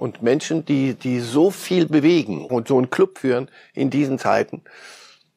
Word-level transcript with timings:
Und 0.00 0.22
Menschen, 0.22 0.64
die, 0.64 0.94
die 0.94 1.20
so 1.20 1.50
viel 1.50 1.84
bewegen 1.84 2.46
und 2.46 2.68
so 2.68 2.78
einen 2.78 2.88
Club 2.88 3.18
führen 3.18 3.50
in 3.74 3.90
diesen 3.90 4.18
Zeiten, 4.18 4.62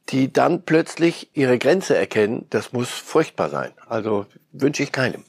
die 0.08 0.32
dann 0.32 0.64
plötzlich 0.64 1.32
ihre 1.34 1.58
Grenze 1.58 1.98
erkennen, 1.98 2.46
das 2.50 2.72
muss 2.72 2.88
furchtbar 2.90 3.50
sein. 3.50 3.74
Also 3.90 4.26
wünsche 4.54 4.82
ich 4.82 4.94
keinem. 4.94 5.26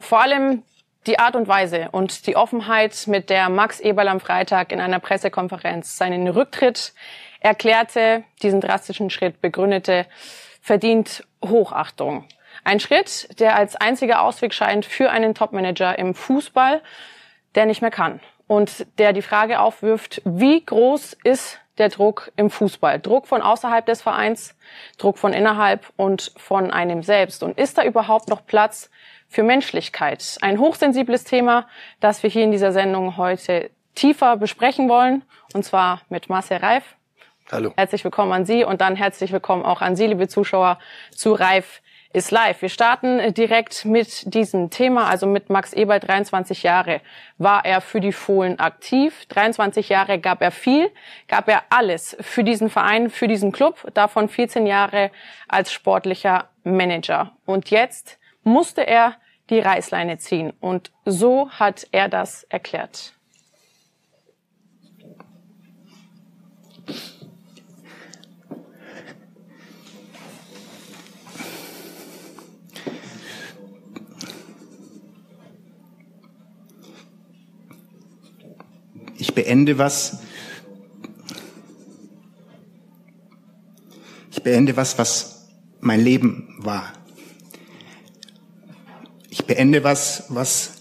Vor 0.00 0.20
allem 0.20 0.64
die 1.06 1.20
Art 1.20 1.36
und 1.36 1.46
Weise 1.46 1.90
und 1.92 2.26
die 2.26 2.34
Offenheit, 2.34 3.04
mit 3.06 3.30
der 3.30 3.48
Max 3.48 3.78
Eberl 3.78 4.08
am 4.08 4.18
Freitag 4.18 4.72
in 4.72 4.80
einer 4.80 4.98
Pressekonferenz 4.98 5.96
seinen 5.96 6.26
Rücktritt 6.26 6.92
erklärte, 7.40 8.24
diesen 8.42 8.60
drastischen 8.60 9.10
Schritt 9.10 9.40
begründete, 9.40 10.06
verdient 10.60 11.24
Hochachtung. 11.44 12.26
Ein 12.64 12.80
Schritt, 12.80 13.40
der 13.40 13.56
als 13.56 13.76
einziger 13.76 14.22
Ausweg 14.22 14.52
scheint 14.52 14.84
für 14.84 15.10
einen 15.10 15.34
Topmanager 15.34 15.98
im 15.98 16.14
Fußball, 16.14 16.82
der 17.54 17.66
nicht 17.66 17.80
mehr 17.80 17.90
kann 17.90 18.20
und 18.48 18.86
der 18.98 19.12
die 19.12 19.22
Frage 19.22 19.60
aufwirft, 19.60 20.20
wie 20.24 20.64
groß 20.64 21.16
ist 21.22 21.60
der 21.76 21.90
Druck 21.90 22.32
im 22.36 22.50
Fußball? 22.50 22.98
Druck 22.98 23.28
von 23.28 23.42
außerhalb 23.42 23.86
des 23.86 24.02
Vereins, 24.02 24.56
Druck 24.96 25.18
von 25.18 25.32
innerhalb 25.32 25.92
und 25.96 26.32
von 26.36 26.72
einem 26.72 27.02
selbst. 27.02 27.44
Und 27.44 27.56
ist 27.56 27.78
da 27.78 27.84
überhaupt 27.84 28.28
noch 28.28 28.44
Platz 28.46 28.90
für 29.28 29.42
Menschlichkeit. 29.44 30.38
Ein 30.40 30.58
hochsensibles 30.58 31.24
Thema, 31.24 31.68
das 32.00 32.22
wir 32.22 32.30
hier 32.30 32.42
in 32.42 32.50
dieser 32.50 32.72
Sendung 32.72 33.16
heute 33.16 33.70
tiefer 33.94 34.36
besprechen 34.36 34.88
wollen, 34.88 35.22
und 35.52 35.64
zwar 35.64 36.02
mit 36.08 36.28
Marcel 36.28 36.58
Reif. 36.58 36.97
Hallo. 37.50 37.72
Herzlich 37.76 38.04
willkommen 38.04 38.32
an 38.32 38.44
Sie 38.44 38.62
und 38.62 38.82
dann 38.82 38.94
herzlich 38.94 39.32
willkommen 39.32 39.64
auch 39.64 39.80
an 39.80 39.96
Sie, 39.96 40.06
liebe 40.06 40.28
Zuschauer, 40.28 40.78
zu 41.10 41.32
Reif 41.32 41.80
ist 42.12 42.30
live. 42.30 42.60
Wir 42.60 42.68
starten 42.68 43.32
direkt 43.32 43.86
mit 43.86 44.34
diesem 44.34 44.68
Thema, 44.68 45.08
also 45.08 45.26
mit 45.26 45.48
Max 45.48 45.72
Eberl, 45.72 46.00
23 46.00 46.62
Jahre 46.62 47.00
war 47.38 47.64
er 47.64 47.80
für 47.80 48.00
die 48.00 48.12
Fohlen 48.12 48.58
aktiv. 48.58 49.24
23 49.30 49.88
Jahre 49.88 50.18
gab 50.18 50.42
er 50.42 50.50
viel, 50.50 50.90
gab 51.26 51.48
er 51.48 51.62
alles 51.70 52.18
für 52.20 52.44
diesen 52.44 52.68
Verein, 52.68 53.08
für 53.08 53.28
diesen 53.28 53.50
Club, 53.50 53.86
davon 53.94 54.28
14 54.28 54.66
Jahre 54.66 55.10
als 55.48 55.72
sportlicher 55.72 56.50
Manager. 56.64 57.32
Und 57.46 57.70
jetzt 57.70 58.18
musste 58.42 58.86
er 58.86 59.14
die 59.48 59.60
Reißleine 59.60 60.18
ziehen. 60.18 60.52
Und 60.60 60.92
so 61.06 61.50
hat 61.50 61.86
er 61.92 62.10
das 62.10 62.44
erklärt. 62.44 63.14
Beende 79.42 79.78
was. 79.78 80.18
Ich 84.30 84.42
beende 84.42 84.76
was, 84.76 84.98
was 84.98 85.48
mein 85.80 86.00
Leben 86.00 86.56
war 86.58 86.92
beende 89.48 89.82
was, 89.82 90.24
was, 90.28 90.74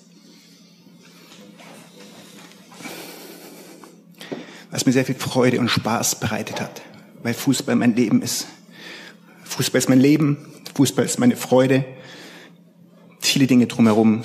was 4.69 4.85
mir 4.85 4.91
sehr 4.91 5.05
viel 5.05 5.15
Freude 5.15 5.59
und 5.59 5.69
Spaß 5.69 6.19
bereitet 6.19 6.61
hat, 6.61 6.81
weil 7.23 7.33
Fußball 7.33 7.75
mein 7.75 7.95
Leben 7.95 8.21
ist. 8.21 8.45
Fußball 9.45 9.79
ist 9.79 9.89
mein 9.89 10.01
Leben, 10.01 10.37
Fußball 10.75 11.05
ist 11.05 11.17
meine 11.17 11.37
Freude. 11.37 11.85
Viele 13.21 13.47
Dinge 13.47 13.67
drumherum 13.67 14.23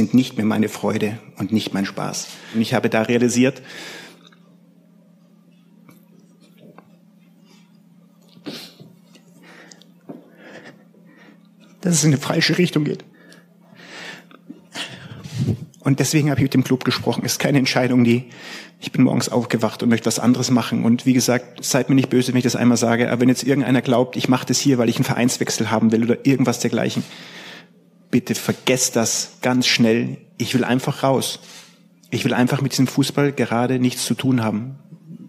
sind 0.00 0.14
nicht 0.14 0.38
mehr 0.38 0.46
meine 0.46 0.70
Freude 0.70 1.18
und 1.36 1.52
nicht 1.52 1.74
mein 1.74 1.84
Spaß. 1.84 2.28
Und 2.54 2.62
ich 2.62 2.72
habe 2.72 2.88
da 2.88 3.02
realisiert, 3.02 3.60
dass 11.82 11.96
es 11.96 12.04
in 12.04 12.12
eine 12.12 12.16
falsche 12.16 12.56
Richtung 12.56 12.84
geht. 12.84 13.04
Und 15.80 16.00
deswegen 16.00 16.30
habe 16.30 16.40
ich 16.40 16.44
mit 16.44 16.54
dem 16.54 16.64
Club 16.64 16.84
gesprochen. 16.84 17.22
Es 17.26 17.32
ist 17.32 17.38
keine 17.38 17.58
Entscheidung, 17.58 18.02
die 18.02 18.30
ich 18.80 18.92
bin 18.92 19.02
morgens 19.02 19.28
aufgewacht 19.28 19.82
und 19.82 19.90
möchte 19.90 20.06
was 20.06 20.18
anderes 20.18 20.50
machen. 20.50 20.84
Und 20.84 21.04
wie 21.04 21.12
gesagt, 21.12 21.62
seid 21.62 21.90
mir 21.90 21.94
nicht 21.94 22.08
böse, 22.08 22.32
wenn 22.32 22.38
ich 22.38 22.44
das 22.44 22.56
einmal 22.56 22.78
sage, 22.78 23.10
aber 23.10 23.20
wenn 23.20 23.28
jetzt 23.28 23.42
irgendeiner 23.42 23.82
glaubt, 23.82 24.16
ich 24.16 24.30
mache 24.30 24.46
das 24.46 24.58
hier, 24.58 24.78
weil 24.78 24.88
ich 24.88 24.96
einen 24.96 25.04
Vereinswechsel 25.04 25.70
haben 25.70 25.92
will 25.92 26.02
oder 26.02 26.24
irgendwas 26.24 26.60
dergleichen, 26.60 27.04
bitte 28.10 28.34
vergesst 28.34 28.96
das 28.96 29.32
ganz 29.42 29.66
schnell. 29.66 30.18
Ich 30.38 30.54
will 30.54 30.64
einfach 30.64 31.02
raus. 31.02 31.40
Ich 32.10 32.24
will 32.24 32.34
einfach 32.34 32.60
mit 32.60 32.72
diesem 32.72 32.86
Fußball 32.86 33.32
gerade 33.32 33.78
nichts 33.78 34.04
zu 34.04 34.14
tun 34.14 34.42
haben. 34.42 34.78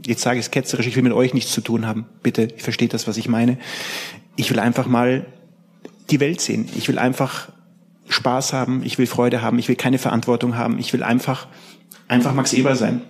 Jetzt 0.05 0.23
sage 0.23 0.39
ich 0.39 0.45
es 0.45 0.51
ketzerisch, 0.51 0.87
ich 0.87 0.95
will 0.95 1.03
mit 1.03 1.13
euch 1.13 1.33
nichts 1.33 1.51
zu 1.51 1.61
tun 1.61 1.85
haben. 1.85 2.05
Bitte, 2.23 2.47
versteht 2.57 2.93
das, 2.93 3.07
was 3.07 3.17
ich 3.17 3.27
meine. 3.27 3.59
Ich 4.35 4.49
will 4.49 4.59
einfach 4.59 4.87
mal 4.87 5.27
die 6.09 6.19
Welt 6.19 6.41
sehen. 6.41 6.67
Ich 6.75 6.87
will 6.87 6.97
einfach 6.97 7.49
Spaß 8.09 8.53
haben, 8.53 8.83
ich 8.83 8.97
will 8.97 9.07
Freude 9.07 9.41
haben, 9.41 9.59
ich 9.59 9.67
will 9.67 9.75
keine 9.75 9.97
Verantwortung 9.97 10.57
haben, 10.57 10.79
ich 10.79 10.91
will 10.91 11.03
einfach, 11.03 11.47
einfach 12.07 12.33
Max 12.33 12.53
Eberl 12.53 12.75
sein. 12.75 13.01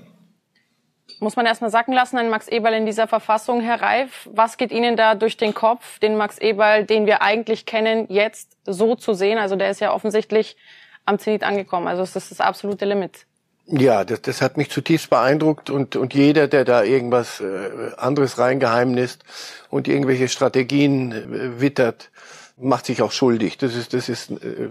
Muss 1.22 1.36
man 1.36 1.46
erstmal 1.46 1.70
sacken 1.70 1.94
lassen, 1.94 2.18
ein 2.18 2.32
Max 2.32 2.48
Eberl 2.48 2.74
in 2.74 2.88
dieser 2.88 3.08
Verfassung, 3.08 3.62
Herr 3.62 3.80
Reif. 3.80 4.28
Was 4.34 4.58
geht 4.58 4.72
Ihnen 4.72 4.98
da 4.98 5.14
durch 5.14 5.38
den 5.38 5.54
Kopf, 5.54 6.00
den 6.00 6.18
Max 6.18 6.40
Eberl, 6.40 6.84
den 6.84 7.06
wir 7.06 7.22
eigentlich 7.22 7.68
kennen, 7.68 8.08
jetzt 8.10 8.58
so 8.66 8.96
zu 8.96 9.14
sehen? 9.14 9.38
Also 9.38 9.56
der 9.56 9.70
ist 9.70 9.80
ja 9.82 9.94
offensichtlich 9.94 10.58
am 11.06 11.20
Zenit 11.20 11.44
angekommen. 11.44 11.88
Also 11.88 12.02
es 12.02 12.16
ist 12.16 12.32
das 12.32 12.42
absolute 12.42 12.86
Limit. 12.86 13.28
Ja, 13.68 14.04
das, 14.04 14.24
das 14.24 14.42
hat 14.42 14.58
mich 14.58 14.72
zutiefst 14.72 15.12
beeindruckt 15.12 15.70
und, 15.70 15.96
und 15.96 16.16
jeder, 16.16 16.48
der 16.48 16.66
da 16.66 16.82
irgendwas 16.82 17.40
äh, 17.40 17.92
anderes 17.98 18.40
reingeheimnist 18.40 19.24
und 19.70 19.88
irgendwelche 19.88 20.28
Strategien 20.28 21.12
äh, 21.12 21.62
wittert, 21.62 22.10
macht 22.58 22.88
sich 22.88 23.04
auch 23.04 23.12
schuldig. 23.12 23.60
Das 23.60 23.76
ist, 23.76 23.94
das 23.94 24.10
ist 24.10 24.32
äh, 24.32 24.70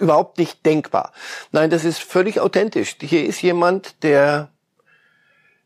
überhaupt 0.00 0.38
nicht 0.38 0.66
denkbar. 0.66 1.12
Nein, 1.52 1.70
das 1.70 1.84
ist 1.84 2.02
völlig 2.02 2.40
authentisch. 2.40 2.96
Hier 3.00 3.24
ist 3.24 3.40
jemand, 3.42 4.02
der 4.02 4.50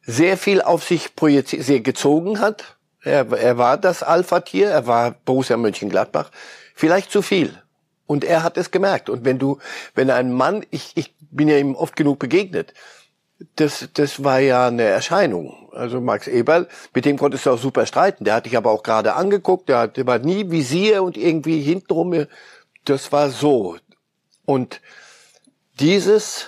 sehr 0.08 0.38
viel 0.38 0.62
auf 0.62 0.84
sich 0.84 1.14
projiziert, 1.14 1.62
sehr 1.62 1.80
gezogen 1.80 2.40
hat. 2.40 2.78
Er, 3.02 3.30
er 3.30 3.58
war 3.58 3.76
das 3.76 4.02
Alpha-Tier, 4.02 4.70
er 4.70 4.86
war 4.86 5.10
Borussia 5.10 5.58
Mönchengladbach. 5.58 6.30
Vielleicht 6.74 7.12
zu 7.12 7.20
viel. 7.20 7.62
Und 8.06 8.24
er 8.24 8.42
hat 8.42 8.56
es 8.56 8.70
gemerkt. 8.70 9.10
Und 9.10 9.26
wenn 9.26 9.38
du, 9.38 9.58
wenn 9.94 10.10
ein 10.10 10.32
Mann, 10.32 10.64
ich, 10.70 10.92
ich 10.94 11.14
bin 11.30 11.46
ja 11.46 11.58
ihm 11.58 11.74
oft 11.74 11.94
genug 11.94 12.18
begegnet, 12.18 12.72
das, 13.56 13.90
das 13.92 14.24
war 14.24 14.40
ja 14.40 14.68
eine 14.68 14.84
Erscheinung. 14.84 15.68
Also 15.72 16.00
Max 16.00 16.26
Eberl, 16.26 16.68
mit 16.94 17.04
dem 17.04 17.18
konntest 17.18 17.44
du 17.44 17.50
auch 17.50 17.58
super 17.58 17.84
streiten. 17.84 18.24
Der 18.24 18.34
hat 18.34 18.46
dich 18.46 18.56
aber 18.56 18.70
auch 18.70 18.82
gerade 18.82 19.12
angeguckt, 19.12 19.68
der, 19.68 19.88
der 19.88 20.06
war 20.06 20.18
nie 20.18 20.50
Visier 20.50 21.02
und 21.02 21.18
irgendwie 21.18 21.60
hintenrum. 21.60 22.26
Das 22.86 23.12
war 23.12 23.28
so. 23.28 23.76
Und 24.46 24.80
dieses 25.78 26.46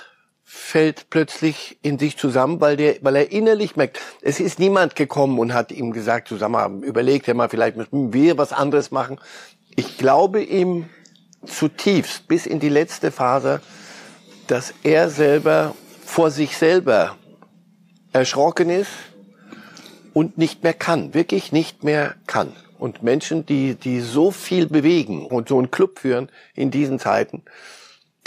fällt 0.53 1.11
plötzlich 1.11 1.78
in 1.81 2.00
sich 2.00 2.19
zusammen, 2.19 2.61
weil 2.61 2.77
der, 2.77 2.97
weil 3.03 3.15
er 3.15 3.31
innerlich 3.31 3.77
merkt, 3.77 4.00
es 4.21 4.41
ist 4.41 4.59
niemand 4.59 4.97
gekommen 4.97 5.38
und 5.38 5.55
hat 5.55 5.71
ihm 5.71 5.93
gesagt, 5.93 6.27
zusammen 6.27 6.83
überlegt 6.83 7.28
er 7.28 7.34
mal, 7.34 7.49
vielleicht 7.49 7.77
müssen 7.77 8.12
wir 8.12 8.37
was 8.37 8.53
anderes 8.53 8.91
machen. 8.91 9.21
Ich 9.77 9.97
glaube 9.97 10.43
ihm 10.43 10.88
zutiefst 11.47 12.27
bis 12.27 12.47
in 12.47 12.59
die 12.59 12.69
letzte 12.69 13.12
Phase, 13.12 13.61
dass 14.49 14.75
er 14.83 15.09
selber 15.09 15.77
vor 16.05 16.33
sich 16.33 16.56
selber 16.56 17.17
erschrocken 18.12 18.71
ist 18.71 18.91
und 20.15 20.37
nicht 20.37 20.65
mehr 20.65 20.75
kann, 20.75 21.15
wirklich 21.15 21.53
nicht 21.53 21.84
mehr 21.84 22.17
kann. 22.26 22.56
Und 22.76 23.05
Menschen, 23.05 23.47
die, 23.47 23.76
die 23.76 24.00
so 24.00 24.32
viel 24.32 24.67
bewegen 24.67 25.26
und 25.26 25.49
so 25.49 25.58
einen 25.58 25.70
Club 25.70 26.00
führen 26.00 26.29
in 26.55 26.73
diesen 26.73 26.99
Zeiten, 26.99 27.44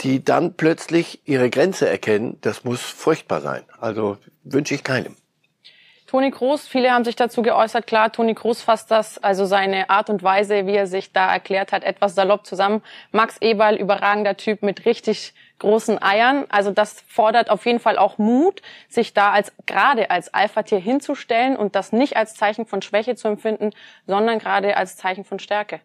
die 0.00 0.24
dann 0.24 0.54
plötzlich 0.54 1.20
ihre 1.24 1.50
Grenze 1.50 1.88
erkennen, 1.88 2.38
das 2.40 2.64
muss 2.64 2.80
furchtbar 2.80 3.40
sein. 3.40 3.62
Also 3.80 4.18
wünsche 4.42 4.74
ich 4.74 4.84
keinem. 4.84 5.16
Toni 6.14 6.30
Kroos, 6.30 6.68
viele 6.68 6.92
haben 6.92 7.04
sich 7.04 7.16
dazu 7.16 7.42
geäußert. 7.42 7.88
Klar, 7.88 8.12
Toni 8.12 8.34
Kroos 8.34 8.62
fasst 8.62 8.90
das, 8.92 9.18
also 9.18 9.46
seine 9.46 9.90
Art 9.90 10.10
und 10.10 10.22
Weise, 10.22 10.64
wie 10.64 10.76
er 10.76 10.86
sich 10.86 11.12
da 11.12 11.32
erklärt 11.32 11.72
hat, 11.72 11.82
etwas 11.82 12.14
salopp 12.14 12.46
zusammen. 12.46 12.82
Max 13.10 13.38
Eberl, 13.40 13.74
überragender 13.74 14.36
Typ 14.36 14.62
mit 14.62 14.84
richtig 14.84 15.34
großen 15.58 16.00
Eiern. 16.00 16.44
Also 16.50 16.70
das 16.70 17.00
fordert 17.08 17.50
auf 17.50 17.66
jeden 17.66 17.80
Fall 17.80 17.98
auch 17.98 18.16
Mut, 18.18 18.62
sich 18.88 19.12
da 19.12 19.32
als 19.32 19.52
gerade 19.66 20.10
als 20.10 20.32
Alpha-Tier 20.32 20.78
hinzustellen 20.78 21.56
und 21.56 21.74
das 21.74 21.90
nicht 21.90 22.16
als 22.16 22.34
Zeichen 22.34 22.64
von 22.64 22.80
Schwäche 22.80 23.16
zu 23.16 23.26
empfinden, 23.26 23.70
sondern 24.06 24.38
gerade 24.38 24.76
als 24.76 24.96
Zeichen 24.96 25.24
von 25.24 25.40
Stärke. 25.40 25.80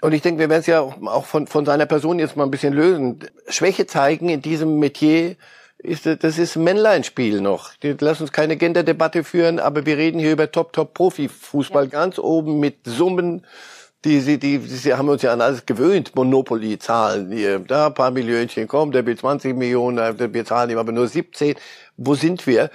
Und 0.00 0.12
ich 0.12 0.22
denke, 0.22 0.38
wir 0.38 0.48
werden 0.48 0.60
es 0.60 0.66
ja 0.66 0.80
auch 0.80 1.24
von, 1.24 1.46
von 1.46 1.64
seiner 1.66 1.86
Person 1.86 2.18
jetzt 2.18 2.36
mal 2.36 2.44
ein 2.44 2.50
bisschen 2.50 2.72
lösen. 2.72 3.18
Schwäche 3.48 3.86
zeigen 3.86 4.28
in 4.28 4.42
diesem 4.42 4.78
Metier 4.78 5.36
ist, 5.78 6.06
das 6.06 6.38
ist 6.38 6.56
ein 6.56 6.64
Männleinspiel 6.64 7.40
noch. 7.40 7.72
Lass 7.82 8.20
uns 8.20 8.32
keine 8.32 8.56
Genderdebatte 8.56 9.24
führen, 9.24 9.58
aber 9.58 9.86
wir 9.86 9.96
reden 9.96 10.18
hier 10.18 10.32
über 10.32 10.50
Top-Top-Profi-Fußball 10.50 11.84
ja. 11.84 11.90
ganz 11.90 12.18
oben 12.18 12.58
mit 12.58 12.78
Summen. 12.84 13.46
Die, 14.04 14.20
die, 14.20 14.38
die, 14.38 14.58
die 14.58 14.94
haben 14.94 15.08
uns 15.08 15.22
ja 15.22 15.32
an 15.32 15.40
alles 15.40 15.66
gewöhnt, 15.66 16.14
Monopoly-Zahlen. 16.14 17.32
Hier, 17.32 17.58
da 17.60 17.88
ein 17.88 17.94
paar 17.94 18.12
Millionchen, 18.12 18.68
komm, 18.68 18.92
der 18.92 19.04
will 19.06 19.18
20 19.18 19.56
Millionen, 19.56 20.18
wir 20.18 20.44
zahlen 20.44 20.70
ihm 20.70 20.78
aber 20.78 20.92
nur 20.92 21.08
17. 21.08 21.56
Wo 21.96 22.14
sind 22.14 22.46
wir? 22.46 22.70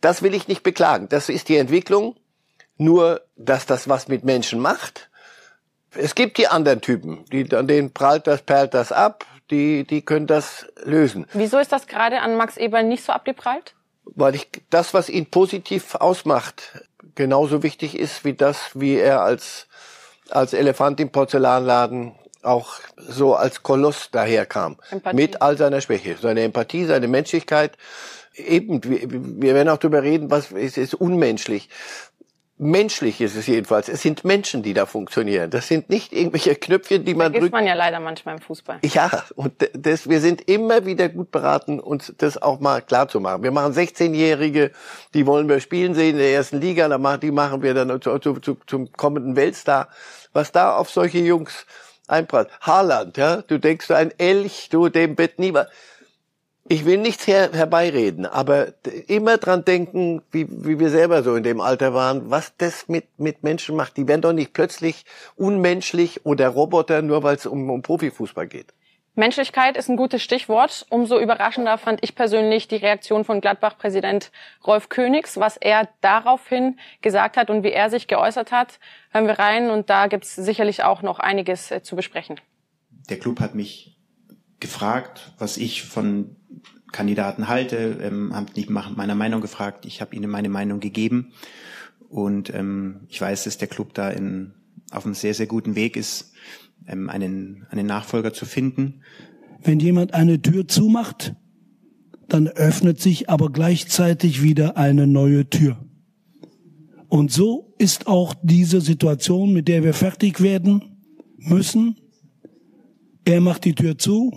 Das 0.00 0.22
will 0.22 0.34
ich 0.34 0.46
nicht 0.46 0.62
beklagen. 0.62 1.08
Das 1.08 1.28
ist 1.28 1.48
die 1.48 1.56
Entwicklung. 1.56 2.16
Nur, 2.76 3.22
dass 3.36 3.66
das 3.66 3.88
was 3.88 4.08
mit 4.08 4.24
Menschen 4.24 4.60
macht. 4.60 5.08
Es 5.96 6.14
gibt 6.14 6.38
die 6.38 6.48
anderen 6.48 6.80
Typen, 6.80 7.24
die, 7.32 7.54
an 7.54 7.66
denen 7.66 7.92
prallt 7.92 8.26
das, 8.26 8.42
perlt 8.42 8.74
das 8.74 8.92
ab 8.92 9.24
die, 9.50 9.84
die 9.84 10.02
können 10.02 10.26
das 10.26 10.66
lösen. 10.84 11.26
Wieso 11.32 11.58
ist 11.58 11.72
das 11.72 11.86
gerade 11.86 12.20
an 12.20 12.36
Max 12.36 12.56
Eberl 12.56 12.84
nicht 12.84 13.04
so 13.04 13.12
abgeprallt? 13.12 13.74
Weil 14.04 14.34
ich 14.34 14.48
das, 14.70 14.94
was 14.94 15.08
ihn 15.08 15.26
positiv 15.26 15.94
ausmacht, 15.94 16.84
genauso 17.14 17.62
wichtig 17.62 17.98
ist 17.98 18.24
wie 18.24 18.34
das, 18.34 18.70
wie 18.74 18.96
er 18.96 19.22
als, 19.22 19.66
als 20.30 20.52
Elefant 20.52 21.00
im 21.00 21.10
Porzellanladen 21.10 22.14
auch 22.42 22.74
so 22.96 23.34
als 23.34 23.62
Koloss 23.62 24.10
daherkam. 24.10 24.76
Empathie. 24.90 25.16
Mit 25.16 25.40
all 25.40 25.56
seiner 25.56 25.80
Schwäche. 25.80 26.16
Seine 26.20 26.42
Empathie, 26.42 26.84
seine 26.84 27.08
Menschlichkeit. 27.08 27.78
Eben, 28.34 28.84
wir, 28.84 29.10
wir 29.10 29.54
werden 29.54 29.70
auch 29.70 29.78
darüber 29.78 30.02
reden, 30.02 30.30
was 30.30 30.52
es 30.52 30.76
ist 30.76 30.94
unmenschlich 30.94 31.70
menschlich 32.56 33.20
ist 33.20 33.36
es 33.36 33.46
jedenfalls. 33.46 33.88
Es 33.88 34.02
sind 34.02 34.24
Menschen, 34.24 34.62
die 34.62 34.74
da 34.74 34.86
funktionieren. 34.86 35.50
Das 35.50 35.66
sind 35.66 35.90
nicht 35.90 36.12
irgendwelche 36.12 36.54
Knöpfchen, 36.54 37.04
die 37.04 37.14
man 37.14 37.32
drückt. 37.32 37.52
man 37.52 37.66
ja 37.66 37.74
leider 37.74 37.98
manchmal 38.00 38.36
im 38.36 38.40
Fußball. 38.40 38.78
Ja, 38.84 39.24
und 39.34 39.52
das, 39.72 40.08
wir 40.08 40.20
sind 40.20 40.48
immer 40.48 40.86
wieder 40.86 41.08
gut 41.08 41.30
beraten, 41.30 41.80
uns 41.80 42.14
das 42.18 42.40
auch 42.40 42.60
mal 42.60 42.80
klar 42.82 43.08
zu 43.08 43.20
machen. 43.20 43.42
Wir 43.42 43.50
machen 43.50 43.72
16-Jährige, 43.72 44.70
die 45.14 45.26
wollen 45.26 45.48
wir 45.48 45.60
spielen 45.60 45.94
sehen 45.94 46.14
in 46.14 46.18
der 46.18 46.32
ersten 46.32 46.60
Liga, 46.60 46.88
dann 46.88 47.02
machen, 47.02 47.20
die 47.20 47.32
machen 47.32 47.62
wir 47.62 47.74
dann 47.74 48.00
zu, 48.00 48.18
zu, 48.18 48.34
zu, 48.40 48.56
zum 48.66 48.92
kommenden 48.92 49.36
Weltstar. 49.36 49.88
Was 50.32 50.52
da 50.52 50.76
auf 50.76 50.90
solche 50.90 51.18
Jungs 51.18 51.66
einprallt. 52.06 52.48
Haaland, 52.60 53.16
ja, 53.16 53.42
du 53.42 53.58
denkst, 53.58 53.90
ein 53.90 54.12
Elch, 54.18 54.68
du, 54.70 54.88
dem 54.88 55.16
Bett 55.16 55.38
nie 55.38 55.54
was 55.54 55.68
ich 56.66 56.84
will 56.86 56.98
nichts 56.98 57.26
her 57.26 57.50
herbeireden, 57.52 58.24
aber 58.24 58.72
immer 59.06 59.36
dran 59.36 59.64
denken, 59.64 60.22
wie, 60.30 60.46
wie 60.48 60.78
wir 60.78 60.88
selber 60.88 61.22
so 61.22 61.36
in 61.36 61.42
dem 61.42 61.60
Alter 61.60 61.92
waren, 61.92 62.30
was 62.30 62.56
das 62.56 62.88
mit, 62.88 63.18
mit 63.18 63.42
Menschen 63.42 63.76
macht. 63.76 63.96
Die 63.96 64.08
werden 64.08 64.22
doch 64.22 64.32
nicht 64.32 64.54
plötzlich 64.54 65.04
unmenschlich 65.36 66.24
oder 66.24 66.48
Roboter, 66.48 67.02
nur 67.02 67.22
weil 67.22 67.36
es 67.36 67.44
um, 67.44 67.68
um 67.68 67.82
Profifußball 67.82 68.46
geht. 68.46 68.72
Menschlichkeit 69.16 69.76
ist 69.76 69.88
ein 69.88 69.96
gutes 69.96 70.22
Stichwort. 70.22 70.86
Umso 70.90 71.20
überraschender 71.20 71.78
fand 71.78 72.02
ich 72.02 72.16
persönlich 72.16 72.66
die 72.66 72.76
Reaktion 72.76 73.24
von 73.24 73.40
Gladbach-Präsident 73.40 74.32
Rolf 74.66 74.88
Königs, 74.88 75.38
was 75.38 75.56
er 75.56 75.88
daraufhin 76.00 76.78
gesagt 77.00 77.36
hat 77.36 77.48
und 77.48 77.62
wie 77.62 77.70
er 77.70 77.90
sich 77.90 78.08
geäußert 78.08 78.50
hat. 78.50 78.80
Hören 79.10 79.28
wir 79.28 79.38
rein 79.38 79.70
und 79.70 79.88
da 79.88 80.08
gibt's 80.08 80.34
sicherlich 80.34 80.82
auch 80.82 81.02
noch 81.02 81.20
einiges 81.20 81.70
äh, 81.70 81.82
zu 81.82 81.94
besprechen. 81.94 82.40
Der 83.08 83.18
Club 83.18 83.38
hat 83.38 83.54
mich 83.54 83.93
gefragt, 84.64 85.34
was 85.38 85.58
ich 85.58 85.82
von 85.82 86.36
Kandidaten 86.90 87.48
halte, 87.48 87.98
ähm, 88.00 88.34
haben 88.34 88.46
nicht 88.56 88.70
meiner 88.70 89.14
Meinung 89.14 89.42
gefragt. 89.42 89.84
Ich 89.84 90.00
habe 90.00 90.16
ihnen 90.16 90.30
meine 90.30 90.48
Meinung 90.48 90.80
gegeben 90.80 91.32
und 92.08 92.48
ähm, 92.54 93.00
ich 93.08 93.20
weiß, 93.20 93.44
dass 93.44 93.58
der 93.58 93.68
Club 93.68 93.92
da 93.92 94.08
in, 94.08 94.54
auf 94.90 95.04
einem 95.04 95.14
sehr, 95.14 95.34
sehr 95.34 95.46
guten 95.46 95.74
Weg 95.74 95.98
ist, 95.98 96.32
ähm, 96.86 97.10
einen, 97.10 97.66
einen 97.68 97.86
Nachfolger 97.86 98.32
zu 98.32 98.46
finden. 98.46 99.02
Wenn 99.62 99.80
jemand 99.80 100.14
eine 100.14 100.40
Tür 100.40 100.66
zumacht, 100.66 101.34
dann 102.26 102.48
öffnet 102.48 103.02
sich 103.02 103.28
aber 103.28 103.52
gleichzeitig 103.52 104.42
wieder 104.42 104.78
eine 104.78 105.06
neue 105.06 105.50
Tür. 105.50 105.76
Und 107.08 107.30
so 107.30 107.74
ist 107.76 108.06
auch 108.06 108.34
diese 108.42 108.80
Situation, 108.80 109.52
mit 109.52 109.68
der 109.68 109.84
wir 109.84 109.92
fertig 109.92 110.40
werden 110.40 110.96
müssen. 111.36 111.96
Er 113.26 113.42
macht 113.42 113.66
die 113.66 113.74
Tür 113.74 113.98
zu, 113.98 114.32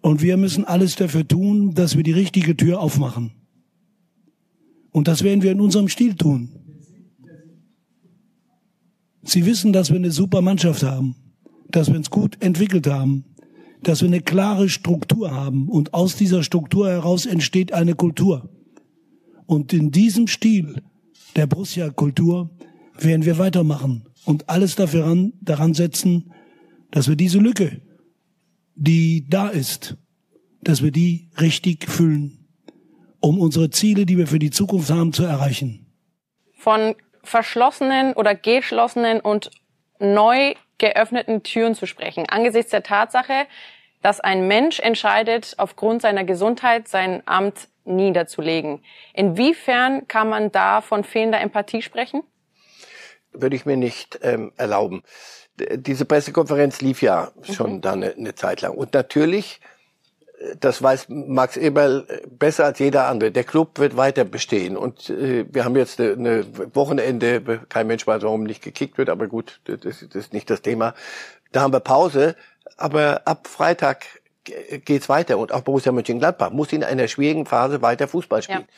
und 0.00 0.22
wir 0.22 0.36
müssen 0.36 0.64
alles 0.64 0.96
dafür 0.96 1.26
tun, 1.26 1.74
dass 1.74 1.96
wir 1.96 2.02
die 2.02 2.12
richtige 2.12 2.56
Tür 2.56 2.80
aufmachen. 2.80 3.32
Und 4.92 5.08
das 5.08 5.22
werden 5.22 5.42
wir 5.42 5.52
in 5.52 5.60
unserem 5.60 5.88
Stil 5.88 6.14
tun. 6.14 6.50
Sie 9.22 9.46
wissen, 9.46 9.72
dass 9.72 9.90
wir 9.90 9.96
eine 9.96 10.10
super 10.10 10.40
Mannschaft 10.40 10.82
haben, 10.82 11.14
dass 11.68 11.88
wir 11.88 11.96
uns 11.96 12.10
gut 12.10 12.42
entwickelt 12.42 12.86
haben, 12.86 13.24
dass 13.82 14.00
wir 14.00 14.08
eine 14.08 14.20
klare 14.20 14.68
Struktur 14.68 15.30
haben 15.30 15.68
und 15.68 15.94
aus 15.94 16.16
dieser 16.16 16.42
Struktur 16.42 16.88
heraus 16.88 17.26
entsteht 17.26 17.72
eine 17.72 17.94
Kultur. 17.94 18.48
Und 19.46 19.72
in 19.72 19.90
diesem 19.90 20.26
Stil 20.26 20.82
der 21.36 21.46
Borussia-Kultur 21.46 22.50
werden 22.98 23.24
wir 23.24 23.38
weitermachen 23.38 24.04
und 24.24 24.48
alles 24.48 24.74
dafür 24.74 25.06
ran, 25.06 25.32
daran 25.40 25.74
setzen, 25.74 26.32
dass 26.90 27.08
wir 27.08 27.16
diese 27.16 27.38
Lücke, 27.38 27.80
die 28.80 29.26
da 29.28 29.48
ist, 29.48 29.96
dass 30.62 30.82
wir 30.82 30.90
die 30.90 31.28
richtig 31.38 31.84
füllen, 31.84 32.48
um 33.20 33.38
unsere 33.38 33.68
Ziele, 33.68 34.06
die 34.06 34.16
wir 34.16 34.26
für 34.26 34.38
die 34.38 34.50
Zukunft 34.50 34.90
haben, 34.90 35.12
zu 35.12 35.22
erreichen. 35.24 35.86
Von 36.54 36.96
verschlossenen 37.22 38.14
oder 38.14 38.34
geschlossenen 38.34 39.20
und 39.20 39.50
neu 39.98 40.54
geöffneten 40.78 41.42
Türen 41.42 41.74
zu 41.74 41.86
sprechen, 41.86 42.24
angesichts 42.30 42.70
der 42.70 42.82
Tatsache, 42.82 43.46
dass 44.00 44.18
ein 44.18 44.48
Mensch 44.48 44.80
entscheidet, 44.80 45.54
aufgrund 45.58 46.00
seiner 46.00 46.24
Gesundheit 46.24 46.88
sein 46.88 47.22
Amt 47.26 47.68
niederzulegen. 47.84 48.82
Inwiefern 49.12 50.08
kann 50.08 50.30
man 50.30 50.52
da 50.52 50.80
von 50.80 51.04
fehlender 51.04 51.40
Empathie 51.42 51.82
sprechen? 51.82 52.22
Würde 53.32 53.56
ich 53.56 53.66
mir 53.66 53.76
nicht 53.76 54.18
ähm, 54.22 54.52
erlauben 54.56 55.02
diese 55.76 56.04
Pressekonferenz 56.04 56.80
lief 56.80 57.02
ja 57.02 57.30
schon 57.42 57.74
mhm. 57.74 57.80
dann 57.80 58.02
eine, 58.02 58.14
eine, 58.14 58.34
Zeit 58.34 58.60
lang. 58.60 58.72
Und 58.72 58.94
natürlich, 58.94 59.60
das 60.58 60.82
weiß 60.82 61.06
Max 61.08 61.56
Eberl 61.56 62.06
besser 62.30 62.64
als 62.66 62.78
jeder 62.78 63.06
andere, 63.06 63.30
der 63.30 63.44
Club 63.44 63.78
wird 63.78 63.96
weiter 63.96 64.24
bestehen. 64.24 64.76
Und 64.76 65.10
äh, 65.10 65.44
wir 65.50 65.64
haben 65.64 65.76
jetzt 65.76 66.00
eine, 66.00 66.12
eine 66.12 66.74
Wochenende, 66.74 67.60
kein 67.68 67.86
Mensch 67.86 68.06
weiß, 68.06 68.22
warum 68.22 68.44
nicht 68.44 68.62
gekickt 68.62 68.98
wird, 68.98 69.08
aber 69.08 69.26
gut, 69.26 69.60
das, 69.64 69.80
das 69.80 70.02
ist 70.02 70.32
nicht 70.32 70.50
das 70.50 70.62
Thema. 70.62 70.94
Da 71.52 71.60
haben 71.62 71.72
wir 71.72 71.80
Pause, 71.80 72.36
aber 72.76 73.22
ab 73.26 73.48
Freitag 73.48 74.06
geht's 74.44 75.08
weiter. 75.08 75.38
Und 75.38 75.52
auch 75.52 75.62
Borussia 75.62 75.92
Mönchengladbach 75.92 76.50
muss 76.50 76.72
in 76.72 76.84
einer 76.84 77.08
schwierigen 77.08 77.46
Phase 77.46 77.82
weiter 77.82 78.08
Fußball 78.08 78.42
spielen. 78.42 78.60
Ja. 78.60 78.74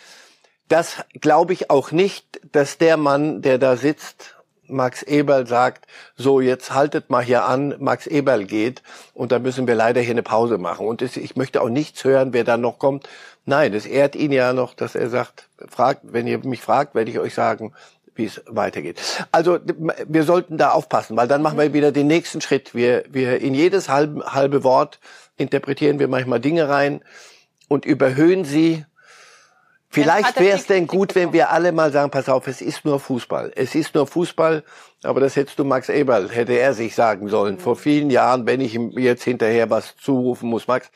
Das 0.69 1.05
glaube 1.21 1.53
ich 1.53 1.71
auch 1.71 1.93
nicht, 1.93 2.41
dass 2.53 2.79
der 2.79 2.97
Mann, 2.97 3.43
der 3.43 3.59
da 3.59 3.77
sitzt 3.77 4.37
Max 4.73 5.03
Eberl 5.03 5.47
sagt, 5.47 5.87
so 6.17 6.41
jetzt 6.41 6.75
haltet 6.75 7.11
mal 7.11 7.23
hier 7.23 7.45
an, 7.45 7.75
Max 7.79 8.07
Eberl 8.07 8.45
geht 8.45 8.83
und 9.15 9.33
da 9.33 9.39
müssen 9.39 9.67
wir 9.67 9.75
leider 9.75 10.01
hier 10.01 10.13
eine 10.13 10.23
Pause 10.23 10.59
machen. 10.59 10.87
Und 10.87 11.03
ich 11.03 11.37
möchte 11.37 11.61
auch 11.61 11.69
nichts 11.69 12.05
hören, 12.05 12.33
wer 12.33 12.45
da 12.45 12.57
noch 12.57 12.79
kommt. 12.79 13.09
Nein, 13.45 13.75
es 13.75 13.87
ehrt 13.87 14.17
ihn 14.17 14.33
ja 14.33 14.53
noch, 14.53 14.75
dass 14.75 14.95
er 14.95 15.09
sagt, 15.09 15.49
fragt, 15.69 16.01
wenn 16.05 16.27
ihr 16.27 16.39
mich 16.45 16.63
fragt, 16.63 16.95
werde 16.95 17.11
ich 17.11 17.19
euch 17.19 17.35
sagen, 17.35 17.73
wie 18.15 18.25
es 18.27 18.43
weitergeht. 18.47 19.01
Also 19.33 19.59
wir 20.07 20.25
sollten 20.25 20.59
da 20.59 20.71
aufpassen, 20.71 21.17
weil 21.17 21.29
dann 21.29 21.43
machen 21.43 21.59
wir 21.59 21.73
wieder 21.73 21.93
den 21.93 22.07
nächsten 22.07 22.41
Schritt. 22.41 22.75
Wir, 22.75 23.05
wir 23.09 23.41
in 23.41 23.55
jedes 23.55 23.89
halbe, 23.89 24.33
halbe 24.33 24.65
Wort 24.65 24.99
interpretieren 25.37 25.99
wir 25.99 26.09
manchmal 26.09 26.41
Dinge 26.41 26.69
rein 26.69 27.03
und 27.69 27.85
überhöhen 27.85 28.45
sie 28.45 28.85
Vielleicht 29.93 30.41
wäre 30.41 30.57
es 30.57 30.67
denn 30.67 30.87
gut, 30.87 31.15
wenn 31.15 31.35
wir 31.35 31.51
alle 31.51 31.71
mal 31.71 31.93
sagen, 31.93 32.11
pass 32.11 32.29
auf, 32.31 32.47
es 32.47 32.63
ist 32.63 32.87
nur 32.87 32.99
Fußball. 32.99 33.53
Es 33.55 33.75
ist 33.75 33.95
nur 33.95 34.07
Fußball, 34.07 34.65
aber 35.03 35.21
das 35.21 35.37
hättest 35.37 35.59
du 35.59 35.65
Max 35.65 35.91
Eberl, 35.91 36.31
hätte 36.31 36.55
er 36.55 36.73
sich 36.73 36.95
sagen 36.95 37.29
sollen. 37.29 37.57
Mhm. 37.57 37.61
Vor 37.61 37.77
vielen 37.77 38.09
Jahren, 38.09 38.47
wenn 38.47 38.63
ich 38.63 38.75
ihm 38.75 38.91
jetzt 38.99 39.23
hinterher 39.23 39.69
was 39.69 39.95
zurufen 39.97 40.49
muss, 40.49 40.67
Max, 40.67 40.91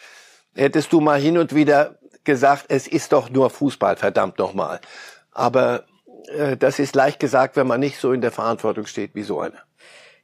hättest 0.55 0.93
du 0.95 1.01
mal 1.01 1.21
hin 1.21 1.37
und 1.37 1.55
wieder 1.55 1.99
gesagt, 2.25 2.65
es 2.69 2.89
ist 2.89 3.13
doch 3.13 3.29
nur 3.29 3.51
Fußball, 3.51 3.97
verdammt 3.97 4.39
nochmal. 4.39 4.81
Aber 5.31 5.85
äh, 6.29 6.57
das 6.57 6.79
ist 6.79 6.95
leicht 6.95 7.21
gesagt, 7.21 7.57
wenn 7.57 7.67
man 7.67 7.81
nicht 7.81 7.99
so 7.99 8.13
in 8.13 8.23
der 8.23 8.33
Verantwortung 8.33 8.87
steht 8.87 9.15
wie 9.15 9.23
so 9.23 9.41
einer. 9.41 9.61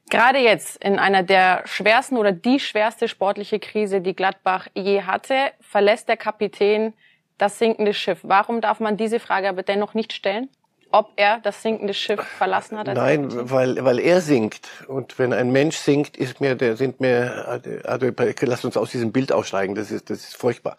Gerade 0.09 0.39
jetzt 0.39 0.83
in 0.83 0.97
einer 0.97 1.21
der 1.21 1.61
schwersten 1.65 2.17
oder 2.17 2.31
die 2.31 2.59
schwerste 2.59 3.07
sportliche 3.07 3.59
Krise, 3.59 4.01
die 4.01 4.15
Gladbach 4.15 4.67
je 4.73 5.03
hatte, 5.03 5.51
verlässt 5.61 6.09
der 6.09 6.17
Kapitän 6.17 6.93
das 7.37 7.59
sinkende 7.59 7.93
Schiff. 7.93 8.19
Warum 8.23 8.61
darf 8.61 8.79
man 8.79 8.97
diese 8.97 9.19
Frage 9.19 9.49
aber 9.49 9.63
dennoch 9.63 9.93
nicht 9.93 10.13
stellen? 10.13 10.49
Ob 10.91 11.13
er 11.15 11.39
das 11.39 11.63
sinkende 11.63 11.95
Schiff 11.95 12.21
verlassen 12.21 12.77
hat? 12.77 12.85
Nein, 12.87 13.27
weil, 13.49 13.83
weil 13.83 13.99
er 13.99 14.21
sinkt. 14.21 14.69
Und 14.87 15.17
wenn 15.17 15.33
ein 15.33 15.51
Mensch 15.51 15.75
sinkt, 15.77 16.17
ist 16.17 16.39
mir, 16.39 16.53
der 16.53 16.77
sind 16.77 16.99
mir, 16.99 17.61
also, 17.83 18.11
lass 18.41 18.63
uns 18.63 18.77
aus 18.77 18.91
diesem 18.91 19.11
Bild 19.11 19.31
aussteigen, 19.31 19.73
das 19.73 19.89
ist, 19.89 20.11
das 20.11 20.19
ist 20.19 20.35
furchtbar. 20.35 20.77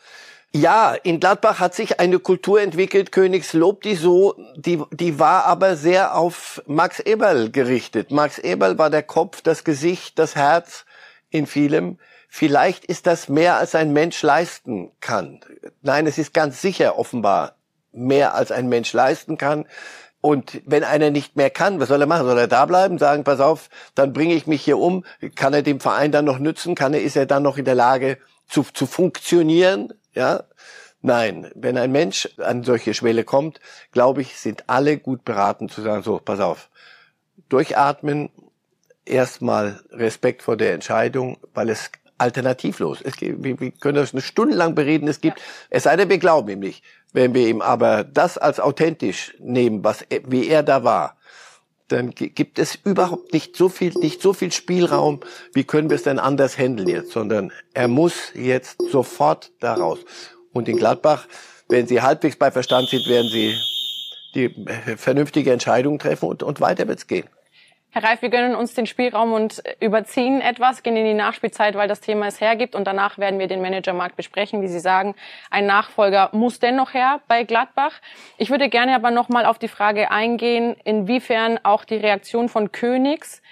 Ja, 0.57 0.95
in 0.95 1.19
Gladbach 1.19 1.59
hat 1.59 1.75
sich 1.75 1.99
eine 1.99 2.21
Kultur 2.21 2.61
entwickelt, 2.61 3.11
Königslob, 3.11 3.83
die 3.83 3.97
so, 3.97 4.37
die, 4.55 4.81
die 4.93 5.19
war 5.19 5.47
aber 5.47 5.75
sehr 5.75 6.17
auf 6.17 6.63
Max 6.67 7.01
Eberl 7.01 7.51
gerichtet. 7.51 8.13
Max 8.13 8.39
Eberl 8.39 8.79
war 8.79 8.89
der 8.89 9.03
Kopf, 9.03 9.41
das 9.41 9.65
Gesicht, 9.65 10.17
das 10.17 10.37
Herz 10.37 10.85
in 11.31 11.49
vielem. 11.49 11.99
Vielleicht 12.37 12.85
ist 12.85 13.07
das 13.07 13.29
mehr, 13.29 13.59
als 13.59 13.77
ein 13.77 13.93
Mensch 13.93 14.21
leisten 14.21 14.91
kann. 14.99 15.39
Nein, 15.83 16.09
es 16.09 16.19
ist 16.19 16.35
ganz 16.35 16.61
sicher 16.61 16.99
offenbar 16.99 17.55
mehr, 17.93 18.35
als 18.35 18.51
ein 18.51 18.69
Mensch 18.69 18.93
leisten 18.93 19.39
kann. 19.39 19.67
Und 20.21 20.61
wenn 20.67 20.83
einer 20.83 21.13
nicht 21.13 21.37
mehr 21.37 21.51
kann, 21.51 21.79
was 21.79 21.91
soll 21.91 22.01
er 22.01 22.09
machen? 22.09 22.27
Soll 22.27 22.37
er 22.37 22.49
da 22.49 22.67
bleiben, 22.67 22.99
sagen, 22.99 23.23
pass 23.23 23.39
auf, 23.39 23.71
dann 23.95 24.13
bringe 24.13 24.35
ich 24.35 24.49
mich 24.49 24.65
hier 24.65 24.79
um. 24.79 25.05
Kann 25.37 25.55
er 25.55 25.63
dem 25.63 25.79
Verein 25.79 26.11
dann 26.11 26.25
noch 26.25 26.41
nützen? 26.41 26.75
Kann 26.75 26.93
er, 26.93 27.03
ist 27.03 27.15
er 27.15 27.27
dann 27.27 27.45
noch 27.45 27.57
in 27.57 27.67
der 27.67 27.77
Lage 27.77 28.19
zu, 28.49 28.65
zu 28.65 28.87
funktionieren? 28.87 29.95
Ja? 30.13 30.43
Nein, 31.03 31.53
wenn 31.55 31.79
ein 31.79 31.93
Mensch 31.93 32.29
an 32.39 32.65
solche 32.65 32.95
Schwelle 32.95 33.23
kommt, 33.23 33.61
glaube 33.93 34.23
ich, 34.23 34.41
sind 34.41 34.65
alle 34.67 34.99
gut 34.99 35.25
beraten 35.25 35.69
zu 35.69 35.83
sagen, 35.83 36.03
so, 36.03 36.19
pass 36.19 36.41
auf, 36.41 36.69
durchatmen, 37.49 38.31
erstmal 39.05 39.85
Respekt 39.93 40.43
vor 40.43 40.57
der 40.57 40.75
Entscheidung, 40.75 41.39
weil 41.55 41.71
es 41.71 41.93
alternativlos. 42.19 43.01
Es 43.03 43.17
gibt, 43.17 43.43
wir, 43.43 43.71
können 43.73 43.97
das 43.97 44.13
eine 44.13 44.23
Stunde 44.23 44.55
lang 44.55 44.75
bereden. 44.75 45.09
Es 45.09 45.21
gibt, 45.21 45.39
ja. 45.39 45.45
es 45.71 45.83
sei 45.85 45.97
denn, 45.97 46.09
wir 46.09 46.19
glauben 46.19 46.49
ihm 46.49 46.61
nicht. 46.61 46.85
Wenn 47.13 47.35
wir 47.35 47.47
ihm 47.47 47.61
aber 47.61 48.05
das 48.05 48.39
als 48.39 48.61
authentisch 48.61 49.35
nehmen, 49.39 49.85
was, 49.85 50.05
wie 50.27 50.49
er 50.49 50.63
da 50.63 50.85
war, 50.85 51.17
dann 51.89 52.11
gibt 52.11 52.59
es 52.59 52.77
überhaupt 52.83 53.33
nicht 53.33 53.57
so 53.57 53.69
viel, 53.69 53.93
nicht 53.95 54.23
so 54.23 54.33
viel 54.33 54.51
Spielraum, 54.53 55.21
wie 55.53 55.65
können 55.65 55.91
wir 55.91 55.97
es 55.97 56.03
denn 56.03 56.19
anders 56.19 56.57
handeln 56.59 56.89
jetzt, 56.89 57.13
sondern 57.13 57.53
er 57.75 57.89
muss 57.89 58.33
jetzt 58.35 58.79
sofort 58.91 59.53
daraus. 59.61 59.99
Und 60.53 60.69
in 60.69 60.77
Gladbach, 60.77 61.27
wenn 61.69 61.87
sie 61.87 62.01
halbwegs 62.01 62.37
bei 62.37 62.51
Verstand 62.51 62.89
sind, 62.89 63.07
werden 63.07 63.29
sie 63.29 63.55
die 64.35 64.97
vernünftige 64.97 65.53
Entscheidung 65.53 65.99
treffen 65.99 66.29
und, 66.29 66.43
und 66.43 66.61
weiter 66.61 66.89
wird's 66.89 67.07
gehen. 67.07 67.29
Herr 67.95 68.03
Reif, 68.03 68.23
wir 68.23 68.29
gönnen 68.29 68.57
uns 68.57 68.75
den 68.75 68.87
Spielraum 68.87 69.33
und 69.33 69.63
überziehen 69.79 70.41
etwas, 70.41 70.83
gehen 70.83 70.97
in 70.97 71.05
die 71.05 71.15
Nachspielzeit, 71.15 71.77
weil 71.77 71.87
das 71.87 72.01
Thema 72.01 72.27
es 72.27 72.41
hergibt. 72.41 72.75
Und 72.75 72.89
danach 72.89 73.19
werden 73.19 73.39
wir 73.39 73.47
den 73.47 73.63
Managermarkt 73.63 74.17
besprechen. 74.17 74.63
Wie 74.63 74.67
Sie 74.67 74.81
sagen, 74.81 75.15
ein 75.49 75.65
Nachfolger 75.67 76.31
muss 76.33 76.59
dennoch 76.59 76.93
her 76.93 77.21
bei 77.29 77.45
Gladbach. 77.45 77.93
Ich 78.37 78.51
würde 78.51 78.69
gerne 78.69 78.97
aber 78.97 79.13
nochmal 79.13 79.47
auf 79.47 79.61
die 79.61 79.69
Frage 79.69 80.11
eingehen, 80.11 80.75
inwiefern 80.83 81.61
auch 81.63 81.85
die 81.85 81.95
Reaktion 81.95 82.49
von 82.49 82.73
Königs 82.73 83.43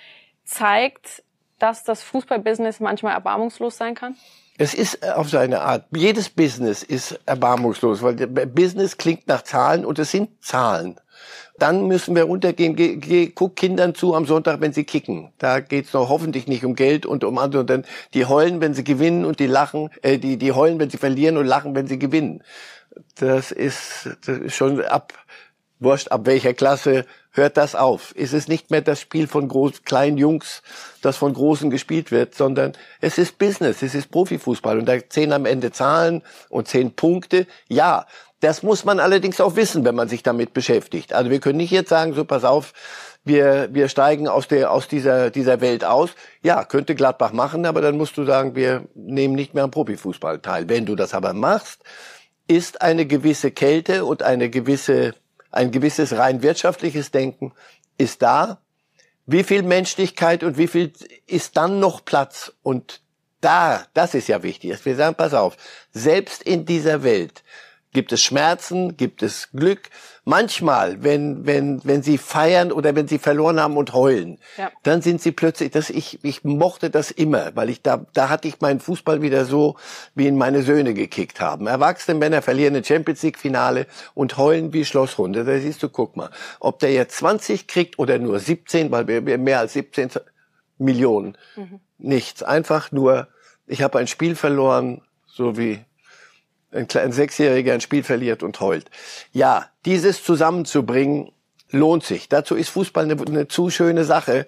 zeigt, 0.44 1.22
dass 1.61 1.84
das 1.84 2.02
Fußballbusiness 2.02 2.80
manchmal 2.80 3.12
erbarmungslos 3.12 3.76
sein 3.76 3.94
kann? 3.94 4.16
Es 4.58 4.75
ist 4.75 5.08
auf 5.08 5.28
seine 5.28 5.61
Art. 5.61 5.84
Jedes 5.94 6.28
Business 6.28 6.82
ist 6.82 7.20
erbarmungslos, 7.26 8.02
weil 8.02 8.14
Business 8.16 8.96
klingt 8.96 9.28
nach 9.28 9.42
Zahlen 9.42 9.84
und 9.84 10.00
es 10.00 10.11
sind 10.11 10.44
Zahlen. 10.44 10.99
Dann 11.62 11.87
müssen 11.87 12.16
wir 12.16 12.25
runtergehen. 12.25 12.75
Geh, 12.75 12.97
geh, 12.97 13.28
guck 13.28 13.54
Kindern 13.54 13.95
zu 13.95 14.16
am 14.16 14.26
Sonntag, 14.26 14.61
wenn 14.61 14.73
sie 14.73 14.83
kicken. 14.83 15.33
Da 15.38 15.61
geht's 15.61 15.92
noch 15.92 16.09
hoffentlich 16.09 16.49
nicht 16.49 16.64
um 16.64 16.75
Geld 16.75 17.07
und 17.07 17.23
um 17.23 17.38
andere. 17.38 17.64
Denn 17.64 17.85
die 18.14 18.25
heulen, 18.25 18.61
wenn 18.61 18.75
sie 18.75 18.83
gewinnen 18.83 19.25
und 19.25 19.38
die 19.38 19.47
lachen, 19.47 19.88
äh, 20.02 20.19
die, 20.19 20.38
die 20.38 20.50
heulen, 20.50 20.81
wenn 20.81 20.90
sie 20.90 20.97
verlieren 20.97 21.37
und 21.37 21.47
lachen, 21.47 21.76
wenn 21.76 21.87
sie 21.87 22.00
gewinnen. 22.00 22.42
Das 23.14 23.52
ist, 23.52 24.11
das 24.26 24.38
ist 24.38 24.57
schon 24.57 24.85
ab, 24.85 25.12
wurscht 25.78 26.09
ab 26.09 26.26
welcher 26.26 26.52
Klasse, 26.52 27.07
hört 27.31 27.57
das 27.57 27.76
auf. 27.76 28.12
Es 28.16 28.33
ist 28.33 28.49
nicht 28.49 28.73
mehr 28.73 28.81
das 28.81 29.00
Spiel 29.00 29.28
von 29.28 29.47
groß, 29.47 29.85
kleinen 29.85 30.19
Jungs, 30.19 30.62
das 31.00 31.16
von 31.16 31.33
Großen 31.33 31.71
gespielt 31.71 32.11
wird, 32.11 32.35
sondern 32.35 32.73
es 33.00 33.19
ist 33.19 33.38
Business, 33.38 33.83
es 33.83 33.95
ist 33.95 34.11
Profifußball 34.11 34.81
und 34.81 34.87
da 34.87 34.95
zehn 35.09 35.33
am 35.33 35.47
Ende 35.47 35.71
Zahlen 35.71 36.23
und 36.49 36.66
zehn 36.66 36.92
Punkte. 36.97 37.47
Ja, 37.69 38.07
das 38.42 38.64
muss 38.64 38.84
man 38.84 38.99
allerdings 38.99 39.40
auch 39.40 39.54
wissen, 39.54 39.84
wenn 39.84 39.94
man 39.94 40.08
sich 40.08 40.25
damit 40.25 40.52
beschäftigt. 40.52 41.12
Also 41.12 41.30
wir 41.30 41.38
können 41.38 41.58
nicht 41.58 41.70
jetzt 41.70 41.90
sagen, 41.90 42.12
so 42.12 42.25
pass 42.25 42.42
auf, 42.42 42.72
wir, 43.25 43.68
wir 43.72 43.88
steigen 43.88 44.26
aus, 44.26 44.49
der, 44.49 44.72
aus 44.72 44.88
dieser, 44.88 45.30
dieser 45.30 45.61
Welt 45.61 45.84
aus. 45.84 46.11
Ja, 46.42 46.64
könnte 46.64 46.96
Gladbach 46.96 47.32
machen, 47.32 47.66
aber 47.66 47.80
dann 47.80 47.96
musst 47.96 48.16
du 48.16 48.25
sagen, 48.25 48.56
wir 48.56 48.82
nehmen 48.96 49.37
nicht 49.37 49.54
mehr 49.54 49.62
am 49.62 49.70
Profifußball 49.70 50.40
teil. 50.40 50.68
Wenn 50.68 50.87
du 50.87 50.96
das 50.96 51.14
aber 51.14 51.34
machst, 51.34 51.84
ist 52.49 52.82
eine 52.82 53.06
gewisse 53.06 53.52
Kälte 53.52 54.04
und 54.04 54.25
eine 54.25 54.50
gewisse, 54.50 55.14
ein 55.52 55.70
gewisses 55.70 56.16
rein 56.16 56.42
wirtschaftliches 56.42 57.12
Denken 57.12 57.52
ist 57.96 58.22
da. 58.22 58.58
Wie 59.25 59.44
viel 59.44 59.62
Menschlichkeit 59.62 60.42
und 60.42 60.58
wie 60.58 60.66
viel 60.66 60.92
ist 61.28 61.56
dann 61.56 61.78
noch 61.78 62.04
Platz? 62.04 62.52
Und 62.64 63.02
da, 63.40 63.87
das 63.94 64.14
ist 64.14 64.26
ja 64.26 64.42
wichtig, 64.42 64.72
dass 64.72 64.84
wir 64.84 64.96
sagen, 64.96 65.14
pass 65.14 65.32
auf, 65.32 65.56
selbst 65.92 66.42
in 66.42 66.66
dieser 66.66 67.04
Welt 67.04 67.44
gibt 67.92 68.12
es 68.12 68.22
Schmerzen, 68.22 68.96
gibt 68.96 69.22
es 69.22 69.50
Glück. 69.52 69.90
Manchmal, 70.25 71.02
wenn, 71.02 71.46
wenn, 71.46 71.80
wenn 71.84 72.02
sie 72.02 72.16
feiern 72.16 72.70
oder 72.70 72.94
wenn 72.94 73.08
sie 73.08 73.18
verloren 73.18 73.61
haben 73.61 73.76
und 73.76 73.92
heulen, 73.92 74.38
ja. 74.56 74.70
dann 74.84 75.02
sind 75.02 75.20
sie 75.20 75.32
plötzlich, 75.32 75.72
das, 75.72 75.90
ich, 75.90 76.22
ich 76.22 76.44
mochte 76.44 76.90
das 76.90 77.11
immer, 77.11 77.54
weil 77.56 77.68
ich 77.68 77.82
da, 77.82 78.06
da 78.14 78.28
hatte 78.28 78.49
ich 78.49 78.61
meinen 78.61 78.80
Fußball 78.80 79.20
wieder 79.20 79.44
so, 79.44 79.76
wie 80.14 80.26
ihn 80.26 80.37
meine 80.37 80.62
Söhne 80.62 80.94
gekickt 80.94 81.40
haben. 81.40 81.66
Erwachsene 81.66 82.18
Männer 82.18 82.40
verlieren 82.40 82.76
ein 82.76 82.84
Champions 82.84 83.22
League 83.22 83.38
Finale 83.38 83.87
und 84.14 84.37
heulen 84.37 84.72
wie 84.72 84.84
Schlossrunde. 84.84 85.44
Da 85.44 85.58
siehst 85.58 85.82
du, 85.82 85.88
guck 85.88 86.16
mal, 86.16 86.30
ob 86.61 86.78
der 86.78 86.92
jetzt 86.92 87.16
20 87.16 87.66
kriegt 87.66 87.99
oder 87.99 88.18
nur 88.18 88.38
17, 88.38 88.90
weil 88.90 89.08
wir 89.08 89.38
mehr 89.38 89.58
als 89.58 89.72
17 89.72 90.11
Millionen. 90.78 91.37
Mhm. 91.56 91.80
Nichts. 91.99 92.42
Einfach 92.42 92.92
nur, 92.92 93.28
ich 93.66 93.82
habe 93.82 93.99
ein 93.99 94.06
Spiel 94.06 94.37
verloren, 94.37 95.02
so 95.26 95.56
wie 95.56 95.84
ein, 96.73 96.87
ein 96.95 97.12
Sechsjähriger 97.12 97.75
ein 97.75 97.81
Spiel 97.81 98.02
verliert 98.02 98.43
und 98.43 98.61
heult. 98.61 98.91
Ja, 99.33 99.67
dieses 99.85 100.25
zusammenzubringen 100.25 101.33
lohnt 101.71 102.05
sich. 102.05 102.29
Dazu 102.29 102.55
ist 102.55 102.71
Fußball 102.71 103.05
eine, 103.05 103.21
eine 103.21 103.49
zu 103.49 103.71
schöne 103.71 104.05
Sache. 104.05 104.47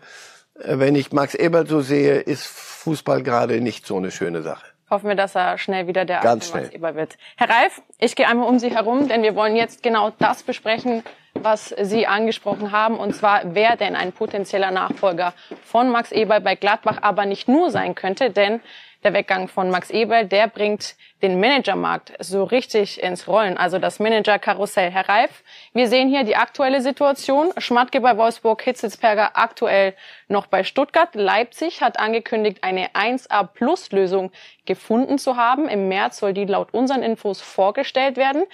Äh, 0.59 0.79
wenn 0.79 0.95
ich 0.95 1.13
Max 1.13 1.35
Ebert 1.35 1.69
so 1.69 1.81
sehe, 1.81 2.21
ist 2.21 2.47
Fußball 2.47 3.23
gerade 3.23 3.61
nicht 3.61 3.87
so 3.87 3.97
eine 3.97 4.11
schöne 4.11 4.43
Sache. 4.43 4.67
Hoffen 4.91 5.09
wir, 5.09 5.17
dass 5.17 5.35
er 5.35 5.57
schnell 5.57 5.87
wieder 5.87 6.05
der 6.05 6.21
Ganz 6.21 6.49
schnell. 6.49 6.65
Max 6.65 6.75
Eber 6.75 6.95
wird. 6.95 7.17
Herr 7.37 7.49
Reif, 7.49 7.81
ich 7.99 8.15
gehe 8.15 8.29
einmal 8.29 8.49
um 8.49 8.59
Sie 8.59 8.71
herum, 8.71 9.09
denn 9.09 9.23
wir 9.23 9.35
wollen 9.35 9.57
jetzt 9.57 9.83
genau 9.83 10.13
das 10.19 10.43
besprechen, 10.43 11.03
was 11.33 11.75
Sie 11.81 12.07
angesprochen 12.07 12.71
haben, 12.71 12.99
und 12.99 13.15
zwar, 13.15 13.55
wer 13.55 13.77
denn 13.77 13.97
ein 13.97 14.13
potenzieller 14.13 14.71
Nachfolger 14.71 15.33
von 15.65 15.91
Max 15.91 16.13
Eber 16.13 16.39
bei 16.41 16.55
Gladbach 16.55 16.99
aber 17.01 17.27
nicht 17.27 17.49
nur 17.49 17.71
sein 17.71 17.95
könnte, 17.95 18.31
denn 18.31 18.61
der 19.05 19.13
Weggang 19.13 19.49
von 19.49 19.71
Max 19.71 19.91
Eberl, 19.91 20.27
der 20.27 20.49
bringt 20.49 20.97
den 21.21 21.39
Managermarkt 21.39 22.13
so 22.19 22.43
richtig 22.43 23.03
ins 23.03 23.29
Rollen, 23.29 23.59
also 23.59 23.79
das 23.79 24.01
Manager-Karussell. 24.01 24.91
Herr 24.91 25.09
Reif, 25.09 25.45
wir 25.75 25.89
sehen 25.89 26.09
hier 26.09 26.25
die 26.25 26.37
aktuelle 26.37 26.81
Situation. 26.81 27.53
Schmatke 27.59 28.01
bei 28.01 28.17
Wolfsburg, 28.17 28.63
Hitzelsperger 28.63 29.33
aktuell 29.35 29.95
noch 30.29 30.47
bei 30.47 30.65
Stuttgart. 30.65 31.15
Leipzig 31.15 31.83
hat 31.83 31.99
angekündigt, 31.99 32.59
eine 32.63 32.89
1A-Plus-Lösung 32.95 34.33
gefunden 34.65 35.19
zu 35.19 35.37
haben. 35.37 35.69
Im 35.69 35.89
März 35.89 36.19
soll 36.19 36.33
die 36.33 36.47
laut 36.47 36.73
unseren 36.73 37.03
Infos 37.03 37.43
vorgestellt 37.43 38.17
werden. 38.17 38.45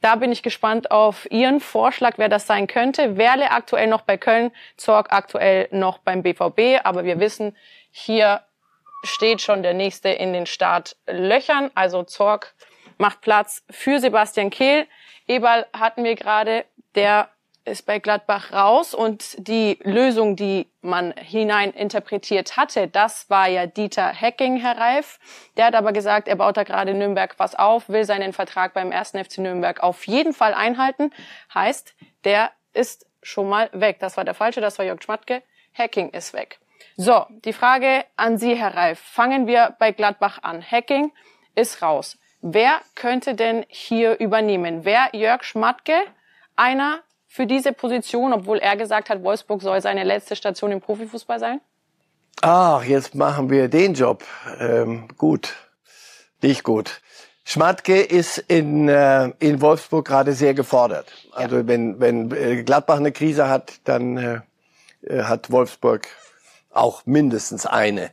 Da 0.00 0.16
bin 0.16 0.32
ich 0.32 0.42
gespannt 0.42 0.90
auf 0.90 1.30
Ihren 1.30 1.60
Vorschlag, 1.60 2.14
wer 2.16 2.30
das 2.30 2.46
sein 2.46 2.66
könnte. 2.66 3.18
Werle 3.18 3.50
aktuell 3.50 3.86
noch 3.86 4.00
bei 4.00 4.16
Köln, 4.16 4.50
Zorg 4.78 5.12
aktuell 5.12 5.68
noch 5.72 5.98
beim 5.98 6.22
BVB, 6.22 6.80
aber 6.84 7.04
wir 7.04 7.20
wissen, 7.20 7.54
hier 7.90 8.40
steht 9.02 9.42
schon 9.42 9.62
der 9.62 9.74
nächste 9.74 10.08
in 10.08 10.32
den 10.32 10.46
Startlöchern. 10.46 11.70
Also 11.74 12.02
Zorg 12.02 12.54
macht 12.98 13.20
Platz 13.20 13.64
für 13.70 13.98
Sebastian 13.98 14.50
Kehl. 14.50 14.86
Eberl 15.26 15.66
hatten 15.72 16.04
wir 16.04 16.16
gerade, 16.16 16.64
der 16.94 17.30
ist 17.64 17.86
bei 17.86 17.98
Gladbach 17.98 18.52
raus 18.52 18.94
und 18.94 19.36
die 19.46 19.78
Lösung, 19.82 20.34
die 20.34 20.70
man 20.80 21.12
hinein 21.12 21.72
interpretiert 21.72 22.56
hatte, 22.56 22.88
das 22.88 23.28
war 23.28 23.48
ja 23.48 23.66
Dieter 23.66 24.08
Hecking, 24.08 24.56
Herr 24.56 24.78
Reif. 24.78 25.18
Der 25.56 25.66
hat 25.66 25.74
aber 25.74 25.92
gesagt, 25.92 26.26
er 26.26 26.36
baut 26.36 26.56
da 26.56 26.64
gerade 26.64 26.94
Nürnberg 26.94 27.38
was 27.38 27.54
auf, 27.54 27.88
will 27.88 28.04
seinen 28.04 28.32
Vertrag 28.32 28.74
beim 28.74 28.92
ersten 28.92 29.22
FC 29.22 29.38
Nürnberg 29.38 29.82
auf 29.82 30.06
jeden 30.06 30.32
Fall 30.32 30.54
einhalten. 30.54 31.12
Heißt, 31.54 31.94
der 32.24 32.50
ist 32.72 33.06
schon 33.22 33.48
mal 33.48 33.68
weg. 33.72 33.98
Das 34.00 34.16
war 34.16 34.24
der 34.24 34.34
falsche, 34.34 34.60
das 34.60 34.78
war 34.78 34.86
Jörg 34.86 35.02
Schmatke. 35.02 35.42
Hacking 35.74 36.10
ist 36.10 36.32
weg. 36.32 36.58
So, 37.02 37.24
die 37.46 37.54
Frage 37.54 38.04
an 38.18 38.36
Sie, 38.36 38.54
Herr 38.54 38.74
Reif. 38.76 39.00
Fangen 39.00 39.46
wir 39.46 39.74
bei 39.78 39.90
Gladbach 39.90 40.40
an. 40.42 40.62
Hacking 40.62 41.12
ist 41.54 41.80
raus. 41.80 42.18
Wer 42.42 42.78
könnte 42.94 43.34
denn 43.34 43.64
hier 43.68 44.20
übernehmen? 44.20 44.84
Wer 44.84 45.08
Jörg 45.14 45.42
Schmatke? 45.42 45.94
Einer 46.56 46.98
für 47.26 47.46
diese 47.46 47.72
Position, 47.72 48.34
obwohl 48.34 48.58
er 48.58 48.76
gesagt 48.76 49.08
hat, 49.08 49.22
Wolfsburg 49.22 49.62
soll 49.62 49.80
seine 49.80 50.04
letzte 50.04 50.36
Station 50.36 50.72
im 50.72 50.82
Profifußball 50.82 51.38
sein? 51.38 51.62
Ach, 52.42 52.84
jetzt 52.84 53.14
machen 53.14 53.48
wir 53.48 53.68
den 53.68 53.94
Job. 53.94 54.22
Ähm, 54.58 55.08
gut. 55.16 55.54
Nicht 56.42 56.64
gut. 56.64 57.00
Schmatke 57.44 57.98
ist 57.98 58.36
in, 58.36 58.90
äh, 58.90 59.32
in 59.38 59.62
Wolfsburg 59.62 60.06
gerade 60.06 60.34
sehr 60.34 60.52
gefordert. 60.52 61.10
Also 61.32 61.56
ja. 61.56 61.66
wenn, 61.66 61.98
wenn 61.98 62.30
äh, 62.32 62.62
Gladbach 62.62 62.98
eine 62.98 63.10
Krise 63.10 63.48
hat, 63.48 63.80
dann 63.84 64.18
äh, 64.18 64.40
äh 65.00 65.22
hat 65.22 65.50
Wolfsburg 65.50 66.06
auch 66.70 67.06
mindestens 67.06 67.66
eine. 67.66 68.10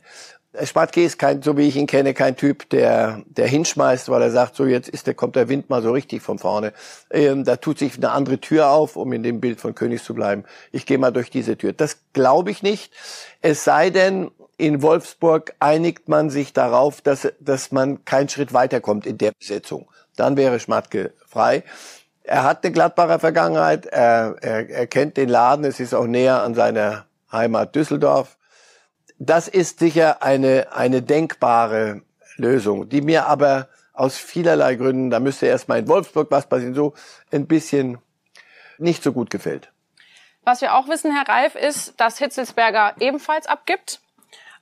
Schmatke 0.64 1.02
ist 1.02 1.18
kein, 1.18 1.42
so 1.42 1.56
wie 1.56 1.68
ich 1.68 1.76
ihn 1.76 1.86
kenne, 1.86 2.14
kein 2.14 2.36
Typ, 2.36 2.68
der, 2.70 3.22
der 3.26 3.46
hinschmeißt, 3.46 4.08
weil 4.08 4.22
er 4.22 4.30
sagt, 4.30 4.56
so 4.56 4.64
jetzt 4.64 4.88
ist 4.88 5.06
der, 5.06 5.14
kommt 5.14 5.36
der 5.36 5.48
Wind 5.48 5.70
mal 5.70 5.82
so 5.82 5.92
richtig 5.92 6.22
von 6.22 6.38
vorne. 6.38 6.72
Ähm, 7.10 7.44
da 7.44 7.56
tut 7.56 7.78
sich 7.78 7.96
eine 7.96 8.10
andere 8.10 8.38
Tür 8.38 8.70
auf, 8.70 8.96
um 8.96 9.12
in 9.12 9.22
dem 9.22 9.40
Bild 9.40 9.60
von 9.60 9.74
Königs 9.74 10.04
zu 10.04 10.14
bleiben. 10.14 10.44
Ich 10.72 10.86
gehe 10.86 10.98
mal 10.98 11.12
durch 11.12 11.30
diese 11.30 11.56
Tür. 11.56 11.72
Das 11.72 11.98
glaube 12.12 12.50
ich 12.50 12.62
nicht. 12.62 12.92
Es 13.40 13.62
sei 13.64 13.90
denn, 13.90 14.30
in 14.56 14.82
Wolfsburg 14.82 15.54
einigt 15.60 16.08
man 16.08 16.30
sich 16.30 16.52
darauf, 16.52 17.00
dass, 17.00 17.28
dass 17.38 17.70
man 17.70 18.04
keinen 18.04 18.28
Schritt 18.28 18.52
weiterkommt 18.52 19.06
in 19.06 19.18
der 19.18 19.32
Besetzung. 19.38 19.88
Dann 20.16 20.36
wäre 20.36 20.58
Schmatke 20.58 21.12
frei. 21.26 21.62
Er 22.24 22.42
hat 22.42 22.64
eine 22.64 22.72
Gladbacher 22.72 23.20
Vergangenheit, 23.20 23.86
er, 23.86 24.36
er, 24.40 24.68
er 24.68 24.86
kennt 24.86 25.16
den 25.16 25.28
Laden, 25.28 25.64
es 25.64 25.78
ist 25.78 25.94
auch 25.94 26.06
näher 26.06 26.42
an 26.42 26.54
seiner 26.54 27.06
Heimat 27.30 27.74
Düsseldorf. 27.74 28.37
Das 29.18 29.48
ist 29.48 29.80
sicher 29.80 30.22
eine, 30.22 30.68
eine 30.72 31.02
denkbare 31.02 32.02
Lösung, 32.36 32.88
die 32.88 33.00
mir 33.00 33.26
aber 33.26 33.68
aus 33.92 34.16
vielerlei 34.16 34.76
Gründen, 34.76 35.10
da 35.10 35.18
müsste 35.18 35.46
erstmal 35.46 35.80
in 35.80 35.88
Wolfsburg 35.88 36.30
was 36.30 36.48
passieren, 36.48 36.74
so 36.74 36.94
ein 37.32 37.48
bisschen 37.48 37.98
nicht 38.78 39.02
so 39.02 39.12
gut 39.12 39.30
gefällt. 39.30 39.72
Was 40.44 40.60
wir 40.60 40.74
auch 40.74 40.88
wissen, 40.88 41.12
Herr 41.12 41.28
Reif, 41.28 41.56
ist, 41.56 42.00
dass 42.00 42.18
Hitzelsberger 42.18 42.94
ebenfalls 43.00 43.46
abgibt. 43.46 44.00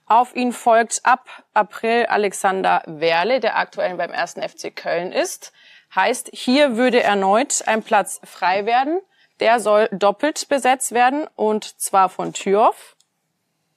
Auf 0.07 0.35
ihn 0.35 0.53
folgt 0.53 1.01
ab 1.03 1.27
April 1.53 2.07
Alexander 2.07 2.81
Werle, 2.87 3.39
der 3.39 3.57
aktuell 3.57 3.95
beim 3.95 4.11
ersten 4.11 4.41
FC 4.41 4.75
Köln 4.75 5.11
ist. 5.11 5.53
Heißt, 5.93 6.29
hier 6.33 6.77
würde 6.77 7.03
erneut 7.03 7.63
ein 7.67 7.83
Platz 7.83 8.19
frei 8.23 8.65
werden. 8.65 9.01
Der 9.39 9.59
soll 9.59 9.87
doppelt 9.91 10.49
besetzt 10.49 10.93
werden 10.93 11.27
und 11.35 11.79
zwar 11.79 12.09
von 12.09 12.33
Thürhoff 12.33 12.95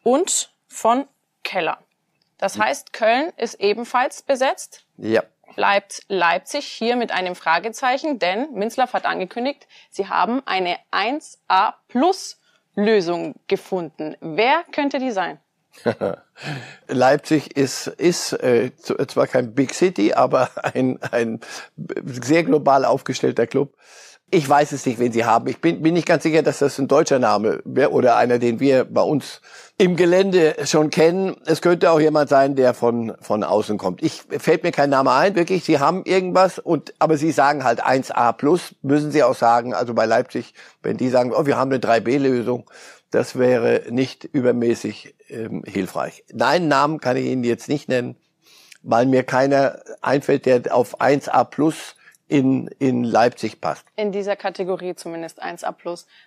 und 0.02 0.50
von 0.70 1.06
Keller. 1.44 1.78
Das 2.38 2.58
heißt, 2.58 2.94
Köln 2.94 3.32
ist 3.36 3.54
ebenfalls 3.60 4.22
besetzt. 4.22 4.86
Ja. 4.96 5.22
Bleibt 5.56 6.02
Leipzig 6.08 6.64
hier 6.64 6.96
mit 6.96 7.10
einem 7.12 7.34
Fragezeichen, 7.34 8.18
denn 8.18 8.52
Minzlaff 8.54 8.94
hat 8.94 9.04
angekündigt, 9.04 9.66
sie 9.90 10.08
haben 10.08 10.42
eine 10.46 10.78
1A 10.92 11.74
Plus 11.88 12.40
Lösung 12.74 13.34
gefunden. 13.48 14.16
Wer 14.20 14.64
könnte 14.72 14.98
die 14.98 15.10
sein? 15.10 15.38
Leipzig 16.88 17.56
ist, 17.56 17.88
ist 17.88 18.32
äh, 18.32 18.72
zwar 18.76 19.26
kein 19.26 19.54
Big 19.54 19.74
City, 19.74 20.14
aber 20.14 20.50
ein, 20.74 20.98
ein 21.02 21.40
sehr 22.04 22.44
global 22.44 22.84
aufgestellter 22.84 23.46
Club. 23.46 23.76
Ich 24.32 24.48
weiß 24.48 24.70
es 24.72 24.86
nicht, 24.86 25.00
wen 25.00 25.10
sie 25.10 25.24
haben. 25.24 25.48
Ich 25.48 25.60
bin, 25.60 25.82
bin 25.82 25.94
nicht 25.94 26.06
ganz 26.06 26.22
sicher, 26.22 26.42
dass 26.42 26.60
das 26.60 26.78
ein 26.78 26.86
deutscher 26.86 27.18
Name 27.18 27.60
wäre 27.64 27.90
oder 27.90 28.16
einer, 28.16 28.38
den 28.38 28.60
wir 28.60 28.84
bei 28.84 29.02
uns 29.02 29.40
im 29.76 29.96
Gelände 29.96 30.54
schon 30.64 30.90
kennen. 30.90 31.36
Es 31.46 31.60
könnte 31.62 31.90
auch 31.90 31.98
jemand 31.98 32.28
sein, 32.28 32.54
der 32.54 32.72
von, 32.72 33.14
von 33.20 33.42
außen 33.42 33.76
kommt. 33.76 34.02
Ich, 34.02 34.22
fällt 34.38 34.62
mir 34.62 34.70
kein 34.70 34.90
Name 34.90 35.10
ein, 35.12 35.34
wirklich. 35.34 35.64
Sie 35.64 35.80
haben 35.80 36.04
irgendwas 36.04 36.60
und, 36.60 36.94
aber 37.00 37.16
sie 37.16 37.32
sagen 37.32 37.64
halt 37.64 37.84
1A 37.84 38.32
plus, 38.34 38.74
müssen 38.82 39.10
sie 39.10 39.24
auch 39.24 39.34
sagen. 39.34 39.74
Also 39.74 39.94
bei 39.94 40.06
Leipzig, 40.06 40.54
wenn 40.82 40.96
die 40.96 41.08
sagen, 41.08 41.32
oh, 41.34 41.46
wir 41.46 41.56
haben 41.56 41.72
eine 41.72 41.80
3B-Lösung, 41.80 42.70
das 43.10 43.36
wäre 43.36 43.82
nicht 43.90 44.24
übermäßig 44.24 45.16
ähm, 45.28 45.64
hilfreich. 45.66 46.24
Nein, 46.32 46.68
Namen 46.68 47.00
kann 47.00 47.16
ich 47.16 47.26
Ihnen 47.26 47.42
jetzt 47.42 47.68
nicht 47.68 47.88
nennen, 47.88 48.16
weil 48.82 49.06
mir 49.06 49.24
keiner 49.24 49.80
einfällt, 50.02 50.46
der 50.46 50.74
auf 50.74 51.00
1A 51.00 51.44
plus 51.44 51.96
in, 52.30 52.68
in 52.78 53.02
Leipzig 53.02 53.60
passt. 53.60 53.84
In 53.96 54.12
dieser 54.12 54.36
Kategorie 54.36 54.94
zumindest 54.94 55.42
1A+. 55.42 55.74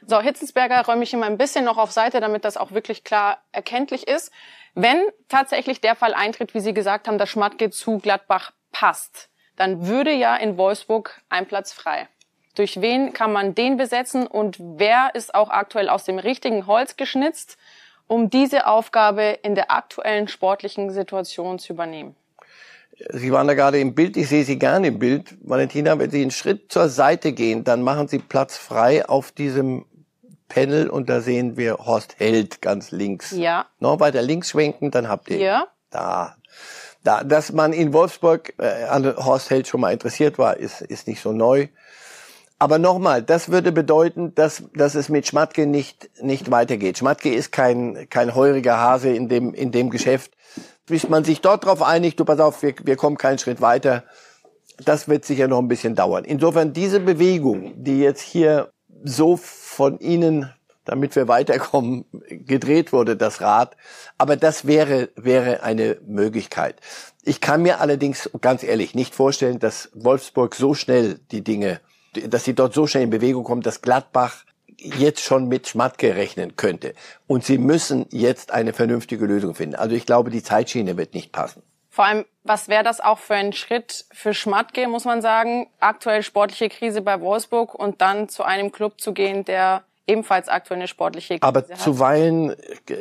So, 0.05 0.19
Hitzensberger 0.19 0.86
räume 0.86 1.03
ich 1.03 1.13
immer 1.13 1.25
ein 1.25 1.38
bisschen 1.38 1.63
noch 1.63 1.77
auf 1.77 1.91
Seite, 1.91 2.19
damit 2.19 2.43
das 2.43 2.57
auch 2.57 2.72
wirklich 2.72 3.03
klar 3.03 3.38
erkenntlich 3.53 4.07
ist. 4.07 4.31
Wenn 4.75 5.01
tatsächlich 5.29 5.79
der 5.79 5.95
Fall 5.95 6.13
eintritt, 6.13 6.53
wie 6.53 6.60
Sie 6.60 6.74
gesagt 6.74 7.07
haben, 7.07 7.17
dass 7.17 7.29
Schmatke 7.29 7.69
zu 7.69 8.00
Gladbach 8.00 8.51
passt, 8.72 9.29
dann 9.55 9.88
würde 9.88 10.12
ja 10.12 10.36
in 10.36 10.57
Wolfsburg 10.57 11.22
ein 11.29 11.45
Platz 11.45 11.72
frei. 11.72 12.10
Durch 12.55 12.81
wen 12.81 13.13
kann 13.13 13.31
man 13.31 13.55
den 13.55 13.77
besetzen 13.77 14.27
und 14.27 14.57
wer 14.60 15.15
ist 15.15 15.33
auch 15.33 15.50
aktuell 15.50 15.89
aus 15.89 16.03
dem 16.03 16.19
richtigen 16.19 16.67
Holz 16.67 16.98
geschnitzt, 16.98 17.57
um 18.07 18.29
diese 18.29 18.67
Aufgabe 18.67 19.39
in 19.41 19.55
der 19.55 19.72
aktuellen 19.72 20.27
sportlichen 20.27 20.89
Situation 20.91 21.60
zu 21.60 21.74
übernehmen? 21.74 22.15
Sie 23.12 23.31
waren 23.31 23.48
da 23.48 23.53
gerade 23.53 23.79
im 23.79 23.95
Bild, 23.95 24.15
ich 24.17 24.29
sehe 24.29 24.43
Sie 24.45 24.57
gerne 24.57 24.88
im 24.88 25.00
Bild. 25.00 25.36
Valentina, 25.41 25.98
wenn 26.00 26.10
Sie 26.10 26.22
einen 26.22 26.31
Schritt 26.31 26.72
zur 26.72 26.89
Seite 26.89 27.33
gehen, 27.33 27.63
dann 27.63 27.81
machen 27.81 28.07
Sie 28.07 28.19
Platz 28.19 28.57
frei 28.57 29.07
auf 29.07 29.31
diesem 29.31 29.86
Panel 30.48 30.89
und 30.89 31.10
da 31.10 31.22
sehen 31.22 31.57
wir 31.57 31.77
Horst 31.79 32.15
Held 32.19 32.62
ganz 32.62 32.91
links. 32.91 33.31
Ja. 33.31 33.65
Noch 33.79 34.00
weiter 34.00 34.22
links 34.22 34.51
schwenken, 34.51 34.91
dann 34.91 35.10
habt 35.10 35.29
ihr 35.29 35.38
Ja. 35.38 35.67
da. 35.89 36.35
Da, 37.03 37.22
dass 37.25 37.51
man 37.51 37.74
in 37.74 37.92
Wolfsburg 37.92 38.53
äh, 38.59 38.85
an 38.85 39.03
Horst 39.18 39.50
Held 39.50 39.68
schon 39.68 39.81
mal 39.81 39.92
interessiert 39.92 40.37
war, 40.37 40.55
ist, 40.55 40.81
ist 40.81 41.07
nicht 41.07 41.20
so 41.22 41.33
neu. 41.33 41.68
Aber 42.59 42.79
nochmal, 42.79 43.22
das 43.22 43.50
würde 43.50 43.74
bedeuten, 43.74 44.33
dass, 44.35 44.63
dass 44.74 44.96
es 44.96 45.09
mit 45.09 45.27
Schmatke 45.27 45.66
nicht, 45.66 46.09
nicht 46.22 46.50
weitergeht. 46.50 46.98
Schmatke 47.00 47.33
ist 47.33 47.51
kein, 47.51 48.07
kein 48.09 48.35
heuriger 48.35 48.77
Hase 48.77 49.09
in 49.09 49.27
dem, 49.27 49.53
in 49.53 49.74
dem 49.74 49.89
Geschäft 49.89 50.31
bis 50.85 51.07
man 51.09 51.24
sich 51.24 51.41
dort 51.41 51.65
drauf 51.65 51.81
einigt, 51.81 52.19
du 52.19 52.25
pass 52.25 52.39
auf, 52.39 52.61
wir, 52.61 52.75
wir 52.83 52.96
kommen 52.96 53.17
keinen 53.17 53.39
Schritt 53.39 53.61
weiter, 53.61 54.03
das 54.83 55.07
wird 55.07 55.25
sicher 55.25 55.48
noch 55.48 55.59
ein 55.59 55.67
bisschen 55.67 55.96
dauern. 55.96 56.25
Insofern 56.25 56.74
diese 56.74 57.00
Bewegung, 57.00 57.74
die 57.83 58.00
jetzt 58.00 58.22
hier 58.22 58.72
so 59.03 59.37
von 59.37 60.00
Ihnen, 60.00 60.51
damit 60.85 61.15
wir 61.15 61.27
weiterkommen, 61.27 62.05
gedreht 62.29 62.91
wurde, 62.91 63.15
das 63.15 63.41
Rad, 63.41 63.77
aber 64.17 64.35
das 64.35 64.65
wäre, 64.65 65.09
wäre 65.15 65.63
eine 65.63 65.98
Möglichkeit. 66.05 66.81
Ich 67.24 67.39
kann 67.39 67.61
mir 67.61 67.79
allerdings 67.79 68.29
ganz 68.41 68.63
ehrlich 68.63 68.96
nicht 68.96 69.15
vorstellen, 69.15 69.59
dass 69.59 69.89
Wolfsburg 69.93 70.55
so 70.55 70.74
schnell 70.74 71.19
die 71.31 71.43
Dinge, 71.43 71.79
dass 72.27 72.43
sie 72.43 72.53
dort 72.53 72.74
so 72.74 72.85
schnell 72.85 73.03
in 73.03 73.09
Bewegung 73.09 73.43
kommt, 73.43 73.65
dass 73.65 73.81
Gladbach 73.81 74.43
jetzt 74.77 75.22
schon 75.22 75.48
mit 75.48 75.68
Schmatke 75.68 76.16
rechnen 76.16 76.55
könnte. 76.55 76.94
Und 77.27 77.44
sie 77.44 77.57
müssen 77.57 78.05
jetzt 78.12 78.51
eine 78.51 78.74
vernünftige 78.74 79.25
Lösung 79.25 79.55
finden. 79.55 79.75
Also 79.75 79.96
ich 79.96 80.05
glaube, 80.05 80.29
die 80.29 80.44
Zeitschiene 80.44 80.98
wird 80.98 81.14
nicht 81.14 81.31
passen. 81.31 81.64
Vor 81.90 82.05
allem, 82.05 82.25
was 82.44 82.70
wäre 82.70 82.83
das 82.83 83.01
auch 83.01 83.20
für 83.20 83.36
ein 83.36 83.53
Schritt 83.53 84.05
für 84.12 84.33
Schmatke, 84.33 84.88
muss 84.88 85.05
man 85.05 85.22
sagen? 85.22 85.68
Aktuell 85.79 86.24
sportliche 86.24 86.68
Krise 86.68 87.01
bei 87.01 87.22
Wolfsburg 87.22 87.75
und 87.75 88.01
dann 88.01 88.29
zu 88.29 88.44
einem 88.44 88.72
Club 88.72 89.00
zu 89.00 89.14
gehen, 89.14 89.46
der 89.46 89.83
ebenfalls 90.07 90.50
aktuell 90.50 90.79
eine 90.79 90.88
sportliche 90.88 91.36
Krise 91.36 91.44
Aber 91.44 91.59
hat. 91.59 91.77
zuweilen 91.77 92.55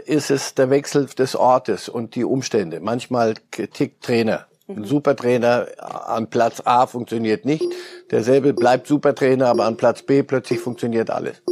ist 0.05 0.31
es 0.31 0.55
der 0.55 0.69
Wechsel 0.69 1.07
des 1.07 1.35
Ortes 1.35 1.89
und 1.89 2.15
die 2.15 2.25
Umstände. 2.25 2.81
Manchmal 2.81 3.35
tickt 3.51 4.05
Trainer. 4.05 4.47
Ein 4.69 4.85
Supertrainer 4.85 5.67
an 6.07 6.29
Platz 6.31 6.63
A 6.65 6.87
funktioniert 6.87 7.45
nicht. 7.45 7.65
Derselbe 8.11 8.53
bleibt 8.53 8.87
Supertrainer, 8.87 9.49
aber 9.49 9.65
an 9.65 9.77
Platz 9.77 10.03
B 10.03 10.23
plötzlich 10.23 10.61
funktioniert 10.61 11.11
alles. 11.11 11.43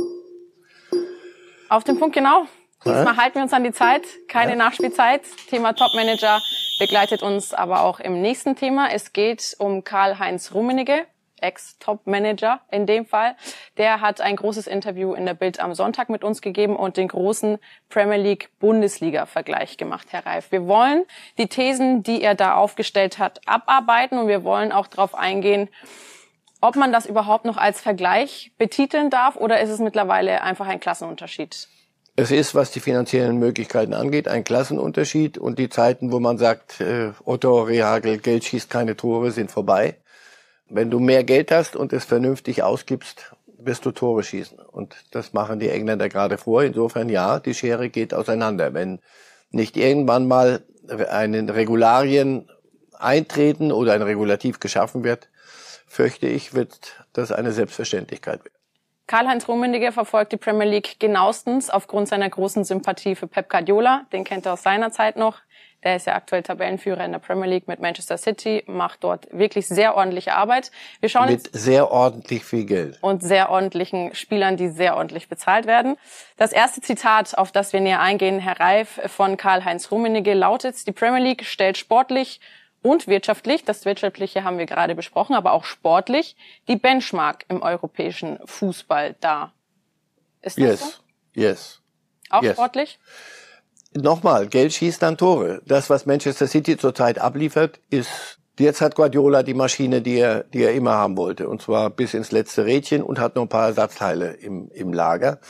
Auf 1.71 1.85
den 1.85 2.01
Punkt 2.01 2.17
genau. 2.17 2.47
Diesmal 2.85 3.17
halten 3.17 3.37
wir 3.37 3.43
uns 3.43 3.53
an 3.53 3.63
die 3.63 3.71
Zeit, 3.71 4.03
keine 4.27 4.57
Nachspielzeit. 4.57 5.23
Thema 5.49 5.73
Topmanager 5.73 6.41
begleitet 6.81 7.23
uns 7.23 7.55
aber 7.55 7.83
auch 7.83 8.01
im 8.01 8.21
nächsten 8.21 8.57
Thema. 8.57 8.89
Es 8.91 9.13
geht 9.13 9.55
um 9.61 9.85
Karl-Heinz 9.85 10.53
Rummenigge, 10.53 11.07
Ex-Top-Manager 11.41 12.59
in 12.73 12.87
dem 12.87 13.07
Fall. 13.07 13.37
Der 13.77 14.01
hat 14.01 14.21
ein 14.21 14.35
großes 14.35 14.67
Interview 14.67 15.15
in 15.15 15.27
der 15.27 15.35
Bild 15.35 15.61
am 15.61 15.73
Sonntag 15.75 16.09
mit 16.09 16.25
uns 16.25 16.43
gegeben 16.43 16.75
und 16.75 16.97
den 16.97 17.07
großen 17.07 17.59
Premier 17.89 18.19
League-Bundesliga-Vergleich 18.19 19.77
gemacht, 19.77 20.09
Herr 20.11 20.27
Reif. 20.27 20.51
Wir 20.51 20.67
wollen 20.67 21.05
die 21.39 21.47
Thesen, 21.47 22.03
die 22.03 22.21
er 22.21 22.35
da 22.35 22.57
aufgestellt 22.57 23.21
hat, 23.21 23.43
abarbeiten 23.47 24.19
und 24.19 24.27
wir 24.27 24.43
wollen 24.43 24.73
auch 24.73 24.89
darauf 24.89 25.15
eingehen, 25.15 25.69
ob 26.61 26.77
man 26.77 26.93
das 26.93 27.07
überhaupt 27.07 27.45
noch 27.45 27.57
als 27.57 27.81
Vergleich 27.81 28.53
betiteln 28.59 29.11
darf 29.11 29.37
oder 29.37 29.61
ist 29.61 29.71
es 29.71 29.79
mittlerweile 29.79 30.43
einfach 30.43 30.67
ein 30.67 30.81
Klassenunterschied? 30.81 31.69
Es 32.17 32.31
ist, 32.31 32.55
was 32.55 32.71
die 32.71 32.81
finanziellen 32.81 33.39
Möglichkeiten 33.39 33.95
angeht, 33.95 34.29
ein 34.29 34.45
Klassenunterschied 34.45 35.39
und 35.39 35.59
die 35.59 35.71
Zeiten, 35.71 36.13
wo 36.13 36.21
man 36.21 36.37
sagt, 36.37 36.81
äh, 36.81 37.13
Otto 37.25 37.63
Rehagel, 37.63 38.19
Geld 38.19 38.45
schießt 38.45 38.69
keine 38.69 38.97
Tore, 38.97 39.31
sind 39.31 39.51
vorbei. 39.51 39.97
Wenn 40.69 40.91
du 40.91 41.01
mehr 41.01 41.25
Geld 41.25 41.51
hast 41.51 41.77
und 41.77 41.93
es 41.93 42.05
vernünftig 42.05 42.63
ausgibst, 42.63 43.33
wirst 43.59 43.87
du 43.87 43.91
Tore 43.91 44.23
schießen. 44.23 44.59
Und 44.59 44.97
das 45.13 45.33
machen 45.33 45.61
die 45.61 45.71
Engländer 45.71 46.09
gerade 46.09 46.37
vor. 46.37 46.63
Insofern 46.63 47.09
ja, 47.09 47.41
die 47.41 47.55
Schere 47.55 47.89
geht 47.89 48.13
auseinander. 48.13 48.75
Wenn 48.75 49.01
nicht 49.51 49.77
irgendwann 49.77 50.29
mal 50.29 50.63
einen 51.09 51.49
Regularien 51.49 52.51
eintreten 52.99 53.73
oder 53.73 53.95
ein 53.95 54.03
Regulativ 54.03 54.61
geschaffen 54.61 55.05
wird, 55.05 55.30
fürchte 55.91 56.29
ich, 56.29 56.55
wird 56.55 57.05
das 57.13 57.33
eine 57.33 57.53
Selbstverständlichkeit 57.53 58.45
werden. 58.45 58.55
Karl-Heinz 59.09 59.49
Rummenigge 59.49 59.91
verfolgt 59.91 60.31
die 60.31 60.37
Premier 60.37 60.69
League 60.69 61.01
genauestens 61.01 61.69
aufgrund 61.69 62.07
seiner 62.07 62.31
großen 62.31 62.63
Sympathie 62.63 63.17
für 63.17 63.27
Pep 63.27 63.51
Guardiola. 63.51 64.07
Den 64.13 64.23
kennt 64.23 64.47
er 64.47 64.53
aus 64.53 64.63
seiner 64.63 64.93
Zeit 64.93 65.17
noch. 65.17 65.39
Der 65.83 65.97
ist 65.97 66.07
ja 66.07 66.15
aktuell 66.15 66.45
Tabellenführer 66.45 67.05
in 67.05 67.11
der 67.11 67.19
Premier 67.19 67.49
League 67.49 67.67
mit 67.67 67.81
Manchester 67.81 68.19
City, 68.19 68.63
macht 68.67 69.03
dort 69.03 69.27
wirklich 69.33 69.67
sehr 69.67 69.97
ordentliche 69.97 70.35
Arbeit. 70.35 70.71
Wir 71.01 71.09
schauen 71.09 71.27
Mit 71.27 71.47
jetzt 71.47 71.59
sehr 71.59 71.91
ordentlich 71.91 72.45
viel 72.45 72.67
Geld. 72.67 72.99
und 73.01 73.23
sehr 73.23 73.51
ordentlichen 73.51 74.15
Spielern, 74.15 74.57
die 74.57 74.69
sehr 74.69 74.97
ordentlich 74.97 75.29
bezahlt 75.29 75.67
werden. 75.67 75.97
Das 76.37 76.53
erste 76.53 76.81
Zitat, 76.81 77.37
auf 77.37 77.51
das 77.51 77.73
wir 77.73 77.81
näher 77.81 78.01
eingehen, 78.01 78.39
Herr 78.39 78.61
Reif 78.61 79.01
von 79.07 79.37
Karl-Heinz 79.37 79.91
Rummenigge, 79.91 80.35
lautet, 80.35 80.87
die 80.87 80.93
Premier 80.93 81.23
League 81.23 81.45
stellt 81.47 81.79
sportlich 81.79 82.41
und 82.83 83.07
wirtschaftlich, 83.07 83.65
das 83.65 83.85
Wirtschaftliche 83.85 84.45
haben 84.45 84.59
wir 84.59 84.67
gerade 84.67 84.95
besprochen, 84.95 85.35
aber 85.35 85.53
auch 85.53 85.65
sportlich, 85.65 86.37
die 86.69 86.77
Benchmark 86.77 87.45
im 87.49 87.63
europäischen 87.63 88.39
Fußball 88.45 89.17
dar. 89.21 89.53
Ist 90.43 90.59
das 90.59 90.81
so? 90.81 90.87
Yes, 90.87 91.03
yes. 91.35 91.81
Auch 92.31 92.43
yes. 92.43 92.53
sportlich? 92.53 92.99
nochmal, 93.93 94.47
Geld 94.47 94.73
schießt 94.73 95.03
dann 95.03 95.17
Tore. 95.17 95.63
Das, 95.67 95.91
was 95.91 96.07
Manchester 96.07 96.47
City 96.47 96.77
zurzeit 96.77 97.19
abliefert, 97.19 97.81
ist 97.91 98.39
Jetzt 98.59 98.83
hat 98.83 98.95
Guardiola 98.95 99.43
die 99.43 99.55
Maschine, 99.55 100.03
die 100.03 100.19
er, 100.19 100.45
die 100.45 100.63
er 100.63 100.75
immer 100.75 100.93
haben 100.93 101.17
wollte, 101.17 101.49
und 101.49 101.63
zwar 101.63 101.89
bis 101.89 102.13
ins 102.13 102.31
letzte 102.31 102.67
Rädchen 102.67 103.03
und 103.03 103.19
hat 103.19 103.35
noch 103.35 103.45
ein 103.45 103.49
paar 103.49 103.69
Ersatzteile 103.69 104.33
im, 104.33 104.71
im 104.75 104.93
Lager. 104.93 105.41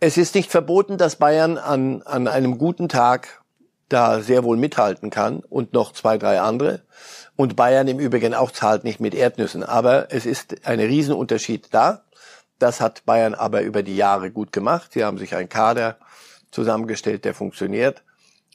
Es 0.00 0.16
ist 0.16 0.34
nicht 0.34 0.50
verboten, 0.50 0.96
dass 0.96 1.16
Bayern 1.16 1.58
an, 1.58 2.00
an 2.02 2.28
einem 2.28 2.56
guten 2.56 2.88
Tag 2.88 3.41
da 3.92 4.20
sehr 4.20 4.44
wohl 4.44 4.56
mithalten 4.56 5.10
kann 5.10 5.40
und 5.40 5.72
noch 5.72 5.92
zwei, 5.92 6.18
drei 6.18 6.40
andere. 6.40 6.82
Und 7.36 7.56
Bayern 7.56 7.88
im 7.88 7.98
Übrigen 7.98 8.34
auch 8.34 8.50
zahlt 8.50 8.84
nicht 8.84 9.00
mit 9.00 9.14
Erdnüssen. 9.14 9.62
Aber 9.62 10.12
es 10.12 10.26
ist 10.26 10.66
ein 10.66 10.80
Riesenunterschied 10.80 11.68
da. 11.72 12.04
Das 12.58 12.80
hat 12.80 13.04
Bayern 13.04 13.34
aber 13.34 13.62
über 13.62 13.82
die 13.82 13.96
Jahre 13.96 14.30
gut 14.30 14.52
gemacht. 14.52 14.92
Sie 14.92 15.04
haben 15.04 15.18
sich 15.18 15.34
einen 15.34 15.48
Kader 15.48 15.96
zusammengestellt, 16.50 17.24
der 17.24 17.34
funktioniert. 17.34 18.02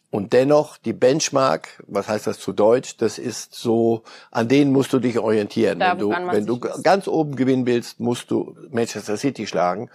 Und 0.10 0.32
dennoch, 0.32 0.78
die 0.78 0.93
Benchmark, 0.93 1.84
was 1.86 2.08
heißt 2.08 2.28
das 2.28 2.39
zu 2.39 2.54
Deutsch? 2.54 2.95
Das 2.97 3.19
ist 3.19 3.56
so, 3.56 4.04
an 4.32 4.47
denen 4.47 4.71
musst 4.71 4.93
du 4.93 5.00
dich 5.00 5.19
orientieren. 5.19 5.80
Da, 5.80 5.91
wenn 5.91 6.00
du, 6.00 6.10
wenn 6.10 6.45
du 6.45 6.60
ganz 6.60 7.08
oben 7.08 7.36
gewinnen 7.36 7.65
willst, 7.65 8.00
musst 8.00 8.32
du 8.32 8.56
Manchester 8.71 9.17
City 9.17 9.45
schlagen. 9.47 9.89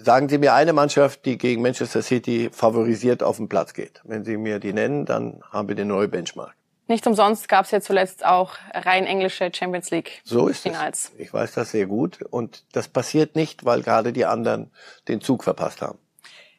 Sagen 0.00 0.28
Sie 0.28 0.38
mir 0.38 0.54
eine 0.54 0.72
Mannschaft, 0.72 1.24
die 1.24 1.36
gegen 1.38 1.60
Manchester 1.60 2.02
City 2.02 2.50
favorisiert 2.52 3.22
auf 3.22 3.38
den 3.38 3.48
Platz 3.48 3.74
geht. 3.74 4.00
Wenn 4.04 4.24
Sie 4.24 4.36
mir 4.36 4.60
die 4.60 4.72
nennen, 4.72 5.06
dann 5.06 5.42
haben 5.50 5.68
wir 5.68 5.74
eine 5.74 5.84
neue 5.84 6.06
Benchmark. 6.06 6.54
Nicht 6.86 7.06
umsonst 7.06 7.48
gab 7.48 7.66
es 7.66 7.70
ja 7.72 7.80
zuletzt 7.80 8.24
auch 8.24 8.54
rein 8.72 9.04
englische 9.06 9.50
Champions 9.52 9.90
League 9.90 10.22
so 10.24 10.48
ist 10.48 10.62
Finals. 10.62 11.12
Es. 11.14 11.20
Ich 11.20 11.34
weiß 11.34 11.52
das 11.52 11.72
sehr 11.72 11.86
gut. 11.86 12.22
Und 12.30 12.64
das 12.72 12.88
passiert 12.88 13.34
nicht, 13.36 13.64
weil 13.64 13.82
gerade 13.82 14.12
die 14.12 14.24
anderen 14.24 14.70
den 15.08 15.20
Zug 15.20 15.44
verpasst 15.44 15.82
haben. 15.82 15.98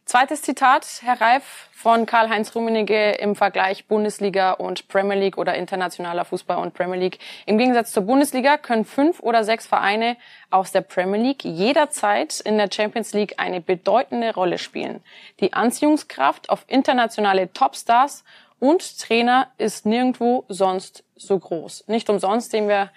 Zweites 0.10 0.41
Zitat, 0.41 1.02
Herr 1.04 1.22
Reif, 1.22 1.69
von 1.72 2.08
Karl-Heinz 2.08 2.56
Rummenigge 2.56 3.12
im 3.12 3.36
Vergleich 3.36 3.86
Bundesliga 3.86 4.54
und 4.54 4.88
Premier 4.88 5.15
League 5.15 5.38
oder 5.38 5.54
internationaler 5.54 6.26
Fußball 6.26 6.58
und 6.58 6.74
Premier 6.74 6.98
League. 6.98 7.19
Im 7.45 7.60
Gegensatz 7.60 7.91
zur 7.91 8.02
Bundesliga 8.02 8.58
können 8.58 8.86
fünf 8.86 9.19
oder 9.19 9.43
sechs 9.43 9.67
Vereine 9.67 10.17
aus 10.50 10.72
der 10.72 10.82
Premier 10.82 11.22
League 11.22 11.43
jederzeit 11.43 12.39
in 12.39 12.58
der 12.58 12.72
Champions 12.74 13.13
League 13.13 13.36
eine 13.38 13.62
bedeutende 13.62 14.34
Rolle 14.34 14.58
spielen. 14.58 15.04
Die 15.41 15.54
Anziehungskraft 15.54 16.50
auf 16.50 16.65
internationale 16.65 17.54
Topstars 17.54 18.24
und 18.58 19.00
Trainer 19.00 19.52
ist 19.60 19.86
nirgendwo 19.86 20.43
sonst 20.48 21.04
so 21.17 21.38
groß. 21.38 21.84
Nicht 21.86 22.10
umsonst 22.10 22.50
sehen 22.50 22.67
wir 22.67 22.89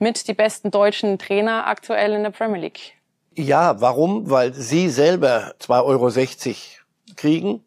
mit 0.00 0.26
die 0.26 0.34
besten 0.34 0.72
deutschen 0.72 1.20
Trainer 1.20 1.68
aktuell 1.68 2.14
in 2.14 2.24
der 2.24 2.30
Premier 2.30 2.62
League. 2.62 2.97
Ja, 3.38 3.80
warum? 3.80 4.28
Weil 4.28 4.52
Sie 4.52 4.90
selber 4.90 5.54
2,60 5.60 5.76
Euro 5.84 7.14
kriegen 7.14 7.64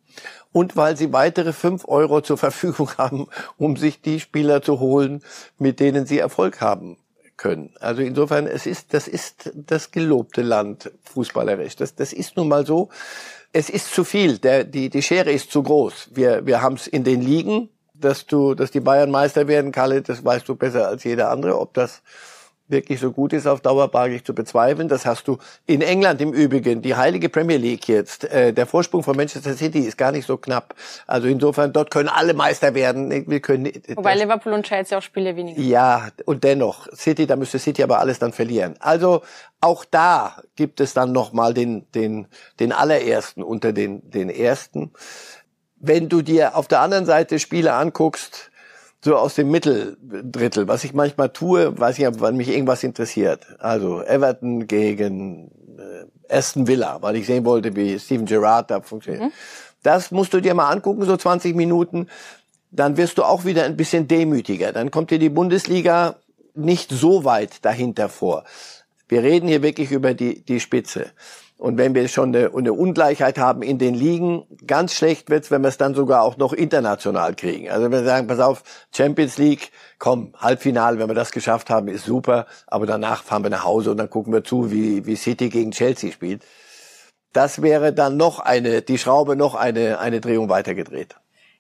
und 0.51 0.75
weil 0.75 0.97
Sie 0.97 1.13
weitere 1.13 1.53
5 1.53 1.87
Euro 1.87 2.19
zur 2.19 2.37
Verfügung 2.37 2.89
haben, 2.97 3.27
um 3.57 3.77
sich 3.77 4.01
die 4.01 4.19
Spieler 4.19 4.61
zu 4.61 4.81
holen, 4.81 5.23
mit 5.57 5.79
denen 5.79 6.05
Sie 6.05 6.19
Erfolg 6.19 6.59
haben 6.59 6.97
können. 7.37 7.73
Also 7.79 8.01
insofern, 8.01 8.47
es 8.47 8.65
ist, 8.65 8.93
das 8.93 9.07
ist 9.07 9.51
das 9.55 9.91
gelobte 9.91 10.41
Land 10.41 10.91
fußballerisch. 11.03 11.77
Das, 11.77 11.95
das 11.95 12.11
ist 12.11 12.35
nun 12.35 12.49
mal 12.49 12.65
so. 12.65 12.89
Es 13.53 13.69
ist 13.69 13.93
zu 13.93 14.03
viel. 14.03 14.39
Der, 14.39 14.65
die, 14.65 14.89
die 14.89 15.01
Schere 15.01 15.31
ist 15.31 15.53
zu 15.53 15.63
groß. 15.63 16.09
Wir, 16.11 16.45
wir 16.45 16.61
haben 16.61 16.75
es 16.75 16.87
in 16.87 17.05
den 17.05 17.21
Ligen, 17.21 17.69
dass 17.93 18.25
du, 18.25 18.55
dass 18.55 18.71
die 18.71 18.81
Bayern 18.81 19.09
Meister 19.09 19.47
werden, 19.47 19.71
Kalle, 19.71 20.01
das 20.01 20.25
weißt 20.25 20.49
du 20.49 20.55
besser 20.55 20.89
als 20.89 21.05
jeder 21.05 21.29
andere. 21.29 21.57
Ob 21.61 21.73
das 21.73 22.01
wirklich 22.71 22.99
so 22.99 23.11
gut 23.11 23.33
ist 23.33 23.47
auf 23.47 23.61
Dauer, 23.61 23.93
wage 23.93 24.15
ich 24.15 24.23
zu 24.23 24.33
bezweifeln. 24.33 24.87
Das 24.87 25.05
hast 25.05 25.27
du 25.27 25.37
in 25.65 25.81
England 25.81 26.21
im 26.21 26.33
Übrigen, 26.33 26.81
die 26.81 26.95
heilige 26.95 27.29
Premier 27.29 27.57
League 27.57 27.87
jetzt. 27.87 28.23
Äh, 28.25 28.53
der 28.53 28.65
Vorsprung 28.65 29.03
von 29.03 29.15
Manchester 29.15 29.53
City 29.53 29.79
ist 29.79 29.97
gar 29.97 30.11
nicht 30.11 30.25
so 30.25 30.37
knapp. 30.37 30.73
Also 31.07 31.27
insofern, 31.27 31.73
dort 31.73 31.91
können 31.91 32.09
alle 32.09 32.33
Meister 32.33 32.73
werden. 32.73 33.29
Wir 33.29 33.39
können, 33.39 33.71
Wobei 33.95 34.15
Liverpool 34.15 34.53
und 34.53 34.65
Chelsea 34.65 34.97
auch 34.97 35.01
Spiele 35.01 35.35
weniger. 35.35 35.61
Ja, 35.61 36.09
und 36.25 36.43
dennoch, 36.43 36.87
City, 36.95 37.27
da 37.27 37.35
müsste 37.35 37.59
City 37.59 37.83
aber 37.83 37.99
alles 37.99 38.19
dann 38.19 38.33
verlieren. 38.33 38.75
Also 38.79 39.21
auch 39.59 39.85
da 39.85 40.41
gibt 40.55 40.79
es 40.79 40.93
dann 40.93 41.11
nochmal 41.11 41.53
den, 41.53 41.85
den, 41.91 42.27
den 42.59 42.71
allerersten 42.71 43.43
unter 43.43 43.73
den, 43.73 44.09
den 44.09 44.29
ersten. 44.29 44.91
Wenn 45.75 46.09
du 46.09 46.21
dir 46.21 46.55
auf 46.55 46.67
der 46.67 46.81
anderen 46.81 47.05
Seite 47.05 47.39
Spiele 47.39 47.73
anguckst, 47.73 48.50
so 49.03 49.15
aus 49.15 49.35
dem 49.35 49.49
Mitteldrittel, 49.49 50.67
was 50.67 50.83
ich 50.83 50.93
manchmal 50.93 51.29
tue, 51.29 51.77
weiß 51.77 51.97
ich, 51.97 52.07
wann 52.19 52.37
mich 52.37 52.49
irgendwas 52.49 52.83
interessiert. 52.83 53.47
Also 53.59 54.01
Everton 54.03 54.67
gegen 54.67 55.51
äh, 55.77 56.35
Aston 56.35 56.67
Villa, 56.67 57.01
weil 57.01 57.15
ich 57.15 57.25
sehen 57.25 57.43
wollte, 57.45 57.75
wie 57.75 57.97
Steven 57.99 58.25
Gerrard 58.25 58.69
da 58.69 58.81
funktioniert. 58.81 59.23
Mhm. 59.23 59.31
Das 59.83 60.11
musst 60.11 60.33
du 60.33 60.39
dir 60.39 60.53
mal 60.53 60.69
angucken, 60.69 61.03
so 61.05 61.17
20 61.17 61.55
Minuten. 61.55 62.07
Dann 62.69 62.95
wirst 62.95 63.17
du 63.17 63.23
auch 63.23 63.43
wieder 63.43 63.63
ein 63.63 63.75
bisschen 63.75 64.07
demütiger. 64.07 64.71
Dann 64.71 64.91
kommt 64.91 65.09
dir 65.09 65.19
die 65.19 65.29
Bundesliga 65.29 66.15
nicht 66.53 66.91
so 66.91 67.25
weit 67.25 67.65
dahinter 67.65 68.07
vor. 68.07 68.43
Wir 69.07 69.23
reden 69.23 69.47
hier 69.47 69.63
wirklich 69.63 69.91
über 69.91 70.13
die, 70.13 70.45
die 70.45 70.59
Spitze. 70.59 71.07
Und 71.61 71.77
wenn 71.77 71.93
wir 71.93 72.07
schon 72.07 72.35
eine, 72.35 72.49
eine 72.55 72.73
Ungleichheit 72.73 73.37
haben 73.37 73.61
in 73.61 73.77
den 73.77 73.93
Ligen, 73.93 74.47
ganz 74.65 74.95
schlecht 74.95 75.29
wird's, 75.29 75.51
wenn 75.51 75.61
wir 75.61 75.67
es 75.67 75.77
dann 75.77 75.93
sogar 75.93 76.23
auch 76.23 76.35
noch 76.37 76.53
international 76.53 77.35
kriegen. 77.35 77.69
Also 77.69 77.83
wenn 77.83 77.91
wir 77.91 78.03
sagen, 78.03 78.25
pass 78.25 78.39
auf, 78.39 78.63
Champions 78.91 79.37
League, 79.37 79.71
komm, 79.99 80.33
Halbfinale, 80.39 80.97
wenn 80.97 81.07
wir 81.07 81.13
das 81.13 81.31
geschafft 81.31 81.69
haben, 81.69 81.87
ist 81.87 82.03
super, 82.03 82.47
aber 82.65 82.87
danach 82.87 83.23
fahren 83.23 83.43
wir 83.43 83.51
nach 83.51 83.63
Hause 83.63 83.91
und 83.91 83.97
dann 83.97 84.09
gucken 84.09 84.33
wir 84.33 84.43
zu, 84.43 84.71
wie, 84.71 85.05
wie 85.05 85.15
City 85.15 85.49
gegen 85.49 85.69
Chelsea 85.69 86.11
spielt. 86.11 86.41
Das 87.31 87.61
wäre 87.61 87.93
dann 87.93 88.17
noch 88.17 88.39
eine, 88.39 88.81
die 88.81 88.97
Schraube 88.97 89.35
noch 89.35 89.53
eine, 89.53 89.99
eine 89.99 90.19
Drehung 90.19 90.49
weitergedreht. 90.49 91.15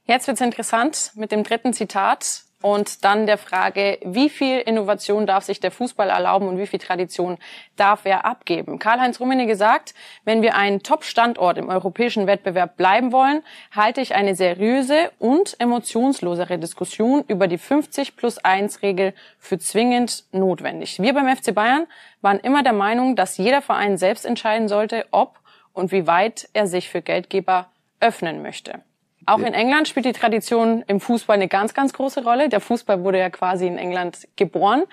Jetzt 0.05 0.25
wird's 0.25 0.41
interessant 0.41 1.11
mit 1.13 1.31
dem 1.31 1.43
dritten 1.43 1.73
Zitat 1.73 2.45
und 2.61 3.03
dann 3.03 3.25
der 3.25 3.37
Frage, 3.37 3.99
wie 4.03 4.29
viel 4.29 4.59
Innovation 4.59 5.25
darf 5.25 5.43
sich 5.43 5.59
der 5.59 5.71
Fußball 5.71 6.09
erlauben 6.09 6.47
und 6.47 6.57
wie 6.57 6.67
viel 6.67 6.79
Tradition 6.79 7.37
darf 7.75 8.05
er 8.05 8.25
abgeben? 8.25 8.79
Karl-Heinz 8.79 9.19
Rummenigge 9.19 9.51
gesagt, 9.51 9.93
wenn 10.23 10.41
wir 10.41 10.55
ein 10.55 10.81
Top-Standort 10.81 11.57
im 11.57 11.69
europäischen 11.69 12.27
Wettbewerb 12.27 12.77
bleiben 12.77 13.11
wollen, 13.11 13.43
halte 13.75 14.01
ich 14.01 14.15
eine 14.15 14.35
seriöse 14.35 15.11
und 15.19 15.59
emotionslosere 15.59 16.57
Diskussion 16.57 17.23
über 17.27 17.47
die 17.47 17.57
50 17.57 18.15
plus 18.15 18.37
1 18.37 18.81
Regel 18.81 19.13
für 19.37 19.59
zwingend 19.59 20.23
notwendig. 20.31 21.01
Wir 21.01 21.13
beim 21.13 21.35
FC 21.35 21.53
Bayern 21.53 21.87
waren 22.21 22.39
immer 22.39 22.63
der 22.63 22.73
Meinung, 22.73 23.15
dass 23.15 23.37
jeder 23.37 23.61
Verein 23.61 23.97
selbst 23.97 24.25
entscheiden 24.25 24.67
sollte, 24.67 25.05
ob 25.11 25.39
und 25.73 25.91
wie 25.91 26.07
weit 26.07 26.49
er 26.53 26.67
sich 26.67 26.89
für 26.89 27.01
Geldgeber 27.01 27.69
öffnen 27.99 28.41
möchte. 28.41 28.81
Auch 29.25 29.39
in 29.39 29.53
England 29.53 29.87
spielt 29.87 30.05
die 30.05 30.13
Tradition 30.13 30.83
im 30.87 30.99
Fußball 30.99 31.35
eine 31.35 31.47
ganz, 31.47 31.73
ganz 31.73 31.93
große 31.93 32.23
Rolle. 32.23 32.49
Der 32.49 32.59
Fußball 32.59 33.03
wurde 33.03 33.19
ja 33.19 33.29
quasi 33.29 33.67
in 33.67 33.77
England 33.77 34.27
geboren. 34.35 34.83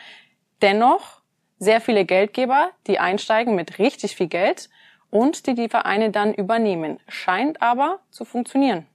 Dennoch 0.60 1.20
sehr 1.58 1.80
viele 1.80 2.04
Geldgeber, 2.04 2.70
die 2.86 2.98
einsteigen 2.98 3.54
mit 3.54 3.78
richtig 3.78 4.16
viel 4.16 4.28
Geld 4.28 4.68
und 5.10 5.46
die 5.46 5.54
die 5.54 5.68
Vereine 5.68 6.10
dann 6.10 6.34
übernehmen. 6.34 6.98
Scheint 7.08 7.62
aber 7.62 8.00
zu 8.10 8.24
funktionieren. 8.24 8.86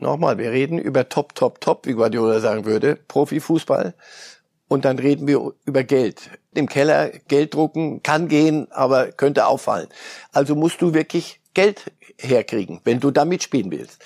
Nochmal, 0.00 0.36
wir 0.38 0.50
reden 0.50 0.78
über 0.78 1.08
Top, 1.08 1.34
Top, 1.34 1.60
Top, 1.60 1.86
wie 1.86 1.94
Guardiola 1.94 2.40
sagen 2.40 2.66
würde, 2.66 2.96
Profifußball. 3.08 3.94
Und 4.68 4.84
dann 4.84 4.98
reden 4.98 5.26
wir 5.26 5.52
über 5.64 5.82
Geld. 5.82 6.30
Im 6.54 6.68
Keller 6.68 7.08
Geld 7.28 7.54
drucken 7.54 8.02
kann 8.02 8.28
gehen, 8.28 8.68
aber 8.70 9.12
könnte 9.12 9.46
auffallen. 9.46 9.88
Also 10.32 10.54
musst 10.54 10.82
du 10.82 10.92
wirklich 10.94 11.40
Geld 11.54 11.90
herkriegen, 12.20 12.80
wenn 12.84 13.00
du 13.00 13.10
da 13.10 13.24
mitspielen 13.24 13.70
willst. 13.70 13.98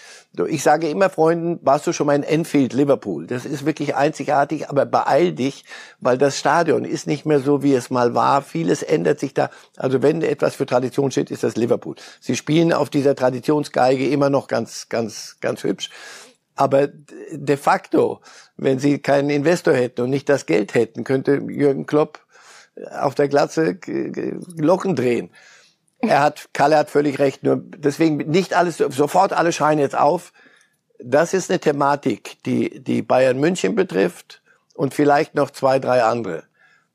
Ich 0.49 0.63
sage 0.63 0.89
immer 0.89 1.11
Freunden, 1.11 1.59
warst 1.63 1.87
du 1.87 1.93
schon 1.93 2.07
mal 2.07 2.17
in 2.17 2.23
Enfield, 2.23 2.73
Liverpool? 2.73 3.27
Das 3.27 3.45
ist 3.45 3.67
wirklich 3.67 3.95
einzigartig, 3.95 4.71
aber 4.71 4.87
beeil 4.87 5.33
dich, 5.33 5.65
weil 6.01 6.17
das 6.17 6.39
Stadion 6.39 6.85
ist 6.85 7.07
nicht 7.07 7.27
mehr 7.27 7.41
so, 7.41 7.63
wie 7.63 7.75
es 7.75 7.91
mal 7.91 8.15
war. 8.15 8.41
Vieles 8.43 8.83
ändert 8.83 9.21
sich 9.21 9.35
da. 9.35 9.51
Also 9.77 10.03
wenn 10.03 10.23
etwas 10.23 10.55
für 10.55 10.67
Tradition 10.67 11.11
steht, 11.11 11.31
ist 11.31 11.43
das 11.43 11.57
Liverpool. 11.57 11.97
Sie 12.21 12.37
spielen 12.37 12.73
auf 12.73 12.89
dieser 12.89 13.15
Traditionsgeige 13.15 14.09
immer 14.09 14.31
noch 14.31 14.47
ganz, 14.47 14.89
ganz, 14.89 15.37
ganz 15.41 15.65
hübsch. 15.65 15.91
Aber 16.55 16.89
de 16.89 17.57
facto, 17.57 18.21
wenn 18.57 18.79
sie 18.79 18.99
keinen 18.99 19.31
Investor 19.31 19.75
hätten 19.75 20.03
und 20.03 20.11
nicht 20.11 20.29
das 20.29 20.47
Geld 20.47 20.75
hätten, 20.75 21.05
könnte 21.05 21.41
Jürgen 21.49 21.87
Klopp 21.87 22.21
auf 23.01 23.15
der 23.15 23.29
Glatze 23.29 23.77
Glocken 23.77 24.97
drehen. 24.97 25.31
Er 25.99 26.21
hat, 26.21 26.49
Kalle 26.53 26.77
hat 26.77 26.91
völlig 26.91 27.19
recht, 27.19 27.45
nur 27.45 27.57
deswegen 27.63 28.17
nicht 28.17 28.55
alles, 28.55 28.79
sofort 28.79 29.33
alle 29.33 29.53
scheinen 29.53 29.81
jetzt 29.81 29.97
auf. 29.97 30.33
Das 30.99 31.33
ist 31.33 31.51
eine 31.51 31.61
Thematik, 31.61 32.43
die, 32.45 32.83
die 32.83 33.03
Bayern 33.03 33.39
München 33.39 33.75
betrifft 33.75 34.43
und 34.75 34.95
vielleicht 34.95 35.35
noch 35.35 35.51
zwei, 35.51 35.79
drei 35.79 36.03
andere. 36.03 36.45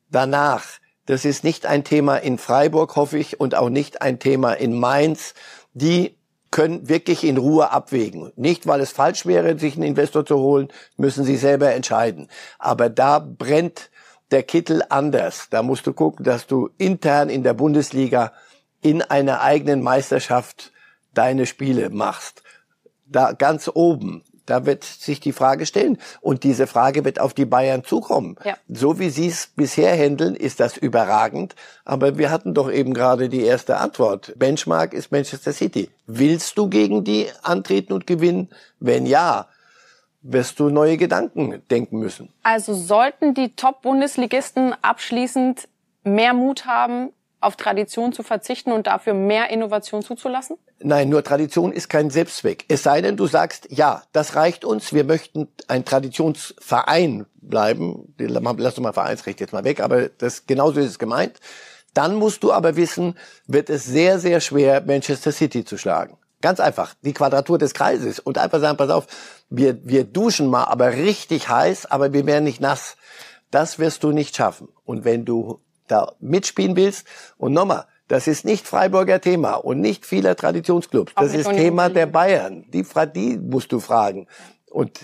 Danach, 0.09 0.65
das 1.05 1.25
ist 1.25 1.43
nicht 1.43 1.65
ein 1.65 1.83
Thema 1.83 2.17
in 2.17 2.37
Freiburg, 2.37 2.95
hoffe 2.95 3.17
ich, 3.17 3.39
und 3.39 3.55
auch 3.55 3.69
nicht 3.69 4.01
ein 4.01 4.19
Thema 4.19 4.53
in 4.53 4.77
Mainz. 4.77 5.33
Die 5.73 6.16
können 6.57 6.89
wirklich 6.89 7.23
in 7.23 7.37
Ruhe 7.37 7.69
abwägen. 7.69 8.33
Nicht, 8.35 8.65
weil 8.65 8.81
es 8.81 8.91
falsch 8.91 9.27
wäre, 9.27 9.59
sich 9.59 9.75
einen 9.75 9.83
Investor 9.83 10.25
zu 10.25 10.39
holen, 10.39 10.69
müssen 10.95 11.23
sie 11.23 11.37
selber 11.37 11.71
entscheiden. 11.75 12.29
Aber 12.57 12.89
da 12.89 13.19
brennt 13.19 13.91
der 14.31 14.41
Kittel 14.41 14.81
anders. 14.89 15.49
Da 15.51 15.61
musst 15.61 15.85
du 15.85 15.93
gucken, 15.93 16.25
dass 16.25 16.47
du 16.47 16.71
intern 16.79 17.29
in 17.29 17.43
der 17.43 17.53
Bundesliga 17.53 18.33
in 18.81 19.03
einer 19.03 19.41
eigenen 19.41 19.83
Meisterschaft 19.83 20.71
deine 21.13 21.45
Spiele 21.45 21.91
machst. 21.91 22.41
da 23.05 23.33
ganz 23.33 23.69
oben, 23.71 24.23
da 24.47 24.65
wird 24.65 24.83
sich 24.83 25.19
die 25.19 25.33
Frage 25.33 25.65
stellen. 25.65 25.99
Und 26.21 26.43
diese 26.43 26.65
Frage 26.65 27.05
wird 27.05 27.19
auf 27.19 27.33
die 27.33 27.45
Bayern 27.45 27.83
zukommen. 27.83 28.35
Ja. 28.43 28.57
So 28.67 28.97
wie 28.97 29.09
sie 29.09 29.27
es 29.27 29.47
bisher 29.55 29.95
handeln, 29.95 30.35
ist 30.35 30.59
das 30.59 30.77
überragend. 30.77 31.55
Aber 31.85 32.17
wir 32.17 32.31
hatten 32.31 32.53
doch 32.53 32.71
eben 32.71 32.93
gerade 32.93 33.29
die 33.29 33.43
erste 33.43 33.77
Antwort. 33.77 34.33
Benchmark 34.37 34.93
ist 34.93 35.11
Manchester 35.11 35.53
City. 35.53 35.89
Willst 36.07 36.57
du 36.57 36.69
gegen 36.69 37.03
die 37.03 37.27
antreten 37.43 37.93
und 37.93 38.07
gewinnen? 38.07 38.49
Wenn 38.79 39.05
ja, 39.05 39.47
wirst 40.21 40.59
du 40.59 40.69
neue 40.69 40.97
Gedanken 40.97 41.61
denken 41.69 41.99
müssen. 41.99 42.33
Also 42.43 42.73
sollten 42.73 43.33
die 43.33 43.55
Top-Bundesligisten 43.55 44.75
abschließend 44.81 45.67
mehr 46.03 46.33
Mut 46.33 46.65
haben, 46.65 47.11
auf 47.39 47.55
Tradition 47.55 48.13
zu 48.13 48.23
verzichten 48.23 48.71
und 48.71 48.87
dafür 48.87 49.13
mehr 49.13 49.49
Innovation 49.49 50.01
zuzulassen? 50.01 50.57
Nein, 50.79 51.09
nur 51.09 51.23
Tradition 51.23 51.71
ist 51.71 51.89
kein 51.89 52.09
Selbstzweck. 52.09 52.65
Es 52.67 52.83
sei 52.83 53.01
denn, 53.01 53.17
du 53.17 53.27
sagst, 53.27 53.67
ja, 53.69 54.03
das 54.11 54.35
reicht 54.35 54.65
uns, 54.65 54.93
wir 54.93 55.03
möchten 55.03 55.47
ein 55.67 55.85
Traditionsverein 55.85 57.25
bleiben. 57.35 58.13
Lass 58.17 58.75
doch 58.75 58.83
mal 58.83 58.93
Vereinsrecht 58.93 59.39
jetzt 59.39 59.53
mal 59.53 59.63
weg, 59.63 59.79
aber 59.79 60.09
das, 60.09 60.45
genauso 60.45 60.79
ist 60.79 60.87
es 60.89 60.99
gemeint. 60.99 61.39
Dann 61.93 62.15
musst 62.15 62.43
du 62.43 62.51
aber 62.51 62.75
wissen, 62.75 63.17
wird 63.47 63.69
es 63.69 63.85
sehr, 63.85 64.19
sehr 64.19 64.39
schwer, 64.39 64.81
Manchester 64.85 65.31
City 65.31 65.65
zu 65.65 65.77
schlagen. 65.77 66.17
Ganz 66.41 66.59
einfach, 66.59 66.93
die 67.01 67.13
Quadratur 67.13 67.57
des 67.57 67.73
Kreises 67.73 68.19
und 68.19 68.37
einfach 68.37 68.59
sagen, 68.59 68.77
pass 68.77 68.91
auf, 68.91 69.07
wir, 69.49 69.79
wir 69.83 70.03
duschen 70.03 70.47
mal, 70.47 70.65
aber 70.65 70.93
richtig 70.93 71.49
heiß, 71.49 71.87
aber 71.87 72.13
wir 72.13 72.27
werden 72.27 72.43
nicht 72.43 72.61
nass. 72.61 72.97
Das 73.49 73.79
wirst 73.79 74.03
du 74.03 74.11
nicht 74.11 74.35
schaffen. 74.35 74.67
Und 74.83 75.05
wenn 75.05 75.25
du 75.25 75.61
da 75.87 76.13
mitspielen 76.19 76.75
willst. 76.75 77.05
Und 77.37 77.53
nochmal, 77.53 77.85
das 78.07 78.27
ist 78.27 78.45
nicht 78.45 78.67
Freiburger 78.67 79.19
Thema 79.19 79.55
und 79.55 79.81
nicht 79.81 80.05
vieler 80.05 80.35
Traditionsclubs. 80.35 81.13
Das 81.15 81.33
ist 81.33 81.49
Thema 81.49 81.89
der 81.89 82.05
Bayern. 82.05 82.65
Die, 82.71 82.85
die 83.15 83.37
musst 83.37 83.71
du 83.71 83.79
fragen. 83.79 84.27
Und 84.69 84.99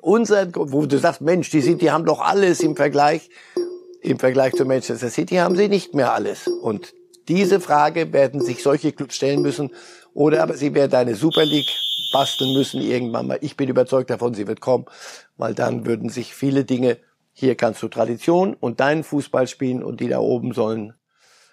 unser, 0.00 0.48
wo 0.54 0.86
du 0.86 0.98
sagst, 0.98 1.20
Mensch, 1.20 1.50
die 1.50 1.60
City 1.60 1.86
haben 1.86 2.04
doch 2.04 2.20
alles 2.20 2.60
im 2.60 2.76
Vergleich. 2.76 3.30
Im 4.02 4.18
Vergleich 4.18 4.54
zu 4.54 4.64
Manchester 4.64 5.10
City 5.10 5.36
haben 5.36 5.56
sie 5.56 5.68
nicht 5.68 5.94
mehr 5.94 6.12
alles. 6.12 6.46
Und 6.46 6.94
diese 7.28 7.58
Frage 7.60 8.12
werden 8.12 8.40
sich 8.40 8.62
solche 8.62 8.92
Clubs 8.92 9.16
stellen 9.16 9.42
müssen. 9.42 9.70
Oder 10.14 10.42
aber 10.42 10.54
sie 10.54 10.74
werden 10.74 10.94
eine 10.94 11.14
Super 11.16 11.44
League 11.44 11.68
basteln 12.12 12.54
müssen 12.54 12.80
irgendwann 12.80 13.26
mal. 13.26 13.38
Ich 13.40 13.56
bin 13.56 13.68
überzeugt 13.68 14.10
davon, 14.10 14.34
sie 14.34 14.46
wird 14.46 14.60
kommen, 14.60 14.86
weil 15.36 15.54
dann 15.54 15.86
würden 15.86 16.08
sich 16.08 16.34
viele 16.34 16.64
Dinge 16.64 16.98
hier 17.38 17.54
kannst 17.54 17.82
du 17.82 17.88
Tradition 17.88 18.54
und 18.54 18.80
deinen 18.80 19.04
Fußball 19.04 19.46
spielen 19.46 19.82
und 19.82 20.00
die 20.00 20.08
da 20.08 20.20
oben 20.20 20.52
sollen 20.52 20.94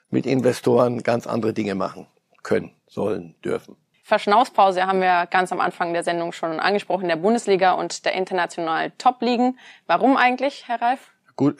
mit 0.10 0.26
Investoren 0.26 1.04
ganz 1.04 1.28
andere 1.28 1.54
Dinge 1.54 1.76
machen 1.76 2.08
können, 2.42 2.72
sollen, 2.88 3.36
dürfen. 3.44 3.76
Verschnaufspause 4.04 4.88
haben 4.88 5.02
wir 5.02 5.28
ganz 5.30 5.52
am 5.52 5.60
Anfang 5.60 5.92
der 5.92 6.04
Sendung 6.04 6.32
schon 6.32 6.60
angesprochen, 6.62 7.10
der 7.10 7.18
Bundesliga 7.18 7.74
und 7.74 8.06
der 8.06 8.14
internationalen 8.14 8.94
Top-Ligen. 8.98 9.60
Warum 9.86 10.16
eigentlich, 10.16 10.68
Herr 10.68 10.82
Reif? 10.82 11.12
Gut, 11.36 11.56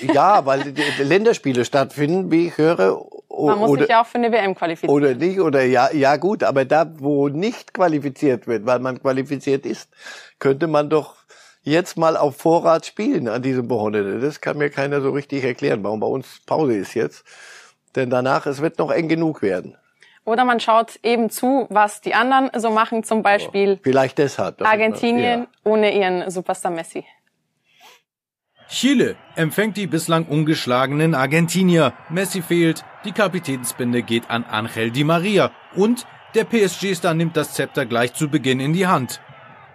ja, 0.00 0.44
weil 0.46 0.74
Länderspiele 0.98 1.64
stattfinden, 1.64 2.32
wie 2.32 2.48
ich 2.48 2.58
höre. 2.58 3.04
Man 3.28 3.58
muss 3.58 3.70
oder, 3.70 3.82
sich 3.82 3.90
ja 3.90 4.02
auch 4.02 4.06
für 4.06 4.18
eine 4.18 4.32
WM 4.32 4.54
qualifizieren. 4.56 4.94
Oder 4.94 5.14
nicht, 5.14 5.40
oder 5.40 5.62
ja, 5.62 5.92
ja 5.92 6.16
gut, 6.16 6.42
aber 6.42 6.64
da, 6.64 6.90
wo 6.98 7.28
nicht 7.28 7.72
qualifiziert 7.72 8.48
wird, 8.48 8.66
weil 8.66 8.80
man 8.80 9.00
qualifiziert 9.00 9.64
ist, 9.64 9.90
könnte 10.38 10.66
man 10.66 10.90
doch 10.90 11.19
jetzt 11.62 11.96
mal 11.96 12.16
auf 12.16 12.36
Vorrat 12.36 12.86
spielen 12.86 13.28
an 13.28 13.42
diesem 13.42 13.68
Wochenende. 13.70 14.20
Das 14.20 14.40
kann 14.40 14.58
mir 14.58 14.70
keiner 14.70 15.00
so 15.00 15.10
richtig 15.10 15.44
erklären, 15.44 15.82
warum 15.82 16.00
bei 16.00 16.06
uns 16.06 16.40
Pause 16.46 16.76
ist 16.76 16.94
jetzt. 16.94 17.24
Denn 17.96 18.10
danach, 18.10 18.46
es 18.46 18.60
wird 18.62 18.78
noch 18.78 18.90
eng 18.90 19.08
genug 19.08 19.42
werden. 19.42 19.76
Oder 20.24 20.44
man 20.44 20.60
schaut 20.60 21.00
eben 21.02 21.30
zu, 21.30 21.66
was 21.70 22.00
die 22.02 22.14
anderen 22.14 22.50
so 22.60 22.70
machen, 22.70 23.04
zum 23.04 23.22
Beispiel 23.22 23.76
oh, 23.78 23.80
vielleicht 23.82 24.18
deshalb, 24.18 24.62
Argentinien 24.62 25.40
ja. 25.40 25.46
ohne 25.64 25.96
ihren 25.96 26.30
Superstar 26.30 26.70
Messi. 26.70 27.04
Chile 28.68 29.16
empfängt 29.34 29.76
die 29.76 29.88
bislang 29.88 30.26
ungeschlagenen 30.26 31.16
Argentinier. 31.16 31.92
Messi 32.08 32.42
fehlt, 32.42 32.84
die 33.04 33.10
Kapitänsbinde 33.10 34.02
geht 34.02 34.30
an 34.30 34.44
Angel 34.44 34.92
Di 34.92 35.02
Maria 35.02 35.50
und 35.74 36.06
der 36.36 36.44
PSG-Star 36.44 37.14
nimmt 37.14 37.36
das 37.36 37.54
Zepter 37.54 37.84
gleich 37.84 38.14
zu 38.14 38.28
Beginn 38.28 38.60
in 38.60 38.72
die 38.72 38.86
Hand. 38.86 39.20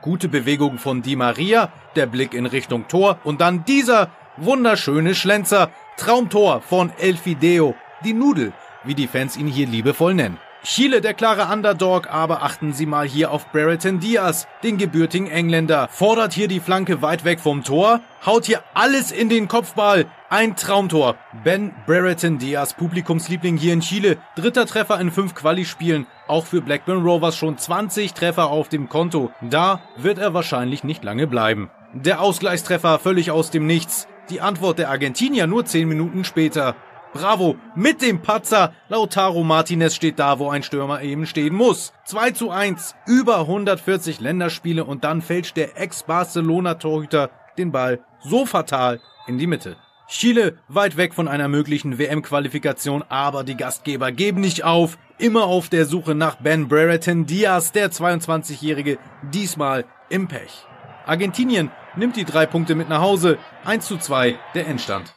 Gute 0.06 0.30
Bewegung 0.30 0.78
von 0.78 1.02
Di 1.02 1.16
Maria, 1.16 1.70
der 1.96 2.06
Blick 2.06 2.36
in 2.36 2.46
Richtung 2.46 2.88
Tor 2.88 3.18
und 3.24 3.42
dann 3.42 3.66
dieser 3.66 4.12
wunderschöne 4.38 5.16
Schlenzer. 5.16 5.72
Traumtor 5.98 6.62
von 6.62 6.92
El 7.00 7.18
die 7.26 8.14
Nudel, 8.14 8.54
wie 8.84 8.94
die 8.94 9.08
Fans 9.08 9.36
ihn 9.36 9.48
hier 9.48 9.66
liebevoll 9.66 10.14
nennen. 10.14 10.38
Chile 10.64 11.02
der 11.02 11.16
klare 11.16 11.52
Underdog, 11.52 12.08
aber 12.14 12.44
achten 12.44 12.72
Sie 12.72 12.86
mal 12.86 13.08
hier 13.08 13.32
auf 13.32 13.52
Brereton 13.52 14.00
Diaz, 14.00 14.48
den 14.62 14.78
gebürtigen 14.78 15.28
Engländer. 15.28 15.88
Fordert 15.92 16.34
hier 16.34 16.48
die 16.48 16.60
Flanke 16.60 17.02
weit 17.02 17.26
weg 17.26 17.40
vom 17.40 17.64
Tor, 17.64 18.02
haut 18.28 18.46
hier 18.46 18.62
alles 18.76 19.12
in 19.12 19.30
den 19.30 19.48
Kopfball. 19.48 20.06
Ein 20.38 20.58
Traumtor. 20.58 21.16
Ben 21.46 21.74
Brereton 21.86 22.38
Diaz, 22.40 22.74
Publikumsliebling 22.74 23.56
hier 23.56 23.72
in 23.72 23.80
Chile. 23.80 24.18
Dritter 24.36 24.66
Treffer 24.66 25.00
in 25.00 25.10
fünf 25.10 25.34
Quali-Spielen. 25.34 26.08
Auch 26.28 26.46
für 26.46 26.62
Blackburn 26.62 27.04
Rovers 27.04 27.38
schon 27.38 27.58
20 27.58 28.14
Treffer 28.14 28.50
auf 28.50 28.68
dem 28.68 28.90
Konto. 28.90 29.32
Da 29.40 29.80
wird 29.96 30.18
er 30.18 30.34
wahrscheinlich 30.34 30.84
nicht 30.84 31.06
lange 31.06 31.26
bleiben. 31.26 31.72
Der 31.94 32.20
Ausgleichstreffer 32.20 33.00
völlig 33.00 33.32
aus 33.32 33.50
dem 33.50 33.66
Nichts. 33.66 34.10
Die 34.30 34.42
Antwort 34.42 34.78
der 34.78 34.90
Argentinier 34.90 35.48
nur 35.48 35.64
10 35.64 35.88
Minuten 35.88 36.26
später. 36.26 36.76
Bravo, 37.14 37.56
mit 37.74 38.02
dem 38.02 38.22
Patzer. 38.22 38.74
Lautaro 38.90 39.42
Martinez 39.42 39.96
steht 39.96 40.20
da, 40.20 40.38
wo 40.38 40.50
ein 40.50 40.64
Stürmer 40.64 41.02
eben 41.02 41.28
stehen 41.28 41.56
muss. 41.56 41.94
2 42.08 42.32
zu 42.32 42.50
1, 42.52 42.94
über 43.08 43.40
140 43.40 44.20
Länderspiele 44.20 44.84
und 44.84 45.06
dann 45.06 45.22
fälscht 45.22 45.56
der 45.56 45.80
Ex-Barcelona-Torhüter 45.80 47.30
den 47.58 47.72
Ball 47.72 48.02
so 48.20 48.46
fatal 48.46 49.00
in 49.28 49.38
die 49.38 49.48
Mitte. 49.48 49.78
Chile 50.08 50.58
weit 50.68 50.98
weg 50.98 51.14
von 51.14 51.28
einer 51.28 51.48
möglichen 51.48 51.98
WM-Qualifikation, 51.98 53.04
aber 53.10 53.44
die 53.44 53.58
Gastgeber 53.58 54.12
geben 54.12 54.42
nicht 54.42 54.64
auf. 54.64 54.98
Immer 55.18 55.46
auf 55.46 55.70
der 55.70 55.86
Suche 55.86 56.14
nach 56.14 56.36
Ben 56.36 56.68
Brereton 56.68 57.26
Diaz, 57.26 57.72
der 57.72 57.92
22-Jährige, 57.92 58.98
diesmal 59.24 59.86
im 60.10 60.28
Pech. 60.28 60.66
Argentinien 61.06 61.72
nimmt 61.96 62.16
die 62.16 62.26
drei 62.26 62.46
Punkte 62.46 62.76
mit 62.76 62.90
nach 62.90 63.02
Hause. 63.02 63.38
1 63.64 63.86
zu 63.86 63.98
2 63.98 64.38
der 64.54 64.68
Endstand. 64.68 65.16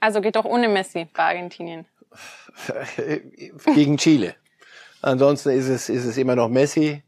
Also 0.00 0.20
geht 0.20 0.36
doch 0.36 0.44
ohne 0.44 0.68
Messi 0.68 1.06
bei 1.12 1.24
Argentinien. 1.24 1.86
Gegen 3.74 3.96
Chile. 3.96 4.34
Ansonsten 5.02 5.50
ist 5.50 5.68
es, 5.68 5.88
ist 5.88 6.04
es 6.04 6.16
immer 6.16 6.36
noch 6.36 6.48
Messi. 6.48 7.02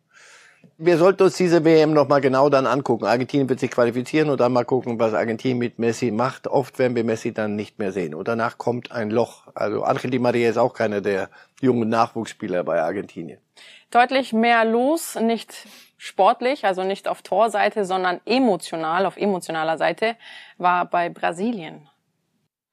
Wir 0.81 0.97
sollten 0.97 1.25
uns 1.25 1.37
diese 1.37 1.65
WM 1.65 1.93
noch 1.93 2.07
mal 2.07 2.21
genau 2.21 2.49
dann 2.51 2.65
angucken. 2.65 3.05
Argentinien 3.05 3.49
wird 3.49 3.59
sich 3.59 3.73
qualifizieren 3.73 4.31
und 4.31 4.39
dann 4.39 4.53
mal 4.53 4.65
gucken, 4.65 5.01
was 5.01 5.13
Argentinien 5.13 5.59
mit 5.59 5.81
Messi 5.81 6.13
macht. 6.13 6.47
Oft 6.47 6.79
werden 6.79 6.95
wir 6.95 7.03
Messi 7.03 7.35
dann 7.35 7.57
nicht 7.57 7.81
mehr 7.81 7.91
sehen. 7.91 8.15
Und 8.15 8.29
danach 8.29 8.59
kommt 8.59 8.93
ein 8.93 9.11
Loch. 9.11 9.49
Also 9.57 9.83
Angel 9.83 10.13
Di 10.13 10.21
Maria 10.21 10.49
ist 10.49 10.57
auch 10.57 10.75
keiner 10.75 11.01
der 11.01 11.31
jungen 11.61 11.89
Nachwuchsspieler 11.89 12.63
bei 12.63 12.81
Argentinien. 12.81 13.41
Deutlich 13.91 14.33
mehr 14.33 14.65
los, 14.65 15.17
nicht 15.17 15.67
sportlich, 15.97 16.65
also 16.65 16.85
nicht 16.85 17.09
auf 17.09 17.23
Torseite, 17.23 17.85
sondern 17.85 18.21
emotional, 18.25 19.05
auf 19.05 19.17
emotionaler 19.17 19.79
Seite, 19.79 20.15
war 20.59 20.85
bei 20.85 21.09
Brasilien. 21.09 21.89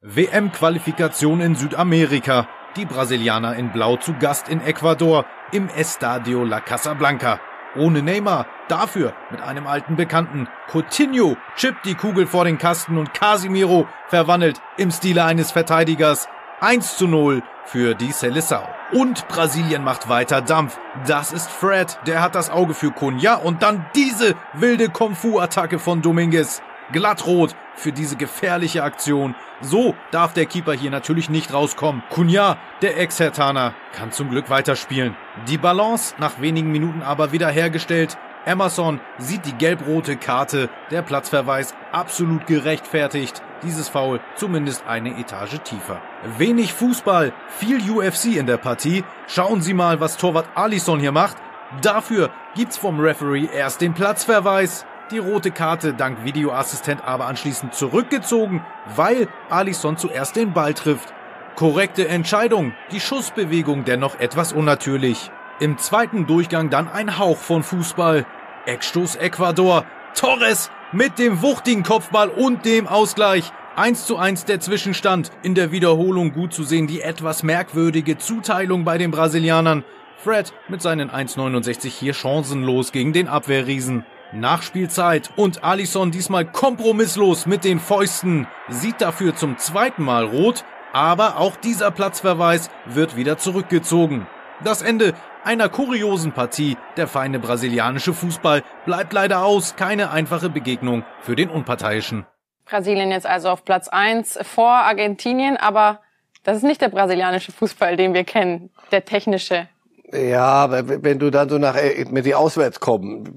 WM-Qualifikation 0.04 1.42
in 1.42 1.56
Südamerika. 1.56 2.48
Die 2.78 2.86
Brasilianer 2.86 3.56
in 3.56 3.72
Blau 3.72 3.98
zu 3.98 4.14
Gast 4.14 4.48
in 4.48 4.62
Ecuador 4.62 5.26
im 5.52 5.70
Estadio 5.70 6.44
La 6.44 6.60
Casablanca. 6.60 7.40
Ohne 7.76 8.02
Neymar, 8.02 8.46
dafür 8.68 9.14
mit 9.32 9.42
einem 9.42 9.68
alten 9.68 9.96
Bekannten. 9.96 10.48
Coutinho 10.72 11.38
chippt 11.56 11.86
die 11.86 11.96
Kugel 11.96 12.28
vor 12.28 12.46
den 12.46 12.58
Kasten 12.58 12.98
und 12.98 13.14
Casimiro 13.14 13.88
verwandelt 14.08 14.62
im 14.78 14.92
Stile 14.92 15.26
eines 15.26 15.52
Verteidigers 15.52 16.28
1 16.62 16.98
zu 16.98 17.08
0 17.08 17.44
für 17.66 17.96
die 17.96 18.14
Seleção. 18.14 18.64
Und 18.94 19.28
Brasilien 19.28 19.84
macht 19.84 20.08
weiter 20.08 20.42
Dampf. 20.42 20.80
Das 21.06 21.34
ist 21.34 21.50
Fred, 21.50 22.00
der 22.08 22.22
hat 22.22 22.36
das 22.36 22.50
Auge 22.50 22.74
für 22.74 22.92
Cunha 22.92 23.36
und 23.36 23.62
dann 23.62 23.86
diese 23.96 24.36
wilde 24.54 24.90
Kung-Fu-Attacke 24.90 25.80
von 25.80 26.02
Dominguez. 26.02 26.62
Glattrot 26.92 27.56
für 27.76 27.92
diese 27.92 28.16
gefährliche 28.16 28.84
Aktion. 28.84 29.36
So 29.62 29.96
darf 30.12 30.34
der 30.34 30.46
Keeper 30.46 30.74
hier 30.74 30.92
natürlich 30.92 31.30
nicht 31.30 31.54
rauskommen. 31.54 32.04
Cunha, 32.10 32.58
der 32.82 33.00
Ex-Hertaner, 33.00 33.74
kann 33.94 34.12
zum 34.12 34.30
Glück 34.30 34.50
weiterspielen. 34.50 35.16
Die 35.48 35.58
Balance 35.58 36.16
nach 36.18 36.40
wenigen 36.42 36.72
Minuten 36.72 37.02
aber 37.02 37.32
wiederhergestellt. 37.32 38.18
Emerson 38.46 39.00
sieht 39.18 39.46
die 39.48 39.54
gelb-rote 39.54 40.18
Karte, 40.18 40.70
der 40.92 41.02
Platzverweis 41.02 41.74
absolut 41.92 42.46
gerechtfertigt. 42.46 43.42
Dieses 43.64 43.90
Foul 43.90 44.20
zumindest 44.36 44.86
eine 44.86 45.18
Etage 45.20 45.58
tiefer. 45.64 46.00
Wenig 46.38 46.74
Fußball, 46.74 47.34
viel 47.58 47.80
UFC 47.90 48.36
in 48.36 48.46
der 48.46 48.58
Partie. 48.58 49.04
Schauen 49.28 49.64
Sie 49.64 49.74
mal, 49.74 50.00
was 50.00 50.18
Torwart 50.18 50.48
Alisson 50.54 51.00
hier 51.00 51.12
macht. 51.12 51.38
Dafür 51.82 52.30
gibt's 52.54 52.78
vom 52.78 53.00
Referee 53.00 53.50
erst 53.52 53.82
den 53.82 53.96
Platzverweis 53.96 54.86
die 55.12 55.18
rote 55.18 55.52
Karte 55.52 55.94
dank 55.94 56.24
Videoassistent 56.24 57.04
aber 57.04 57.28
anschließend 57.28 57.74
zurückgezogen, 57.74 58.66
weil 58.96 59.28
Alisson 59.50 59.98
zuerst 59.98 60.36
den 60.36 60.54
Ball 60.54 60.74
trifft. 60.74 61.14
Korrekte 61.56 62.08
Entscheidung, 62.08 62.74
die 62.92 63.00
Schussbewegung 63.00 63.86
dennoch 63.86 64.20
etwas 64.20 64.54
unnatürlich. 64.54 65.32
Im 65.60 65.78
zweiten 65.78 66.28
Durchgang 66.28 66.70
dann 66.70 66.90
ein 66.90 67.18
Hauch 67.18 67.38
von 67.38 67.64
Fußball. 67.64 68.26
Eckstoß 68.66 69.16
Ecuador. 69.16 69.86
Torres 70.14 70.70
mit 70.92 71.18
dem 71.18 71.42
wuchtigen 71.42 71.84
Kopfball 71.84 72.30
und 72.30 72.66
dem 72.66 72.88
Ausgleich. 72.88 73.52
1 73.78 74.06
zu 74.06 74.18
1 74.18 74.46
der 74.46 74.60
Zwischenstand. 74.60 75.32
In 75.44 75.56
der 75.56 75.72
Wiederholung 75.72 76.34
gut 76.34 76.54
zu 76.54 76.64
sehen 76.64 76.88
die 76.88 77.02
etwas 77.02 77.44
merkwürdige 77.44 78.18
Zuteilung 78.18 78.84
bei 78.84 78.98
den 78.98 79.12
Brasilianern. 79.12 79.86
Fred 80.18 80.54
mit 80.68 80.82
seinen 80.82 81.10
1,69 81.10 81.90
hier 81.90 82.14
chancenlos 82.14 82.92
gegen 82.92 83.14
den 83.14 83.28
Abwehrriesen. 83.28 84.06
Nachspielzeit 84.40 85.32
und 85.36 85.64
Alisson 85.64 86.12
diesmal 86.12 86.46
kompromisslos 86.46 87.46
mit 87.46 87.64
den 87.64 87.80
Fäusten, 87.80 88.48
sieht 88.70 89.02
dafür 89.02 89.36
zum 89.36 89.58
zweiten 89.58 90.04
Mal 90.04 90.26
rot, 90.26 90.64
aber 90.94 91.38
auch 91.38 91.56
dieser 91.56 91.92
Platzverweis 91.92 92.70
wird 92.86 93.16
wieder 93.16 93.38
zurückgezogen. 93.38 94.28
Das 94.64 94.82
Ende 94.82 95.14
einer 95.44 95.70
kuriosen 95.70 96.32
Partie, 96.32 96.78
der 96.98 97.08
feine 97.08 97.40
brasilianische 97.40 98.14
Fußball, 98.14 98.64
bleibt 98.86 99.14
leider 99.14 99.44
aus, 99.44 99.76
keine 99.76 100.12
einfache 100.12 100.50
Begegnung 100.50 101.04
für 101.22 101.36
den 101.36 101.50
Unparteiischen. 101.50 102.26
Brasilien 102.66 103.12
jetzt 103.12 103.28
also 103.28 103.50
auf 103.50 103.64
Platz 103.64 103.88
eins 103.88 104.40
vor 104.42 104.72
Argentinien, 104.72 105.58
aber 105.58 106.02
das 106.44 106.58
ist 106.58 106.64
nicht 106.64 106.82
der 106.82 106.90
brasilianische 106.90 107.52
Fußball, 107.52 107.96
den 107.96 108.14
wir 108.14 108.24
kennen, 108.24 108.72
der 108.92 109.06
technische. 109.06 109.68
Ja, 110.16 110.70
wenn 110.72 111.20
du 111.20 111.30
dann 111.30 111.50
so 111.50 111.58
nach, 111.58 111.76
äh, 111.76 112.06
wenn 112.10 112.24
die 112.24 112.36
auswärts 112.36 112.80
kommen, 112.80 113.36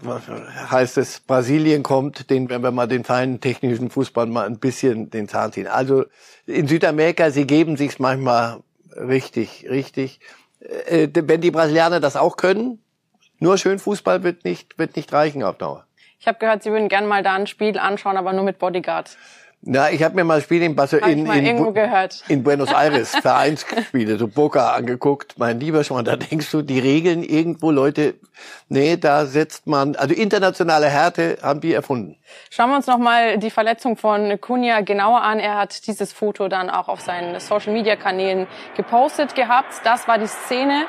heißt 0.71 0.99
es, 0.99 1.21
Brasilien 1.21 1.83
kommt, 1.83 2.31
den, 2.31 2.49
wenn 2.51 2.63
wir 2.63 2.71
mal 2.71 2.87
den 2.87 3.05
feinen 3.05 3.41
technischen 3.41 3.91
Fußball 3.91 4.27
mal 4.27 4.47
ein 4.47 4.59
bisschen 4.59 5.11
den 5.11 5.29
Zahn 5.29 5.53
ziehen. 5.53 5.67
Also 5.67 6.05
in 6.47 6.69
Südamerika, 6.69 7.31
sie 7.31 7.47
geben 7.47 7.77
sich's 7.77 7.99
manchmal 7.99 8.61
richtig, 8.97 9.67
richtig. 9.69 10.21
Äh, 10.61 11.09
wenn 11.15 11.41
die 11.41 11.51
Brasilianer 11.51 12.01
das 12.01 12.17
auch 12.17 12.37
können, 12.37 12.83
nur 13.39 13.59
schön 13.59 13.79
Fußball 13.79 14.23
wird 14.23 14.45
nicht, 14.45 14.79
wird 14.79 14.97
nicht 14.97 15.13
reichen 15.13 15.43
auf 15.43 15.59
Dauer. 15.59 15.85
Ich 16.21 16.27
habe 16.27 16.39
gehört, 16.39 16.65
Sie 16.65 16.71
würden 16.71 16.89
gerne 16.89 17.07
mal 17.07 17.23
da 17.23 17.35
ein 17.35 17.47
Spiel 17.47 17.79
anschauen, 17.79 18.17
aber 18.17 18.33
nur 18.33 18.43
mit 18.43 18.59
Bodyguard. 18.59 19.17
Na, 19.61 19.91
ich 19.91 20.05
habe 20.05 20.15
mir 20.15 20.23
mal 20.23 20.37
ein 20.37 20.43
Spiel 20.43 20.63
in, 20.63 20.77
Basso, 20.77 20.99
in, 20.99 21.27
in, 21.27 21.73
in, 22.29 22.43
Buenos 22.45 22.73
Aires, 22.73 23.17
Vereinsspiele, 23.23 24.17
so 24.17 24.29
Boca 24.29 24.73
angeguckt. 24.75 25.35
Mein 25.37 25.59
lieber 25.59 25.83
Schwan, 25.83 26.05
da 26.05 26.15
denkst 26.15 26.51
du, 26.53 26.63
die 26.63 26.79
Regeln 26.79 27.25
irgendwo, 27.25 27.73
Leute, 27.73 28.15
nee, 28.69 28.97
da 28.97 29.27
setzt 29.27 29.67
man, 29.67 29.97
also 29.97 30.15
internationale 30.15 30.89
Härte 30.89 31.39
haben 31.43 31.61
die 31.61 31.75
erfunden. 31.75 32.17
Schauen 32.51 32.71
wir 32.71 32.77
uns 32.77 32.87
nochmal 32.87 33.39
die 33.39 33.51
Verletzung 33.51 33.97
von 33.97 34.41
Kunja 34.41 34.81
genauer 34.83 35.23
an. 35.23 35.41
Er 35.41 35.57
hat 35.57 35.89
dieses 35.89 36.13
Foto 36.13 36.47
dann 36.47 36.71
auch 36.71 36.87
auf 36.87 37.01
seinen 37.01 37.41
Social-Media-Kanälen 37.41 38.47
gepostet 38.77 39.35
gehabt. 39.35 39.75
Das 39.83 40.07
war 40.07 40.19
die 40.19 40.29
Szene, 40.29 40.87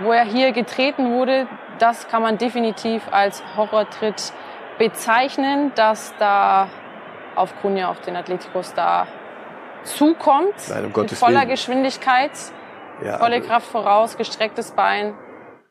wo 0.00 0.10
er 0.10 0.24
hier 0.24 0.50
getreten 0.50 1.12
wurde. 1.12 1.46
Das 1.78 2.08
kann 2.08 2.22
man 2.22 2.38
definitiv 2.38 3.02
als 3.12 3.42
Horrortritt 3.56 4.32
bezeichnen, 4.78 5.70
dass 5.76 6.12
da 6.18 6.68
auf 7.36 7.54
Kunja, 7.60 7.88
auf 7.90 8.00
den 8.00 8.16
Atletico-Star 8.16 9.06
zukommt. 9.84 10.54
Nein, 10.68 10.86
um 10.86 11.02
mit 11.02 11.10
voller 11.12 11.40
Willen. 11.40 11.48
Geschwindigkeit, 11.50 12.32
ja, 13.04 13.18
volle 13.18 13.40
Kraft 13.40 13.66
voraus, 13.66 14.16
gestrecktes 14.16 14.72
Bein. 14.72 15.14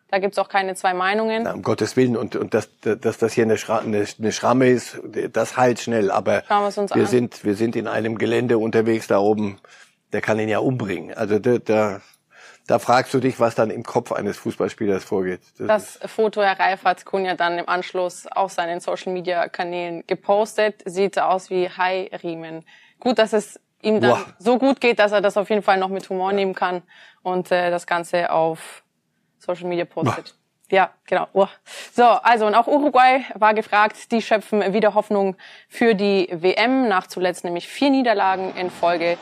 Da 0.10 0.20
gibt's 0.20 0.38
auch 0.38 0.48
keine 0.48 0.76
zwei 0.76 0.94
Meinungen. 0.94 1.44
Na, 1.44 1.54
um 1.54 1.64
Gottes 1.64 1.98
Willen. 1.98 2.16
Und, 2.16 2.36
und 2.36 2.54
dass, 2.54 2.70
dass 2.82 3.18
das 3.18 3.34
hier 3.34 3.46
eine, 3.46 3.58
Schra 3.58 3.80
eine, 3.80 4.06
eine 4.20 4.32
Schramme 4.32 4.70
ist, 4.70 5.00
das 5.32 5.58
heilt 5.58 5.80
schnell. 5.80 6.12
Aber 6.12 6.44
wir, 6.48 6.90
wir 6.94 7.08
sind, 7.08 7.44
wir 7.44 7.56
sind 7.56 7.76
in 7.76 7.88
einem 7.88 8.20
Gelände 8.20 8.60
unterwegs 8.60 9.08
da 9.08 9.18
oben. 9.18 9.58
Der 10.12 10.22
kann 10.22 10.38
ihn 10.38 10.50
ja 10.50 10.60
umbringen. 10.60 11.16
Also 11.16 11.40
da, 11.40 11.58
da, 11.58 12.02
da 12.68 12.80
fragst 12.80 13.14
du 13.14 13.20
dich, 13.20 13.40
was 13.40 13.56
dann 13.56 13.70
im 13.70 13.84
Kopf 13.84 14.12
eines 14.12 14.38
Fußballspielers 14.38 15.04
vorgeht. 15.04 15.42
Das, 15.58 16.00
das 16.00 16.12
Foto, 16.12 16.42
Herr 16.42 16.58
Reif, 16.60 16.86
hat 16.86 17.04
Kunja 17.06 17.36
dann 17.36 17.60
im 17.60 17.68
Anschluss 17.68 18.26
auf 18.28 18.54
seinen 18.54 18.80
Social-Media-Kanälen 18.80 20.06
gepostet. 20.08 20.82
Sieht 20.86 21.20
aus 21.20 21.50
wie 21.50 21.70
Hai-Riemen. 21.70 22.66
Gut, 23.00 23.20
dass 23.20 23.34
es 23.34 23.60
ihm 23.82 24.00
dann 24.00 24.12
Boah. 24.12 24.26
so 24.40 24.58
gut 24.58 24.80
geht, 24.80 25.00
dass 25.00 25.12
er 25.12 25.20
das 25.20 25.36
auf 25.36 25.50
jeden 25.50 25.62
Fall 25.62 25.78
noch 25.78 25.90
mit 25.90 26.10
Humor 26.10 26.32
ja. 26.32 26.38
nehmen 26.38 26.56
kann 26.56 26.84
und 27.22 27.52
äh, 27.52 27.70
das 27.70 27.86
Ganze 27.86 28.32
auf 28.32 28.84
Social 29.40 29.68
Media 29.68 29.84
postet. 29.84 30.26
Boah. 30.26 30.44
Ja, 30.74 30.90
genau. 31.06 31.28
Oh. 31.34 31.48
So, 31.92 32.04
also 32.04 32.48
und 32.48 32.56
auch 32.56 32.68
Uruguay 32.68 33.26
war 33.36 33.54
gefragt. 33.54 34.12
Die 34.12 34.22
schöpfen 34.22 34.74
wieder 34.74 34.94
Hoffnung 34.94 35.36
für 35.68 35.94
die 35.94 36.30
WM 36.32 36.88
nach 36.88 37.08
zuletzt 37.08 37.44
nämlich 37.44 37.68
vier 37.68 37.90
Niederlagen 37.90 38.56
in 38.56 38.72
Folge 38.72 39.18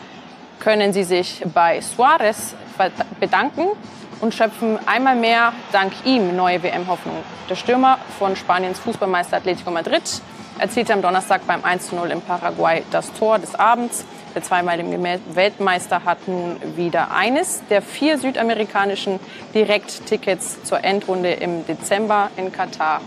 können 0.61 0.93
sie 0.93 1.03
sich 1.03 1.43
bei 1.53 1.81
Suarez 1.81 2.55
bedanken 3.19 3.67
und 4.21 4.33
schöpfen 4.33 4.79
einmal 4.85 5.15
mehr 5.15 5.51
dank 5.71 5.91
ihm 6.05 6.35
neue 6.35 6.63
WM-Hoffnung. 6.63 7.17
Der 7.49 7.55
Stürmer 7.55 7.97
von 8.17 8.35
Spaniens 8.35 8.79
Fußballmeister 8.79 9.37
Atletico 9.37 9.71
Madrid 9.71 10.03
erzielte 10.59 10.93
am 10.93 11.01
Donnerstag 11.01 11.41
beim 11.47 11.61
1:0 11.61 12.05
in 12.09 12.21
Paraguay 12.21 12.83
das 12.91 13.11
Tor 13.13 13.39
des 13.39 13.55
Abends. 13.55 14.05
Der 14.35 14.43
zweimalige 14.43 15.19
Weltmeister 15.33 16.05
hat 16.05 16.27
nun 16.27 16.57
wieder 16.77 17.11
eines 17.11 17.63
der 17.69 17.81
vier 17.81 18.17
südamerikanischen 18.17 19.19
Direkttickets 19.53 20.63
zur 20.63 20.83
Endrunde 20.83 21.31
im 21.33 21.65
Dezember 21.65 22.29
in 22.37 22.51
Katar 22.51 23.01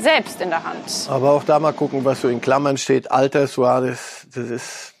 selbst 0.00 0.40
in 0.40 0.50
der 0.50 0.62
Hand. 0.62 1.08
Aber 1.08 1.32
auch 1.32 1.42
da 1.42 1.58
mal 1.58 1.72
gucken, 1.72 2.04
was 2.04 2.20
so 2.20 2.28
in 2.28 2.40
Klammern 2.40 2.76
steht. 2.76 3.10
Alter 3.10 3.48
Suarez, 3.48 4.26
das 4.32 4.50
ist 4.50 4.94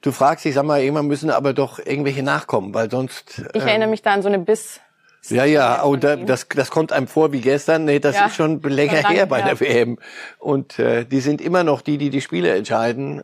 Du 0.00 0.12
fragst 0.12 0.44
dich, 0.44 0.54
sag 0.54 0.64
mal, 0.64 0.80
irgendwann 0.80 1.06
müssen 1.06 1.30
aber 1.30 1.52
doch 1.52 1.78
irgendwelche 1.78 2.22
nachkommen, 2.22 2.72
weil 2.74 2.90
sonst. 2.90 3.42
Ich 3.52 3.62
ähm, 3.62 3.68
erinnere 3.68 3.88
mich 3.88 4.02
da 4.02 4.12
an 4.12 4.22
so 4.22 4.28
eine 4.28 4.38
Biss. 4.38 4.80
Ja, 5.28 5.44
ja, 5.44 5.84
oh, 5.84 5.96
da, 5.96 6.16
das, 6.16 6.46
das 6.48 6.70
kommt 6.70 6.92
einem 6.92 7.08
vor 7.08 7.32
wie 7.32 7.40
gestern. 7.40 7.84
Nee, 7.84 7.98
das 7.98 8.14
ja, 8.14 8.26
ist 8.26 8.36
schon 8.36 8.62
länger 8.62 9.08
her 9.08 9.26
bei 9.26 9.42
der 9.42 9.58
WM. 9.60 9.98
Und 10.38 10.78
äh, 10.78 11.04
die 11.04 11.20
sind 11.20 11.40
immer 11.40 11.64
noch 11.64 11.82
die, 11.82 11.98
die 11.98 12.10
die 12.10 12.20
Spiele 12.20 12.54
entscheiden. 12.54 13.22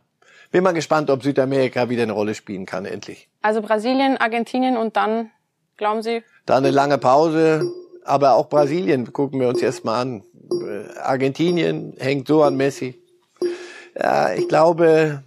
Bin 0.51 0.63
mal 0.63 0.73
gespannt, 0.73 1.09
ob 1.09 1.23
Südamerika 1.23 1.89
wieder 1.89 2.03
eine 2.03 2.11
Rolle 2.11 2.35
spielen 2.35 2.65
kann, 2.65 2.85
endlich. 2.85 3.29
Also 3.41 3.61
Brasilien, 3.61 4.17
Argentinien 4.17 4.77
und 4.77 4.97
dann, 4.97 5.31
glauben 5.77 6.01
Sie? 6.01 6.23
Dann 6.45 6.63
eine 6.63 6.71
lange 6.71 6.97
Pause, 6.97 7.71
aber 8.03 8.35
auch 8.35 8.49
Brasilien 8.49 9.11
gucken 9.11 9.39
wir 9.39 9.47
uns 9.47 9.61
erst 9.61 9.85
mal 9.85 10.01
an. 10.01 10.23
Äh, 10.51 10.99
Argentinien 10.99 11.95
hängt 11.97 12.27
so 12.27 12.43
an 12.43 12.55
Messi. 12.55 13.01
Ja, 13.97 14.33
ich 14.33 14.47
glaube, 14.47 15.23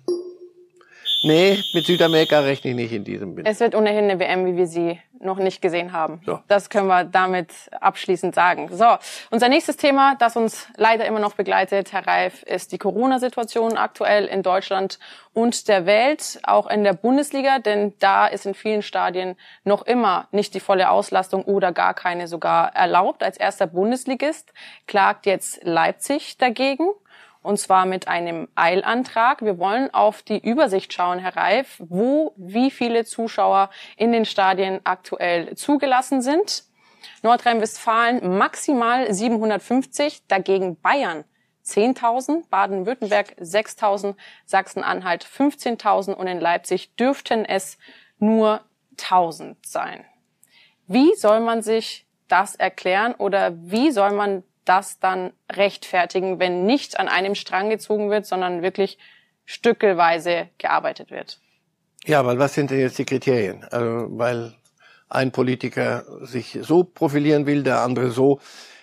Nee, 1.22 1.62
mit 1.74 1.86
Südamerika 1.86 2.40
rechne 2.40 2.70
ich 2.70 2.76
nicht 2.76 2.92
in 2.92 3.04
diesem 3.04 3.34
Bild. 3.34 3.46
Es 3.46 3.58
wird 3.58 3.74
ohnehin 3.74 4.04
eine 4.04 4.20
WM, 4.20 4.46
wie 4.46 4.56
wir 4.56 4.66
sie 4.66 5.00
noch 5.20 5.38
nicht 5.38 5.60
gesehen 5.60 5.92
haben. 5.92 6.20
So. 6.24 6.40
Das 6.46 6.70
können 6.70 6.86
wir 6.86 7.02
damit 7.04 7.50
abschließend 7.80 8.36
sagen. 8.36 8.68
So, 8.70 8.86
unser 9.30 9.48
nächstes 9.48 9.76
Thema, 9.76 10.14
das 10.18 10.36
uns 10.36 10.68
leider 10.76 11.06
immer 11.06 11.18
noch 11.18 11.34
begleitet, 11.34 11.92
Herr 11.92 12.06
Reif, 12.06 12.44
ist 12.44 12.70
die 12.70 12.78
Corona-Situation 12.78 13.76
aktuell 13.76 14.26
in 14.26 14.44
Deutschland 14.44 15.00
und 15.32 15.66
der 15.66 15.86
Welt, 15.86 16.38
auch 16.44 16.68
in 16.68 16.84
der 16.84 16.92
Bundesliga, 16.92 17.58
denn 17.58 17.94
da 17.98 18.28
ist 18.28 18.46
in 18.46 18.54
vielen 18.54 18.82
Stadien 18.82 19.36
noch 19.64 19.82
immer 19.82 20.28
nicht 20.30 20.54
die 20.54 20.60
volle 20.60 20.90
Auslastung 20.90 21.42
oder 21.44 21.72
gar 21.72 21.94
keine 21.94 22.28
sogar 22.28 22.74
erlaubt. 22.76 23.24
Als 23.24 23.36
erster 23.36 23.66
Bundesligist 23.66 24.52
klagt 24.86 25.26
jetzt 25.26 25.64
Leipzig 25.64 26.38
dagegen 26.38 26.88
und 27.42 27.58
zwar 27.58 27.86
mit 27.86 28.08
einem 28.08 28.48
Eilantrag. 28.54 29.42
Wir 29.42 29.58
wollen 29.58 29.92
auf 29.92 30.22
die 30.22 30.38
Übersicht 30.38 30.92
schauen, 30.92 31.18
Herr 31.18 31.36
Reif, 31.36 31.76
wo 31.78 32.32
wie 32.36 32.70
viele 32.70 33.04
Zuschauer 33.04 33.70
in 33.96 34.12
den 34.12 34.24
Stadien 34.24 34.80
aktuell 34.84 35.54
zugelassen 35.56 36.22
sind. 36.22 36.64
Nordrhein-Westfalen 37.22 38.36
maximal 38.38 39.12
750, 39.12 40.26
dagegen 40.26 40.80
Bayern 40.80 41.24
10.000, 41.64 42.48
Baden-Württemberg 42.48 43.36
6.000, 43.40 44.14
Sachsen-Anhalt 44.46 45.24
15.000 45.24 46.14
und 46.14 46.26
in 46.26 46.40
Leipzig 46.40 46.94
dürften 46.96 47.44
es 47.44 47.78
nur 48.18 48.62
1.000 48.96 49.56
sein. 49.62 50.04
Wie 50.86 51.14
soll 51.14 51.40
man 51.40 51.62
sich 51.62 52.06
das 52.28 52.54
erklären 52.54 53.14
oder 53.14 53.52
wie 53.54 53.90
soll 53.90 54.12
man 54.12 54.42
das 54.68 54.98
dann 54.98 55.32
rechtfertigen, 55.50 56.38
wenn 56.38 56.64
nicht 56.64 56.98
an 56.98 57.08
einem 57.08 57.34
Strang 57.34 57.70
gezogen 57.70 58.10
wird, 58.10 58.26
sondern 58.26 58.62
wirklich 58.62 58.98
stückelweise 59.44 60.48
gearbeitet 60.58 61.10
wird. 61.10 61.40
Ja, 62.04 62.24
weil 62.24 62.38
was 62.38 62.54
sind 62.54 62.70
denn 62.70 62.80
jetzt 62.80 62.98
die 62.98 63.04
Kriterien? 63.04 63.64
Also, 63.64 64.06
weil 64.10 64.54
ein 65.08 65.32
Politiker 65.32 66.04
sich 66.22 66.58
so 66.60 66.84
profilieren 66.84 67.46
will, 67.46 67.62
der 67.62 67.80
andere 67.80 68.10
so. 68.10 68.40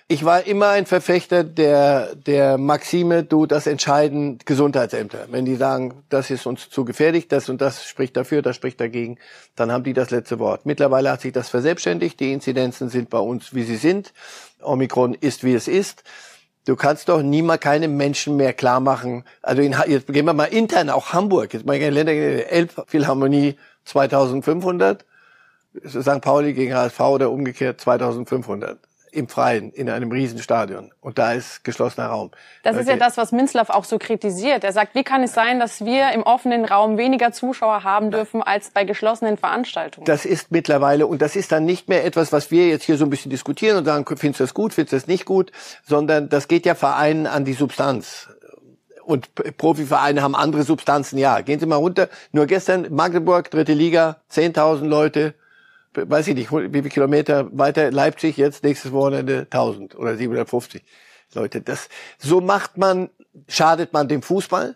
Ich 0.07 0.23
war 0.23 0.45
immer 0.45 0.69
ein 0.69 0.85
Verfechter 0.85 1.43
der, 1.43 2.15
der 2.15 2.59
Maxime, 2.59 3.23
du, 3.23 3.47
das 3.47 3.65
entscheiden 3.65 4.37
Gesundheitsämter. 4.45 5.25
Wenn 5.31 5.45
die 5.45 5.55
sagen, 5.55 6.03
das 6.09 6.29
ist 6.29 6.45
uns 6.45 6.69
zu 6.69 6.85
gefährlich, 6.85 7.27
das 7.27 7.49
und 7.49 7.59
das 7.59 7.85
spricht 7.85 8.15
dafür, 8.15 8.43
das 8.43 8.55
spricht 8.55 8.79
dagegen, 8.79 9.17
dann 9.55 9.71
haben 9.71 9.83
die 9.83 9.93
das 9.93 10.11
letzte 10.11 10.37
Wort. 10.37 10.67
Mittlerweile 10.67 11.11
hat 11.11 11.21
sich 11.21 11.33
das 11.33 11.49
verselbstständigt. 11.49 12.19
Die 12.19 12.33
Inzidenzen 12.33 12.89
sind 12.89 13.09
bei 13.09 13.17
uns, 13.17 13.55
wie 13.55 13.63
sie 13.63 13.77
sind. 13.77 14.13
Omikron 14.61 15.15
ist, 15.15 15.43
wie 15.43 15.55
es 15.55 15.67
ist. 15.67 16.03
Du 16.65 16.75
kannst 16.75 17.09
doch 17.09 17.23
niemals 17.23 17.61
keinem 17.61 17.97
Menschen 17.97 18.35
mehr 18.35 18.53
klar 18.53 18.81
machen. 18.81 19.23
Also 19.41 19.63
in, 19.63 19.75
jetzt 19.87 20.05
gehen 20.05 20.25
wir 20.25 20.33
mal 20.33 20.45
intern, 20.45 20.91
auch 20.91 21.13
Hamburg. 21.13 21.51
Jetzt 21.51 21.65
mal 21.65 21.79
Länder, 21.79 22.11
Elbphilharmonie 22.11 23.55
2500 23.85 25.03
St. 25.87 26.21
Pauli 26.21 26.53
gegen 26.53 26.75
HSV 26.75 26.99
oder 26.99 27.31
umgekehrt 27.31 27.81
2500 27.81 28.77
im 29.15 29.27
Freien 29.27 29.71
in 29.71 29.89
einem 29.89 30.11
Riesenstadion 30.11 30.91
und 31.01 31.17
da 31.17 31.33
ist 31.33 31.63
geschlossener 31.63 32.07
Raum. 32.07 32.31
Das 32.63 32.75
ist 32.77 32.87
ja 32.87 32.97
das, 32.97 33.17
was 33.17 33.31
Minzlaff 33.31 33.69
auch 33.69 33.85
so 33.85 33.97
kritisiert. 33.97 34.63
Er 34.63 34.73
sagt, 34.73 34.95
wie 34.95 35.03
kann 35.03 35.23
es 35.23 35.33
sein, 35.33 35.59
dass 35.59 35.85
wir 35.85 36.11
im 36.11 36.23
offenen 36.23 36.65
Raum 36.65 36.97
weniger 36.97 37.31
Zuschauer 37.31 37.83
haben 37.83 38.11
dürfen 38.11 38.43
als 38.43 38.71
bei 38.71 38.83
geschlossenen 38.83 39.37
Veranstaltungen? 39.37 40.05
Das 40.05 40.25
ist 40.25 40.51
mittlerweile 40.51 41.07
und 41.07 41.21
das 41.21 41.35
ist 41.35 41.51
dann 41.51 41.65
nicht 41.65 41.87
mehr 41.87 42.05
etwas, 42.05 42.31
was 42.31 42.51
wir 42.51 42.67
jetzt 42.67 42.83
hier 42.83 42.97
so 42.97 43.05
ein 43.05 43.09
bisschen 43.09 43.31
diskutieren 43.31 43.77
und 43.77 43.85
sagen, 43.85 44.05
findest 44.17 44.39
du 44.39 44.43
das 44.43 44.53
gut, 44.53 44.73
findest 44.73 44.93
du 44.93 44.97
das 44.97 45.07
nicht 45.07 45.25
gut, 45.25 45.51
sondern 45.85 46.29
das 46.29 46.47
geht 46.47 46.65
ja 46.65 46.75
Vereinen 46.75 47.27
an 47.27 47.45
die 47.45 47.53
Substanz 47.53 48.29
und 49.05 49.35
Profivereine 49.57 50.21
haben 50.21 50.35
andere 50.35 50.63
Substanzen. 50.63 51.17
Ja, 51.17 51.41
gehen 51.41 51.59
Sie 51.59 51.65
mal 51.65 51.75
runter. 51.75 52.09
Nur 52.31 52.47
gestern 52.47 52.87
Magdeburg, 52.93 53.51
dritte 53.51 53.73
Liga, 53.73 54.17
10.000 54.31 54.85
Leute, 54.87 55.35
weiß 55.95 56.27
ich 56.27 56.35
nicht, 56.35 56.51
wie 56.51 56.69
viele 56.69 56.89
Kilometer 56.89 57.49
weiter 57.57 57.91
Leipzig, 57.91 58.37
jetzt 58.37 58.63
nächstes 58.63 58.91
Wochenende 58.91 59.47
1000 59.49 59.95
oder 59.95 60.15
750 60.15 60.83
Leute. 61.33 61.61
Das, 61.61 61.89
so 62.17 62.41
macht 62.41 62.77
man, 62.77 63.09
schadet 63.47 63.93
man 63.93 64.07
dem 64.07 64.21
Fußball. 64.21 64.75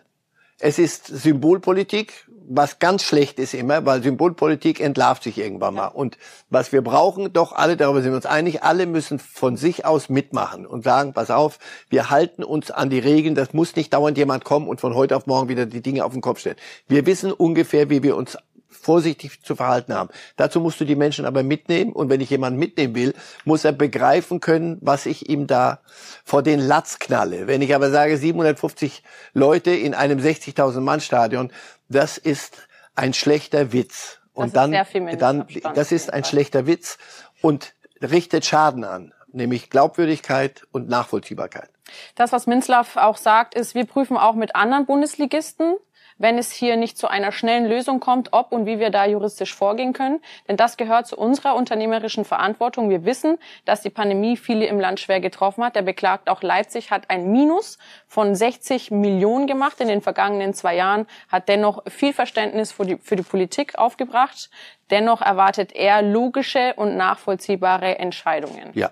Es 0.61 0.77
ist 0.77 1.07
Symbolpolitik, 1.07 2.27
was 2.49 2.79
ganz 2.79 3.03
schlecht 3.03 3.39
ist 3.39 3.53
immer, 3.53 3.85
weil 3.85 4.03
Symbolpolitik 4.03 4.81
entlarvt 4.81 5.23
sich 5.23 5.37
irgendwann 5.37 5.75
mal. 5.75 5.87
Und 5.87 6.17
was 6.49 6.73
wir 6.73 6.81
brauchen, 6.81 7.31
doch 7.31 7.53
alle, 7.53 7.77
darüber 7.77 8.01
sind 8.01 8.11
wir 8.11 8.17
uns 8.17 8.25
einig, 8.25 8.63
alle 8.63 8.85
müssen 8.85 9.19
von 9.19 9.55
sich 9.55 9.85
aus 9.85 10.09
mitmachen 10.09 10.65
und 10.65 10.83
sagen, 10.83 11.13
pass 11.13 11.31
auf, 11.31 11.59
wir 11.89 12.09
halten 12.09 12.43
uns 12.43 12.71
an 12.71 12.89
die 12.89 12.99
Regeln, 12.99 13.35
das 13.35 13.53
muss 13.53 13.75
nicht 13.75 13.93
dauernd 13.93 14.17
jemand 14.17 14.43
kommen 14.43 14.67
und 14.67 14.81
von 14.81 14.95
heute 14.95 15.15
auf 15.15 15.27
morgen 15.27 15.47
wieder 15.47 15.65
die 15.65 15.81
Dinge 15.81 16.03
auf 16.03 16.11
den 16.11 16.21
Kopf 16.21 16.39
stellen. 16.39 16.57
Wir 16.87 17.05
wissen 17.05 17.31
ungefähr, 17.31 17.89
wie 17.89 18.03
wir 18.03 18.17
uns 18.17 18.37
vorsichtig 18.69 19.43
zu 19.43 19.55
verhalten 19.55 19.93
haben. 19.93 20.09
Dazu 20.35 20.59
musst 20.59 20.79
du 20.79 20.85
die 20.85 20.95
Menschen 20.95 21.25
aber 21.25 21.43
mitnehmen 21.43 21.91
und 21.91 22.09
wenn 22.09 22.21
ich 22.21 22.29
jemanden 22.29 22.59
mitnehmen 22.59 22.95
will, 22.95 23.13
muss 23.43 23.65
er 23.65 23.71
begreifen 23.71 24.39
können, 24.39 24.77
was 24.81 25.05
ich 25.05 25.29
ihm 25.29 25.47
da 25.47 25.79
vor 26.23 26.43
den 26.43 26.59
Latz 26.59 26.99
knalle. 26.99 27.47
Wenn 27.47 27.61
ich 27.61 27.73
aber 27.75 27.89
sage 27.89 28.17
750 28.17 29.03
Leute 29.33 29.71
in 29.71 29.93
einem 29.93 30.19
60.000 30.19 30.79
Mann 30.81 31.01
Stadion, 31.01 31.51
das 31.89 32.17
ist 32.17 32.67
ein 32.95 33.13
schlechter 33.13 33.73
Witz. 33.73 34.19
Und 34.33 34.55
dann, 34.55 34.71
dann, 35.17 35.45
das 35.75 35.91
ist 35.91 36.13
ein 36.13 36.23
schlechter 36.23 36.65
Witz 36.65 36.97
und 37.41 37.73
richtet 38.01 38.45
Schaden 38.45 38.85
an, 38.85 39.13
nämlich 39.31 39.69
Glaubwürdigkeit 39.69 40.65
und 40.71 40.87
Nachvollziehbarkeit. 40.87 41.69
Das, 42.15 42.31
was 42.31 42.47
Minzlaff 42.47 42.95
auch 42.95 43.17
sagt, 43.17 43.55
ist, 43.55 43.75
wir 43.75 43.85
prüfen 43.85 44.15
auch 44.15 44.35
mit 44.35 44.55
anderen 44.55 44.85
Bundesligisten, 44.85 45.75
wenn 46.19 46.37
es 46.37 46.51
hier 46.51 46.77
nicht 46.77 46.97
zu 46.97 47.07
einer 47.07 47.31
schnellen 47.31 47.65
Lösung 47.65 47.99
kommt, 47.99 48.33
ob 48.33 48.51
und 48.51 48.67
wie 48.67 48.77
wir 48.77 48.91
da 48.91 49.05
juristisch 49.05 49.55
vorgehen 49.55 49.93
können. 49.93 50.21
Denn 50.47 50.57
das 50.57 50.77
gehört 50.77 51.07
zu 51.07 51.17
unserer 51.17 51.55
unternehmerischen 51.55 52.25
Verantwortung. 52.25 52.91
Wir 52.91 53.05
wissen, 53.05 53.39
dass 53.65 53.81
die 53.81 53.89
Pandemie 53.89 54.37
viele 54.37 54.67
im 54.67 54.79
Land 54.79 54.99
schwer 54.99 55.19
getroffen 55.19 55.63
hat. 55.63 55.75
Der 55.75 55.81
beklagt 55.81 56.29
auch 56.29 56.43
Leipzig 56.43 56.91
hat 56.91 57.09
ein 57.09 57.31
Minus 57.31 57.79
von 58.05 58.35
60 58.35 58.91
Millionen 58.91 59.47
gemacht 59.47 59.79
in 59.79 59.87
den 59.87 60.01
vergangenen 60.01 60.53
zwei 60.53 60.75
Jahren, 60.75 61.07
hat 61.29 61.49
dennoch 61.49 61.83
viel 61.87 62.13
Verständnis 62.13 62.71
für 62.71 62.85
die, 62.85 62.97
für 62.97 63.15
die 63.15 63.23
Politik 63.23 63.79
aufgebracht. 63.79 64.49
Dennoch 64.91 65.21
erwartet 65.21 65.73
er 65.73 66.01
logische 66.01 66.73
und 66.75 66.97
nachvollziehbare 66.97 67.99
Entscheidungen. 67.99 68.71
Ja, 68.73 68.91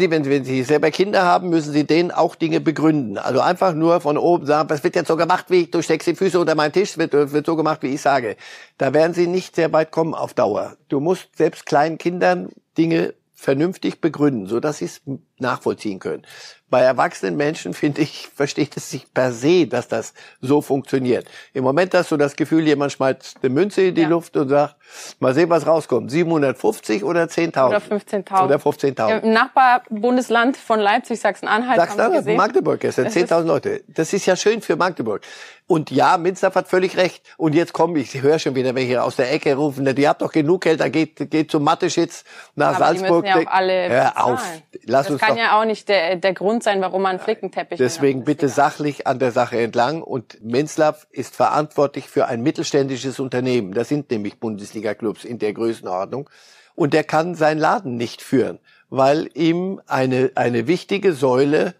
wenn, 0.00 0.24
wenn 0.24 0.44
Sie 0.44 0.62
selber 0.62 0.90
Kinder 0.90 1.22
haben, 1.22 1.50
müssen 1.50 1.72
Sie 1.72 1.84
denen 1.84 2.10
auch 2.10 2.34
Dinge 2.34 2.60
begründen. 2.60 3.18
Also 3.18 3.40
einfach 3.40 3.74
nur 3.74 4.00
von 4.00 4.16
oben 4.16 4.46
sagen, 4.46 4.70
was 4.70 4.82
wird 4.84 4.96
jetzt 4.96 5.08
so 5.08 5.16
gemacht, 5.16 5.46
wie 5.48 5.62
ich, 5.62 5.70
du 5.70 5.82
steckst 5.82 6.08
die 6.08 6.14
Füße 6.14 6.38
unter 6.38 6.54
meinen 6.54 6.72
Tisch, 6.72 6.98
wird, 6.98 7.12
wird 7.12 7.46
so 7.46 7.56
gemacht, 7.56 7.82
wie 7.82 7.94
ich 7.94 8.00
sage. 8.00 8.36
Da 8.78 8.94
werden 8.94 9.14
Sie 9.14 9.26
nicht 9.26 9.56
sehr 9.56 9.72
weit 9.72 9.90
kommen 9.90 10.14
auf 10.14 10.34
Dauer. 10.34 10.76
Du 10.88 11.00
musst 11.00 11.36
selbst 11.36 11.66
kleinen 11.66 11.98
Kindern 11.98 12.48
Dinge 12.78 13.14
vernünftig 13.42 14.00
begründen, 14.00 14.46
so 14.46 14.60
dass 14.60 14.78
sie 14.78 14.84
es 14.84 15.00
nachvollziehen 15.38 15.98
können. 15.98 16.22
Bei 16.70 16.80
erwachsenen 16.80 17.36
Menschen, 17.36 17.74
finde 17.82 18.00
ich, 18.00 18.28
versteht 18.34 18.76
es 18.76 18.90
sich 18.90 19.12
per 19.12 19.32
se, 19.32 19.66
dass 19.66 19.88
das 19.88 20.14
so 20.40 20.62
funktioniert. 20.62 21.26
Im 21.52 21.64
Moment 21.64 21.92
hast 21.94 22.10
du 22.10 22.16
das 22.16 22.34
Gefühl, 22.36 22.66
jemand 22.66 22.92
schmeißt 22.92 23.38
eine 23.42 23.52
Münze 23.52 23.82
in 23.82 23.94
die 23.94 24.02
ja. 24.02 24.08
Luft 24.08 24.36
und 24.36 24.48
sagt, 24.48 24.76
mal 25.20 25.34
sehen, 25.34 25.50
was 25.50 25.66
rauskommt. 25.66 26.10
750 26.10 27.04
oder 27.04 27.24
10.000? 27.24 27.68
Oder 27.68 27.78
15.000. 27.78 28.44
Oder 28.44 28.56
15.000. 28.56 29.22
Im 29.22 29.32
Nachbarbundesland 29.32 30.56
von 30.56 30.80
Leipzig, 30.80 31.20
Sachsen-Anhalt, 31.20 31.78
Sachsen-Anhalt, 31.78 32.36
Magdeburg 32.36 32.80
gestern, 32.80 33.08
10.000 33.08 33.42
Leute. 33.44 33.84
Das 33.88 34.12
ist 34.12 34.26
ja 34.26 34.36
schön 34.36 34.62
für 34.62 34.76
Magdeburg. 34.76 35.22
Und 35.66 35.90
ja, 35.90 36.18
Minster 36.18 36.52
hat 36.54 36.68
völlig 36.68 36.96
recht. 36.96 37.22
Und 37.38 37.54
jetzt 37.54 37.72
komme 37.72 37.98
ich, 37.98 38.14
ich 38.14 38.22
höre 38.22 38.38
schon 38.38 38.54
wieder 38.54 38.74
welche 38.74 39.02
aus 39.02 39.16
der 39.16 39.32
Ecke 39.32 39.54
rufen, 39.54 39.86
ihr 39.86 40.08
habt 40.08 40.20
doch 40.20 40.32
genug 40.32 40.62
Geld, 40.62 40.80
da 40.80 40.88
geht, 40.88 41.30
geht 41.30 41.50
zum 41.50 41.64
Mathe-Schitz 41.64 42.24
nach 42.56 42.74
Aber 42.74 42.78
Salzburg. 42.78 43.24
Die 43.24 43.30
müssen 43.30 43.42
ja 43.42 43.48
auch 43.48 43.54
alle 43.54 43.88
Hör 43.88 44.24
auf. 44.24 44.42
Lass 44.84 45.06
das 45.06 45.12
uns 45.12 45.21
kann 45.22 45.36
ja 45.36 45.60
auch 45.60 45.64
nicht 45.64 45.88
der, 45.88 46.16
der 46.16 46.34
Grund 46.34 46.62
sein, 46.62 46.80
warum 46.80 47.02
man 47.02 47.18
Flickenteppich 47.18 47.78
Deswegen 47.78 48.24
bitte 48.24 48.48
sachlich 48.48 49.06
an 49.06 49.18
der 49.18 49.32
Sache 49.32 49.60
entlang. 49.60 50.02
Und 50.02 50.42
Menzlaff 50.42 51.06
ist 51.10 51.36
verantwortlich 51.36 52.08
für 52.08 52.26
ein 52.26 52.42
mittelständisches 52.42 53.20
Unternehmen. 53.20 53.72
Das 53.72 53.88
sind 53.88 54.10
nämlich 54.10 54.40
Bundesliga-Clubs 54.40 55.24
in 55.24 55.38
der 55.38 55.52
Größenordnung. 55.52 56.28
Und 56.74 56.94
der 56.94 57.04
kann 57.04 57.34
seinen 57.34 57.58
Laden 57.58 57.96
nicht 57.96 58.22
führen, 58.22 58.58
weil 58.88 59.28
ihm 59.34 59.80
eine, 59.86 60.32
eine 60.34 60.66
wichtige 60.66 61.12
Säule 61.12 61.74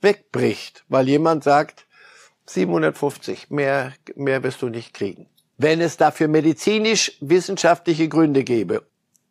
wegbricht, 0.00 0.84
weil 0.88 1.08
jemand 1.08 1.44
sagt, 1.44 1.86
750, 2.46 3.50
mehr, 3.50 3.92
mehr 4.14 4.42
wirst 4.42 4.62
du 4.62 4.68
nicht 4.68 4.94
kriegen. 4.94 5.28
Wenn 5.56 5.80
es 5.80 5.96
dafür 5.96 6.28
medizinisch-wissenschaftliche 6.28 8.08
Gründe 8.08 8.44
gäbe, 8.44 8.87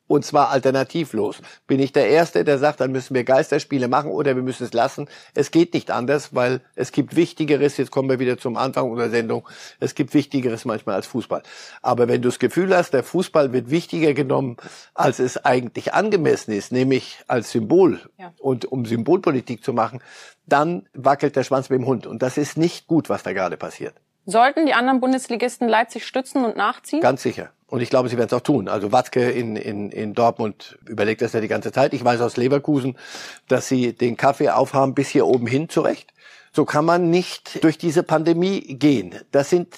und 0.07 0.25
zwar 0.25 0.49
alternativlos, 0.49 1.41
bin 1.67 1.79
ich 1.79 1.91
der 1.91 2.07
Erste, 2.07 2.43
der 2.43 2.57
sagt, 2.57 2.79
dann 2.79 2.91
müssen 2.91 3.13
wir 3.13 3.23
Geisterspiele 3.23 3.87
machen 3.87 4.11
oder 4.11 4.35
wir 4.35 4.43
müssen 4.43 4.63
es 4.63 4.73
lassen. 4.73 5.07
Es 5.33 5.51
geht 5.51 5.73
nicht 5.73 5.91
anders, 5.91 6.33
weil 6.33 6.61
es 6.75 6.91
gibt 6.91 7.15
Wichtigeres, 7.15 7.77
jetzt 7.77 7.91
kommen 7.91 8.09
wir 8.09 8.19
wieder 8.19 8.37
zum 8.37 8.57
Anfang 8.57 8.89
unserer 8.89 9.09
Sendung, 9.09 9.47
es 9.79 9.95
gibt 9.95 10.13
Wichtigeres 10.13 10.65
manchmal 10.65 10.95
als 10.95 11.07
Fußball. 11.07 11.43
Aber 11.81 12.07
wenn 12.07 12.21
du 12.21 12.29
das 12.29 12.39
Gefühl 12.39 12.75
hast, 12.75 12.93
der 12.93 13.03
Fußball 13.03 13.53
wird 13.53 13.69
wichtiger 13.69 14.13
genommen, 14.13 14.57
als 14.93 15.19
es 15.19 15.37
eigentlich 15.43 15.93
angemessen 15.93 16.53
ist, 16.53 16.71
nämlich 16.71 17.19
als 17.27 17.51
Symbol 17.51 17.99
ja. 18.17 18.33
und 18.39 18.65
um 18.65 18.85
Symbolpolitik 18.85 19.63
zu 19.63 19.73
machen, 19.73 20.01
dann 20.45 20.87
wackelt 20.93 21.35
der 21.35 21.43
Schwanz 21.43 21.69
mit 21.69 21.79
dem 21.79 21.85
Hund. 21.85 22.07
Und 22.07 22.21
das 22.21 22.37
ist 22.37 22.57
nicht 22.57 22.87
gut, 22.87 23.09
was 23.09 23.23
da 23.23 23.33
gerade 23.33 23.57
passiert. 23.57 23.95
Sollten 24.29 24.65
die 24.65 24.73
anderen 24.73 24.99
Bundesligisten 24.99 25.69
Leipzig 25.69 26.05
stützen 26.05 26.43
und 26.43 26.57
nachziehen? 26.57 26.99
Ganz 26.99 27.23
sicher. 27.23 27.51
Und 27.65 27.79
ich 27.79 27.89
glaube, 27.89 28.09
sie 28.09 28.17
werden 28.17 28.27
es 28.27 28.33
auch 28.33 28.41
tun. 28.41 28.67
Also 28.67 28.91
Watzke 28.91 29.31
in, 29.31 29.55
in, 29.55 29.89
in 29.89 30.13
Dortmund 30.13 30.77
überlegt 30.85 31.21
das 31.21 31.31
ja 31.31 31.39
die 31.39 31.47
ganze 31.47 31.71
Zeit. 31.71 31.93
Ich 31.93 32.03
weiß 32.03 32.19
aus 32.19 32.35
Leverkusen, 32.35 32.97
dass 33.47 33.69
sie 33.69 33.93
den 33.93 34.17
Kaffee 34.17 34.49
aufhaben 34.49 34.93
bis 34.93 35.07
hier 35.07 35.25
oben 35.25 35.47
hin 35.47 35.69
zurecht. 35.69 36.11
So 36.51 36.65
kann 36.65 36.83
man 36.83 37.09
nicht 37.09 37.63
durch 37.63 37.77
diese 37.77 38.03
Pandemie 38.03 38.59
gehen. 38.77 39.15
Das 39.31 39.49
sind, 39.49 39.73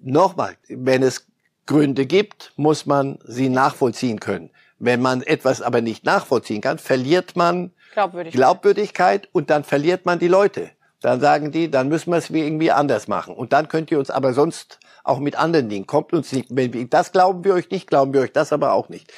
nochmal, 0.00 0.56
wenn 0.68 1.02
es 1.02 1.26
Gründe 1.66 2.06
gibt, 2.06 2.52
muss 2.56 2.86
man 2.86 3.18
sie 3.26 3.50
nachvollziehen 3.50 4.18
können. 4.18 4.50
Wenn 4.78 5.02
man 5.02 5.20
etwas 5.20 5.60
aber 5.60 5.82
nicht 5.82 6.04
nachvollziehen 6.04 6.62
kann, 6.62 6.78
verliert 6.78 7.36
man 7.36 7.72
Glaubwürdigkeit. 7.92 8.38
Glaubwürdigkeit 8.38 9.28
und 9.32 9.50
dann 9.50 9.62
verliert 9.62 10.06
man 10.06 10.18
die 10.18 10.28
Leute. 10.28 10.70
Dann 11.04 11.20
sagen 11.20 11.52
die, 11.52 11.70
dann 11.70 11.88
müssen 11.88 12.12
wir 12.12 12.16
es 12.16 12.30
irgendwie 12.30 12.70
anders 12.70 13.08
machen. 13.08 13.34
Und 13.34 13.52
dann 13.52 13.68
könnt 13.68 13.90
ihr 13.90 13.98
uns 13.98 14.08
aber 14.08 14.32
sonst 14.32 14.78
auch 15.02 15.18
mit 15.18 15.36
anderen 15.36 15.68
Dingen. 15.68 15.86
Kommt 15.86 16.14
uns 16.14 16.32
nicht, 16.32 16.48
wenn 16.48 16.72
wir, 16.72 16.88
das 16.88 17.12
glauben 17.12 17.44
wir 17.44 17.52
euch 17.52 17.68
nicht, 17.68 17.88
glauben 17.88 18.14
wir 18.14 18.22
euch 18.22 18.32
das 18.32 18.54
aber 18.54 18.72
auch 18.72 18.88
nicht. 18.88 19.12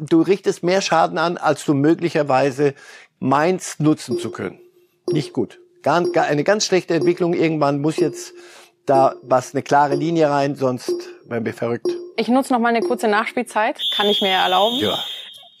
Du 0.00 0.20
richtest 0.20 0.64
mehr 0.64 0.80
Schaden 0.80 1.16
an, 1.16 1.36
als 1.36 1.64
du 1.64 1.74
möglicherweise 1.74 2.74
meinst, 3.20 3.78
nutzen 3.78 4.18
zu 4.18 4.32
können. 4.32 4.58
Nicht 5.12 5.32
gut. 5.32 5.60
Eine 5.84 6.42
ganz 6.42 6.66
schlechte 6.66 6.94
Entwicklung. 6.94 7.34
Irgendwann 7.34 7.80
muss 7.80 7.98
jetzt 7.98 8.32
da 8.84 9.14
was 9.22 9.54
eine 9.54 9.62
klare 9.62 9.94
Linie 9.94 10.30
rein, 10.30 10.56
sonst 10.56 10.92
werden 11.28 11.44
wir 11.44 11.54
verrückt. 11.54 11.86
Ich 12.16 12.26
nutze 12.26 12.52
noch 12.52 12.58
mal 12.58 12.70
eine 12.70 12.80
kurze 12.80 13.06
Nachspielzeit. 13.06 13.80
Kann 13.94 14.08
ich 14.08 14.20
mir 14.22 14.30
erlauben? 14.30 14.78
Ja. 14.78 14.98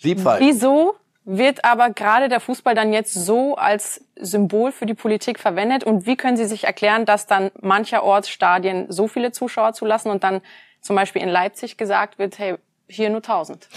Siebfall. 0.00 0.40
Wieso 0.40 0.96
wird 1.30 1.62
aber 1.62 1.90
gerade 1.90 2.30
der 2.30 2.40
Fußball 2.40 2.74
dann 2.74 2.94
jetzt 2.94 3.12
so 3.12 3.54
als 3.54 4.02
Symbol 4.16 4.72
für 4.72 4.86
die 4.86 4.94
Politik 4.94 5.38
verwendet? 5.38 5.84
Und 5.84 6.06
wie 6.06 6.16
können 6.16 6.38
Sie 6.38 6.46
sich 6.46 6.64
erklären, 6.64 7.04
dass 7.04 7.26
dann 7.26 7.50
mancherorts 7.60 8.30
Stadien 8.30 8.90
so 8.90 9.08
viele 9.08 9.30
Zuschauer 9.30 9.74
zulassen 9.74 10.10
und 10.10 10.24
dann 10.24 10.40
zum 10.80 10.96
Beispiel 10.96 11.20
in 11.20 11.28
Leipzig 11.28 11.76
gesagt 11.76 12.18
wird, 12.18 12.38
hey, 12.38 12.54
hier 12.88 13.10
nur 13.10 13.18
1000? 13.18 13.68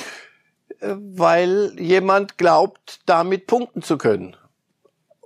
Äh, 0.80 0.96
weil 0.96 1.74
jemand 1.78 2.38
glaubt, 2.38 3.02
damit 3.06 3.48
punkten 3.48 3.82
zu 3.82 3.98
können. 3.98 4.38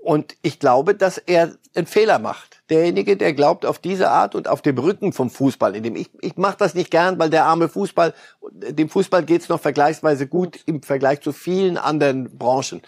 Und 0.06 0.38
ich 0.44 0.60
glaube, 0.60 0.94
dass 0.94 1.18
er 1.18 1.56
einen 1.74 1.88
Fehler 1.88 2.20
macht. 2.20 2.62
Derjenige, 2.70 3.18
der 3.18 3.34
glaubt 3.34 3.66
auf 3.66 3.80
diese 3.80 4.12
Art 4.12 4.36
und 4.36 4.48
auf 4.48 4.62
dem 4.62 4.78
Rücken 4.78 5.14
vom 5.14 5.32
Fußball, 5.32 5.76
in 5.76 5.82
dem 5.82 5.96
ich, 5.96 6.12
ich 6.22 6.38
mache 6.38 6.58
das 6.60 6.76
nicht 6.76 6.92
gern, 6.92 7.18
weil 7.18 7.32
der 7.32 7.46
arme 7.46 7.70
Fußball, 7.70 8.14
dem 8.52 8.88
Fußball 8.88 9.24
geht's 9.24 9.50
noch 9.50 9.60
vergleichsweise 9.60 10.28
gut 10.28 10.60
im 10.68 10.84
Vergleich 10.84 11.22
zu 11.22 11.34
vielen 11.34 11.80
anderen 11.80 12.38
Branchen. 12.38 12.84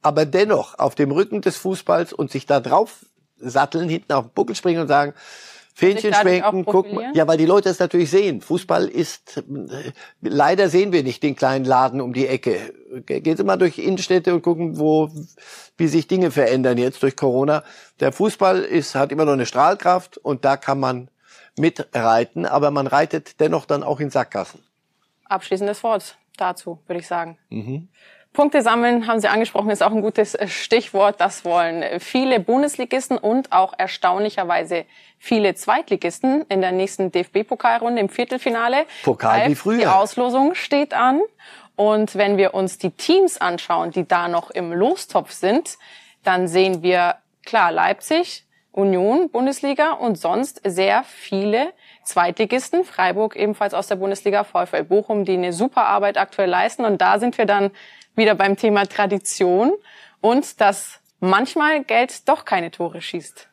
Aber 0.00 0.26
dennoch 0.26 0.78
auf 0.78 0.94
dem 0.94 1.10
Rücken 1.10 1.40
des 1.40 1.56
Fußballs 1.56 2.12
und 2.12 2.30
sich 2.30 2.46
da 2.46 2.60
drauf 2.60 3.04
satteln, 3.38 3.88
hinten 3.88 4.12
auf 4.12 4.26
den 4.26 4.34
Buckel 4.34 4.54
springen 4.54 4.82
und 4.82 4.88
sagen, 4.88 5.12
Fähnchen 5.74 6.14
schwenken, 6.14 6.64
gucken. 6.66 7.00
Ja, 7.14 7.26
weil 7.26 7.38
die 7.38 7.46
Leute 7.46 7.68
es 7.68 7.80
natürlich 7.80 8.10
sehen. 8.10 8.42
Fußball 8.42 8.86
ist, 8.86 9.38
äh, 9.38 9.92
leider 10.20 10.68
sehen 10.68 10.92
wir 10.92 11.02
nicht 11.02 11.24
den 11.24 11.34
kleinen 11.34 11.64
Laden 11.64 12.00
um 12.00 12.12
die 12.12 12.28
Ecke. 12.28 12.74
Gehen 13.06 13.36
Sie 13.36 13.44
mal 13.44 13.56
durch 13.56 13.78
Innenstädte 13.78 14.34
und 14.34 14.42
gucken, 14.42 14.78
wo, 14.78 15.10
wie 15.76 15.86
sich 15.86 16.08
Dinge 16.08 16.30
verändern 16.30 16.76
jetzt 16.78 17.02
durch 17.02 17.16
Corona. 17.16 17.62
Der 18.00 18.12
Fußball 18.12 18.60
ist, 18.62 18.94
hat 18.94 19.12
immer 19.12 19.24
noch 19.24 19.32
eine 19.32 19.46
Strahlkraft 19.46 20.18
und 20.18 20.44
da 20.44 20.56
kann 20.56 20.80
man 20.80 21.08
mitreiten, 21.56 22.46
aber 22.46 22.70
man 22.70 22.86
reitet 22.86 23.40
dennoch 23.40 23.66
dann 23.66 23.82
auch 23.82 24.00
in 24.00 24.10
Sackgassen. 24.10 24.64
Abschließendes 25.26 25.82
Wort 25.84 26.16
dazu, 26.36 26.80
würde 26.86 27.00
ich 27.00 27.06
sagen. 27.06 27.38
Mhm. 27.48 27.88
Punkte 28.32 28.62
sammeln, 28.62 29.08
haben 29.08 29.18
Sie 29.18 29.26
angesprochen, 29.26 29.70
ist 29.70 29.82
auch 29.82 29.90
ein 29.90 30.02
gutes 30.02 30.38
Stichwort. 30.46 31.20
Das 31.20 31.44
wollen 31.44 31.98
viele 31.98 32.38
Bundesligisten 32.38 33.18
und 33.18 33.50
auch 33.50 33.74
erstaunlicherweise 33.76 34.84
viele 35.18 35.56
Zweitligisten 35.56 36.42
in 36.48 36.60
der 36.60 36.70
nächsten 36.70 37.10
DFB-Pokalrunde 37.10 38.00
im 38.00 38.08
Viertelfinale. 38.08 38.86
Pokal 39.02 39.48
wie 39.48 39.56
früher. 39.56 39.78
Die 39.78 39.86
Auslosung 39.86 40.54
steht 40.54 40.94
an. 40.94 41.20
Und 41.80 42.14
wenn 42.16 42.36
wir 42.36 42.52
uns 42.52 42.76
die 42.76 42.90
Teams 42.90 43.40
anschauen, 43.40 43.90
die 43.90 44.06
da 44.06 44.28
noch 44.28 44.50
im 44.50 44.70
Lostopf 44.70 45.32
sind, 45.32 45.78
dann 46.22 46.46
sehen 46.46 46.82
wir 46.82 47.14
klar 47.46 47.72
Leipzig, 47.72 48.44
Union, 48.70 49.30
Bundesliga 49.30 49.92
und 49.92 50.16
sonst 50.18 50.60
sehr 50.62 51.04
viele 51.04 51.72
Zweitligisten. 52.04 52.84
Freiburg 52.84 53.34
ebenfalls 53.34 53.72
aus 53.72 53.86
der 53.86 53.96
Bundesliga, 53.96 54.44
VfL 54.44 54.84
Bochum, 54.84 55.24
die 55.24 55.32
eine 55.32 55.54
super 55.54 55.86
Arbeit 55.86 56.18
aktuell 56.18 56.50
leisten. 56.50 56.84
Und 56.84 57.00
da 57.00 57.18
sind 57.18 57.38
wir 57.38 57.46
dann 57.46 57.70
wieder 58.14 58.34
beim 58.34 58.58
Thema 58.58 58.84
Tradition 58.84 59.72
und 60.20 60.60
dass 60.60 61.00
manchmal 61.18 61.82
Geld 61.82 62.28
doch 62.28 62.44
keine 62.44 62.70
Tore 62.70 63.00
schießt. 63.00 63.49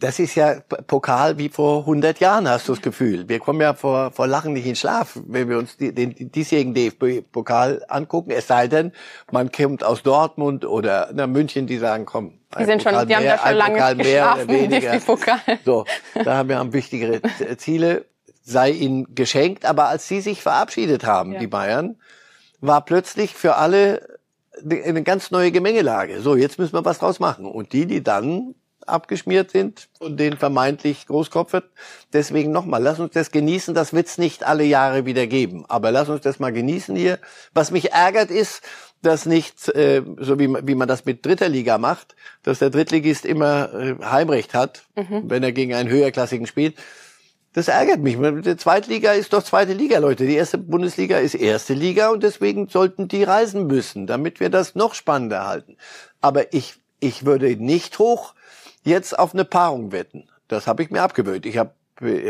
Das 0.00 0.18
ist 0.18 0.34
ja 0.34 0.60
Pokal 0.86 1.36
wie 1.36 1.50
vor 1.50 1.80
100 1.80 2.20
Jahren, 2.20 2.48
hast 2.48 2.68
du 2.68 2.72
das 2.72 2.80
Gefühl. 2.80 3.28
Wir 3.28 3.38
kommen 3.38 3.60
ja 3.60 3.74
vor, 3.74 4.10
vor 4.10 4.26
Lachen 4.26 4.54
nicht 4.54 4.66
in 4.66 4.74
Schlaf, 4.74 5.18
wenn 5.26 5.48
wir 5.48 5.58
uns 5.58 5.76
die, 5.76 5.94
den 5.94 6.14
diesjährigen 6.32 6.72
DFB-Pokal 6.72 7.84
angucken. 7.86 8.30
Es 8.30 8.46
sei 8.46 8.66
denn, 8.66 8.92
man 9.30 9.52
kommt 9.52 9.84
aus 9.84 10.02
Dortmund 10.02 10.64
oder 10.64 11.10
na, 11.12 11.26
München, 11.26 11.66
die 11.66 11.76
sagen, 11.76 12.06
komm, 12.06 12.40
die 12.58 12.64
sind 12.64 12.82
schon, 12.82 13.06
die 13.06 13.14
haben 13.14 13.24
da 13.24 13.38
schon 13.38 13.56
lange 13.56 13.74
Pokal 13.74 13.96
geschlafen, 13.96 14.46
mehr 14.46 14.60
weniger. 14.62 15.00
Pokal. 15.00 15.38
So, 15.64 15.84
da 16.24 16.38
haben 16.38 16.48
wir 16.48 16.72
wichtigere 16.72 17.20
Ziele, 17.58 18.06
sei 18.42 18.70
ihnen 18.70 19.14
geschenkt. 19.14 19.66
Aber 19.66 19.88
als 19.88 20.08
sie 20.08 20.22
sich 20.22 20.42
verabschiedet 20.42 21.04
haben, 21.04 21.32
ja. 21.32 21.38
die 21.38 21.46
Bayern, 21.46 21.96
war 22.60 22.84
plötzlich 22.84 23.34
für 23.34 23.56
alle 23.56 24.18
eine 24.64 25.02
ganz 25.02 25.30
neue 25.30 25.52
Gemengelage. 25.52 26.20
So, 26.20 26.36
jetzt 26.36 26.58
müssen 26.58 26.74
wir 26.74 26.84
was 26.84 26.98
draus 26.98 27.20
machen. 27.20 27.46
Und 27.46 27.72
die, 27.72 27.86
die 27.86 28.02
dann 28.02 28.54
abgeschmiert 28.90 29.50
sind 29.50 29.88
und 29.98 30.18
den 30.18 30.36
vermeintlich 30.36 31.06
Großkopfert. 31.06 31.64
Deswegen 32.12 32.52
nochmal, 32.52 32.82
lass 32.82 33.00
uns 33.00 33.12
das 33.12 33.30
genießen. 33.30 33.74
Das 33.74 33.92
wird's 33.92 34.18
nicht 34.18 34.44
alle 34.44 34.64
Jahre 34.64 35.06
wieder 35.06 35.26
geben. 35.26 35.64
Aber 35.68 35.90
lass 35.90 36.08
uns 36.08 36.22
das 36.22 36.38
mal 36.38 36.52
genießen 36.52 36.94
hier. 36.96 37.18
Was 37.54 37.70
mich 37.70 37.92
ärgert 37.92 38.30
ist, 38.30 38.62
dass 39.02 39.26
nicht, 39.26 39.68
äh, 39.70 40.02
so 40.18 40.38
wie, 40.38 40.48
wie 40.66 40.74
man 40.74 40.88
das 40.88 41.04
mit 41.04 41.24
dritter 41.24 41.48
Liga 41.48 41.78
macht, 41.78 42.14
dass 42.42 42.58
der 42.58 42.70
Drittligist 42.70 43.24
immer 43.24 43.72
äh, 43.72 43.94
Heimrecht 44.04 44.54
hat, 44.54 44.84
mhm. 44.94 45.22
wenn 45.24 45.42
er 45.42 45.52
gegen 45.52 45.74
einen 45.74 45.88
höherklassigen 45.88 46.46
spielt. 46.46 46.76
Das 47.52 47.66
ärgert 47.66 47.98
mich. 47.98 48.16
Die 48.16 48.56
Zweitliga 48.56 49.12
ist 49.12 49.32
doch 49.32 49.42
zweite 49.42 49.72
Liga, 49.72 49.98
Leute. 49.98 50.24
Die 50.24 50.36
erste 50.36 50.56
Bundesliga 50.56 51.18
ist 51.18 51.34
erste 51.34 51.74
Liga 51.74 52.10
und 52.10 52.22
deswegen 52.22 52.68
sollten 52.68 53.08
die 53.08 53.24
reisen 53.24 53.66
müssen, 53.66 54.06
damit 54.06 54.38
wir 54.38 54.50
das 54.50 54.76
noch 54.76 54.94
spannender 54.94 55.46
halten. 55.48 55.76
Aber 56.20 56.54
ich, 56.54 56.74
ich 57.00 57.24
würde 57.26 57.56
nicht 57.56 57.98
hoch 57.98 58.34
jetzt 58.84 59.18
auf 59.18 59.34
eine 59.34 59.44
Paarung 59.44 59.92
wetten. 59.92 60.28
Das 60.48 60.66
habe 60.66 60.82
ich 60.82 60.90
mir 60.90 61.02
abgewöhnt. 61.02 61.46
Ich 61.46 61.58
habe 61.58 61.74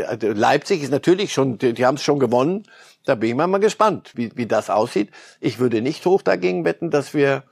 also 0.07 0.31
Leipzig 0.31 0.83
ist 0.83 0.91
natürlich 0.91 1.31
schon, 1.31 1.57
die, 1.57 1.73
die 1.73 1.85
haben 1.85 1.95
es 1.95 2.03
schon 2.03 2.19
gewonnen. 2.19 2.63
Da 3.05 3.15
bin 3.15 3.29
ich 3.29 3.35
mal, 3.35 3.47
mal 3.47 3.59
gespannt, 3.59 4.11
wie, 4.15 4.35
wie 4.35 4.45
das 4.45 4.69
aussieht. 4.69 5.11
Ich 5.39 5.59
würde 5.59 5.81
nicht 5.81 6.05
hoch 6.05 6.21
dagegen 6.21 6.65
wetten, 6.65 6.91
dass 6.91 7.13
wir 7.13 7.43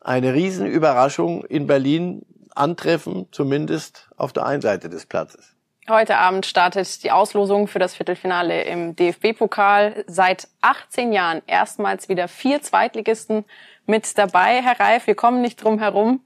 eine 0.00 0.34
Riesenüberraschung 0.34 1.44
in 1.44 1.66
Berlin 1.66 2.24
antreffen, 2.54 3.26
zumindest 3.32 4.08
auf 4.16 4.32
der 4.32 4.46
einen 4.46 4.62
Seite 4.62 4.88
des 4.88 5.06
Platzes. 5.06 5.54
Heute 5.88 6.16
Abend 6.16 6.46
startet 6.46 7.02
die 7.02 7.10
Auslosung 7.10 7.68
für 7.68 7.78
das 7.78 7.94
Viertelfinale 7.94 8.62
im 8.62 8.96
DFB-Pokal. 8.96 10.04
Seit 10.06 10.48
18 10.62 11.12
Jahren 11.12 11.42
erstmals 11.46 12.08
wieder 12.08 12.26
vier 12.26 12.62
Zweitligisten 12.62 13.44
mit 13.84 14.16
dabei. 14.16 14.62
Herr 14.62 14.80
Reif, 14.80 15.06
wir 15.06 15.14
kommen 15.14 15.42
nicht 15.42 15.62
drum 15.62 15.78
herum. 15.78 16.20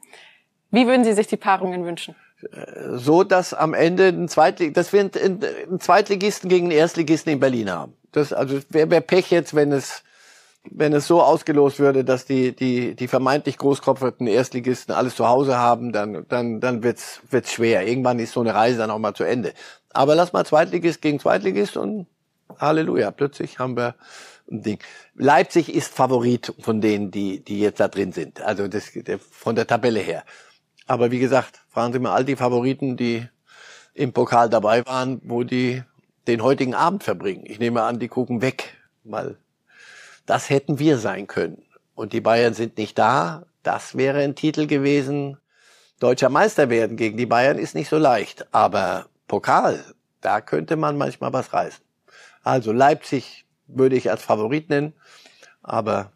Wie 0.71 0.87
würden 0.87 1.05
Sie 1.05 1.13
sich 1.13 1.27
die 1.27 1.37
Paarungen 1.37 1.85
wünschen? 1.85 2.15
So, 2.93 3.25
dass 3.25 3.53
am 3.53 3.75
Ende 3.75 4.09
ein 4.09 4.29
Zweitlig 4.29 4.75
dass 4.75 4.93
wir 4.93 5.01
einen 5.01 5.81
Zweitligisten 5.81 6.49
gegen 6.49 6.67
einen 6.67 6.79
Erstligisten 6.79 7.33
in 7.33 7.41
Berlin 7.41 7.71
haben. 7.71 7.95
Das, 8.13 8.33
also 8.33 8.61
wäre 8.69 8.91
wär 8.91 9.01
Pech 9.01 9.31
jetzt, 9.31 9.55
wenn 9.55 9.73
es 9.73 10.05
wenn 10.71 10.93
es 10.93 11.07
so 11.07 11.23
ausgelost 11.23 11.79
würde, 11.79 12.05
dass 12.05 12.25
die, 12.25 12.55
die, 12.55 12.95
die 12.95 13.09
vermeintlich 13.09 13.59
großkopferten 13.59 14.27
Erstligisten 14.27 14.95
alles 14.95 15.17
zu 15.17 15.27
Hause 15.27 15.57
haben, 15.57 15.93
dann, 15.93 16.27
dann, 16.29 16.61
dann 16.61 16.83
wird's, 16.83 17.21
wird's 17.31 17.53
schwer. 17.53 17.87
Irgendwann 17.87 18.19
ist 18.19 18.33
so 18.33 18.41
eine 18.41 18.55
Reise 18.55 18.79
dann 18.79 18.91
auch 18.91 18.99
mal 18.99 19.15
zu 19.15 19.25
Ende. 19.25 19.53
Aber 19.93 20.15
lass 20.15 20.33
mal 20.33 20.45
Zweitligist 20.45 21.01
gegen 21.01 21.21
Zweitligist 21.21 21.77
und 21.77 22.07
Halleluja. 22.59 23.11
Plötzlich 23.11 23.59
haben 23.59 23.77
wir 23.77 23.95
ein 24.51 24.63
Ding. 24.63 24.79
Leipzig 25.15 25.75
ist 25.75 25.95
Favorit 25.95 26.53
von 26.61 26.81
denen, 26.81 27.11
die, 27.11 27.41
die 27.41 27.61
jetzt 27.61 27.81
da 27.81 27.89
drin 27.89 28.13
sind. 28.13 28.41
Also 28.43 28.69
das, 28.69 28.91
von 29.31 29.57
der 29.57 29.67
Tabelle 29.67 30.01
her. 30.01 30.25
Aber 30.89 31.11
wie 31.11 31.19
gesagt, 31.19 31.61
fragen 31.69 31.93
Sie 31.93 31.99
mal 31.99 32.15
all 32.15 32.25
die 32.25 32.35
Favoriten, 32.35 32.97
die 32.97 33.29
im 33.93 34.13
Pokal 34.13 34.49
dabei 34.49 34.85
waren, 34.87 35.21
wo 35.23 35.45
die 35.45 35.83
den 36.27 36.43
heutigen 36.43 36.75
Abend 36.75 37.05
verbringen. 37.05 37.45
Ich 37.47 37.59
nehme 37.59 37.83
an, 37.83 37.99
die 37.99 38.09
gucken 38.09 38.41
weg, 38.41 38.75
weil 39.05 39.37
das 40.25 40.49
hätten 40.49 40.79
wir 40.79 40.99
sein 40.99 41.27
können. 41.27 41.63
Und 41.95 42.15
die 42.15 42.23
Bayern 42.23 42.55
sind 42.55 42.79
nicht 42.79 42.99
da. 42.99 43.45
Das 43.63 43.97
wäre 43.97 44.21
ein 44.21 44.35
Titel 44.35 44.67
gewesen. 44.67 45.37
Deutscher 46.01 46.31
Meister 46.31 46.71
werden 46.71 46.97
gegen 46.97 47.19
die 47.19 47.27
Bayern 47.27 47.59
ist 47.59 47.75
nicht 47.75 47.91
so 47.91 47.99
leicht. 47.99 48.47
Aber 48.55 49.07
Pokal, 49.27 49.85
da 50.23 50.41
könnte 50.41 50.77
man 50.77 50.97
manchmal 50.97 51.33
was 51.35 51.53
reißen. 51.53 51.85
Also 52.43 52.73
Leipzig 52.73 53.45
würde 53.67 53.97
ich 53.97 54.11
als 54.11 54.23
Favorit 54.23 54.71
nennen. 54.71 54.95
Aber 55.63 56.13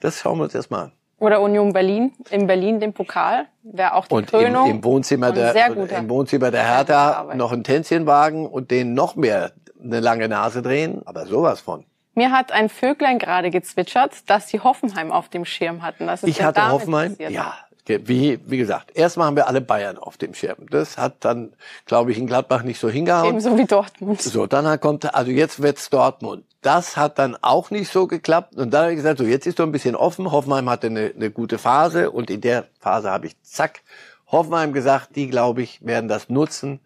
das 0.00 0.20
schauen 0.20 0.38
wir 0.38 0.44
uns 0.44 0.54
erstmal 0.54 0.84
an. 0.84 0.92
Oder 1.20 1.42
Union 1.42 1.72
Berlin, 1.72 2.12
in 2.30 2.46
Berlin 2.46 2.80
den 2.80 2.92
Pokal, 2.94 3.46
wäre 3.62 3.94
auch 3.94 4.06
die 4.06 4.14
und 4.14 4.26
Krönung. 4.26 4.68
Im, 4.68 4.76
im 4.76 4.84
Wohnzimmer 4.84 5.32
der, 5.32 5.54
im 5.76 6.08
Wohnzimmer 6.08 6.50
der 6.50 6.64
Hertha 6.64 7.34
noch 7.34 7.52
ein 7.52 7.62
Tänzchenwagen 7.62 8.46
und 8.46 8.70
den 8.70 8.94
noch 8.94 9.16
mehr 9.16 9.52
eine 9.82 10.00
lange 10.00 10.28
Nase 10.28 10.62
drehen, 10.62 11.02
aber 11.04 11.26
sowas 11.26 11.60
von. 11.60 11.84
Mir 12.14 12.32
hat 12.32 12.52
ein 12.52 12.68
Vöglein 12.68 13.18
gerade 13.18 13.50
gezwitschert, 13.50 14.28
dass 14.28 14.46
die 14.46 14.60
Hoffenheim 14.60 15.12
auf 15.12 15.28
dem 15.28 15.44
Schirm 15.44 15.82
hatten. 15.82 16.06
Das 16.06 16.22
ist 16.22 16.28
ich 16.28 16.42
hatte 16.42 16.70
Hoffenheim, 16.70 17.16
ja. 17.18 17.54
Wie, 17.86 18.38
wie 18.46 18.56
gesagt, 18.58 18.92
erst 18.94 19.16
machen 19.16 19.36
wir 19.36 19.48
alle 19.48 19.60
Bayern 19.60 19.98
auf 19.98 20.16
dem 20.16 20.34
Schirm. 20.34 20.66
Das 20.70 20.98
hat 20.98 21.16
dann, 21.20 21.52
glaube 21.86 22.12
ich, 22.12 22.18
in 22.18 22.26
Gladbach 22.26 22.62
nicht 22.62 22.78
so 22.78 22.88
hingehauen. 22.88 23.30
Ebenso 23.30 23.56
wie 23.56 23.64
Dortmund. 23.64 24.22
So, 24.22 24.46
dann 24.46 24.80
kommt, 24.80 25.12
also 25.14 25.30
jetzt 25.30 25.60
wird's 25.60 25.90
Dortmund. 25.90 26.44
Das 26.62 26.96
hat 26.96 27.18
dann 27.18 27.36
auch 27.40 27.70
nicht 27.70 27.90
so 27.90 28.06
geklappt. 28.06 28.56
Und 28.56 28.72
dann 28.72 28.82
habe 28.82 28.92
ich 28.92 28.96
gesagt, 28.96 29.18
so 29.18 29.24
jetzt 29.24 29.46
ist 29.46 29.58
doch 29.58 29.64
ein 29.64 29.72
bisschen 29.72 29.96
offen. 29.96 30.30
Hoffenheim 30.30 30.68
hatte 30.68 30.88
eine, 30.88 31.12
eine 31.14 31.30
gute 31.30 31.58
Phase 31.58 32.10
und 32.10 32.30
in 32.30 32.40
der 32.40 32.66
Phase 32.78 33.10
habe 33.10 33.26
ich 33.26 33.40
zack 33.42 33.82
Hoffenheim 34.26 34.72
gesagt, 34.72 35.16
die 35.16 35.28
glaube 35.28 35.62
ich 35.62 35.84
werden 35.84 36.08
das 36.08 36.28
nutzen. 36.28 36.80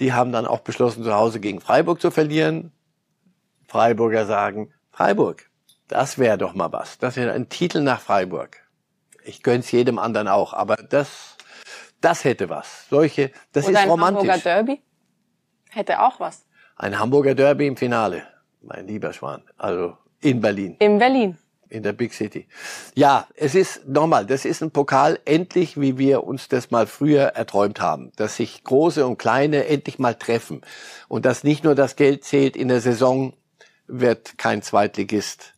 Die 0.00 0.12
haben 0.12 0.32
dann 0.32 0.46
auch 0.46 0.60
beschlossen, 0.60 1.02
zu 1.02 1.12
Hause 1.12 1.40
gegen 1.40 1.60
Freiburg 1.60 2.00
zu 2.00 2.10
verlieren. 2.10 2.72
Freiburger 3.66 4.26
sagen, 4.26 4.72
Freiburg, 4.90 5.50
das 5.88 6.18
wäre 6.18 6.38
doch 6.38 6.54
mal 6.54 6.72
was. 6.72 6.98
Das 6.98 7.16
wäre 7.16 7.32
ein 7.32 7.48
Titel 7.48 7.80
nach 7.80 8.00
Freiburg. 8.00 8.58
Ich 9.28 9.42
gönn's 9.42 9.70
jedem 9.70 9.98
anderen 9.98 10.26
auch, 10.26 10.54
aber 10.54 10.76
das, 10.76 11.36
das 12.00 12.24
hätte 12.24 12.48
was. 12.48 12.86
Solche, 12.88 13.30
das 13.52 13.68
Oder 13.68 13.82
ist 13.82 13.88
romantisch. 13.88 14.22
Ein 14.22 14.28
Hamburger 14.30 14.42
Derby 14.42 14.82
hätte 15.68 16.00
auch 16.00 16.18
was. 16.18 16.46
Ein 16.76 16.98
Hamburger 16.98 17.34
Derby 17.34 17.66
im 17.66 17.76
Finale, 17.76 18.22
mein 18.62 18.86
lieber 18.86 19.12
Schwan. 19.12 19.42
Also 19.58 19.98
in 20.22 20.40
Berlin. 20.40 20.76
In 20.78 20.98
Berlin. 20.98 21.36
In 21.68 21.82
der 21.82 21.92
Big 21.92 22.14
City. 22.14 22.48
Ja, 22.94 23.28
es 23.34 23.54
ist 23.54 23.86
nochmal, 23.86 24.24
das 24.24 24.46
ist 24.46 24.62
ein 24.62 24.70
Pokal 24.70 25.18
endlich, 25.26 25.78
wie 25.78 25.98
wir 25.98 26.24
uns 26.24 26.48
das 26.48 26.70
mal 26.70 26.86
früher 26.86 27.24
erträumt 27.24 27.82
haben, 27.82 28.12
dass 28.16 28.36
sich 28.36 28.64
große 28.64 29.06
und 29.06 29.18
kleine 29.18 29.66
endlich 29.66 29.98
mal 29.98 30.14
treffen 30.14 30.62
und 31.08 31.26
dass 31.26 31.44
nicht 31.44 31.64
nur 31.64 31.74
das 31.74 31.96
Geld 31.96 32.24
zählt 32.24 32.56
in 32.56 32.68
der 32.68 32.80
Saison, 32.80 33.34
wird 33.86 34.38
kein 34.38 34.62
Zweitligist 34.62 35.52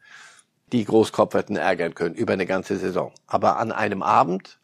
die 0.73 0.85
Großkopferten 0.85 1.57
ärgern 1.57 1.95
können 1.95 2.15
über 2.15 2.33
eine 2.33 2.47
ganze 2.47 2.77
Saison. 2.79 3.13
Aber 3.27 3.59
an 3.59 3.73
einem 3.73 4.03
Abend, 4.03 4.59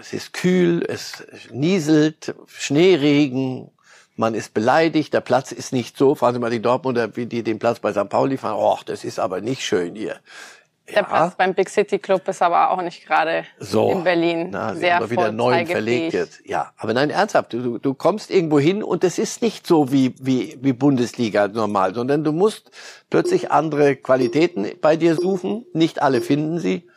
es 0.00 0.12
ist 0.12 0.32
kühl, 0.32 0.84
es 0.86 1.24
nieselt, 1.50 2.34
Schneeregen, 2.46 3.70
man 4.16 4.34
ist 4.34 4.52
beleidigt, 4.52 5.14
der 5.14 5.20
Platz 5.20 5.52
ist 5.52 5.72
nicht 5.72 5.96
so, 5.96 6.16
fragen 6.16 6.34
Sie 6.34 6.40
mal 6.40 6.50
die 6.50 6.60
Dortmunder, 6.60 7.16
wie 7.16 7.26
die 7.26 7.44
den 7.44 7.60
Platz 7.60 7.78
bei 7.78 7.92
St. 7.92 8.08
Pauli 8.08 8.36
fahren, 8.36 8.56
och, 8.56 8.82
das 8.82 9.04
ist 9.04 9.20
aber 9.20 9.40
nicht 9.40 9.62
schön 9.62 9.94
hier. 9.94 10.16
Der 10.94 11.02
Platz 11.02 11.34
beim 11.36 11.54
Big 11.54 11.68
City 11.68 11.98
Club 11.98 12.26
ist 12.28 12.42
aber 12.42 12.70
auch 12.70 12.80
nicht 12.82 13.06
gerade 13.06 13.44
so. 13.58 13.90
in 13.90 14.04
Berlin 14.04 14.48
Na, 14.50 14.74
sehr 14.74 15.00
doch 15.00 15.10
wieder 15.10 15.32
neu 15.32 15.66
verlegt 15.66 16.14
jetzt. 16.14 16.40
Ja, 16.44 16.72
aber 16.76 16.94
nein, 16.94 17.10
ernsthaft, 17.10 17.52
du, 17.52 17.78
du 17.78 17.94
kommst 17.94 18.30
irgendwo 18.30 18.58
hin 18.58 18.82
und 18.82 19.04
es 19.04 19.18
ist 19.18 19.42
nicht 19.42 19.66
so 19.66 19.92
wie, 19.92 20.14
wie, 20.20 20.58
wie 20.60 20.72
Bundesliga 20.72 21.48
normal, 21.48 21.94
sondern 21.94 22.24
du 22.24 22.32
musst 22.32 22.70
plötzlich 23.10 23.50
andere 23.50 23.96
Qualitäten 23.96 24.66
bei 24.80 24.96
dir 24.96 25.14
suchen. 25.14 25.66
Nicht 25.72 26.00
alle 26.02 26.20
finden 26.20 26.58
sie. 26.58 26.88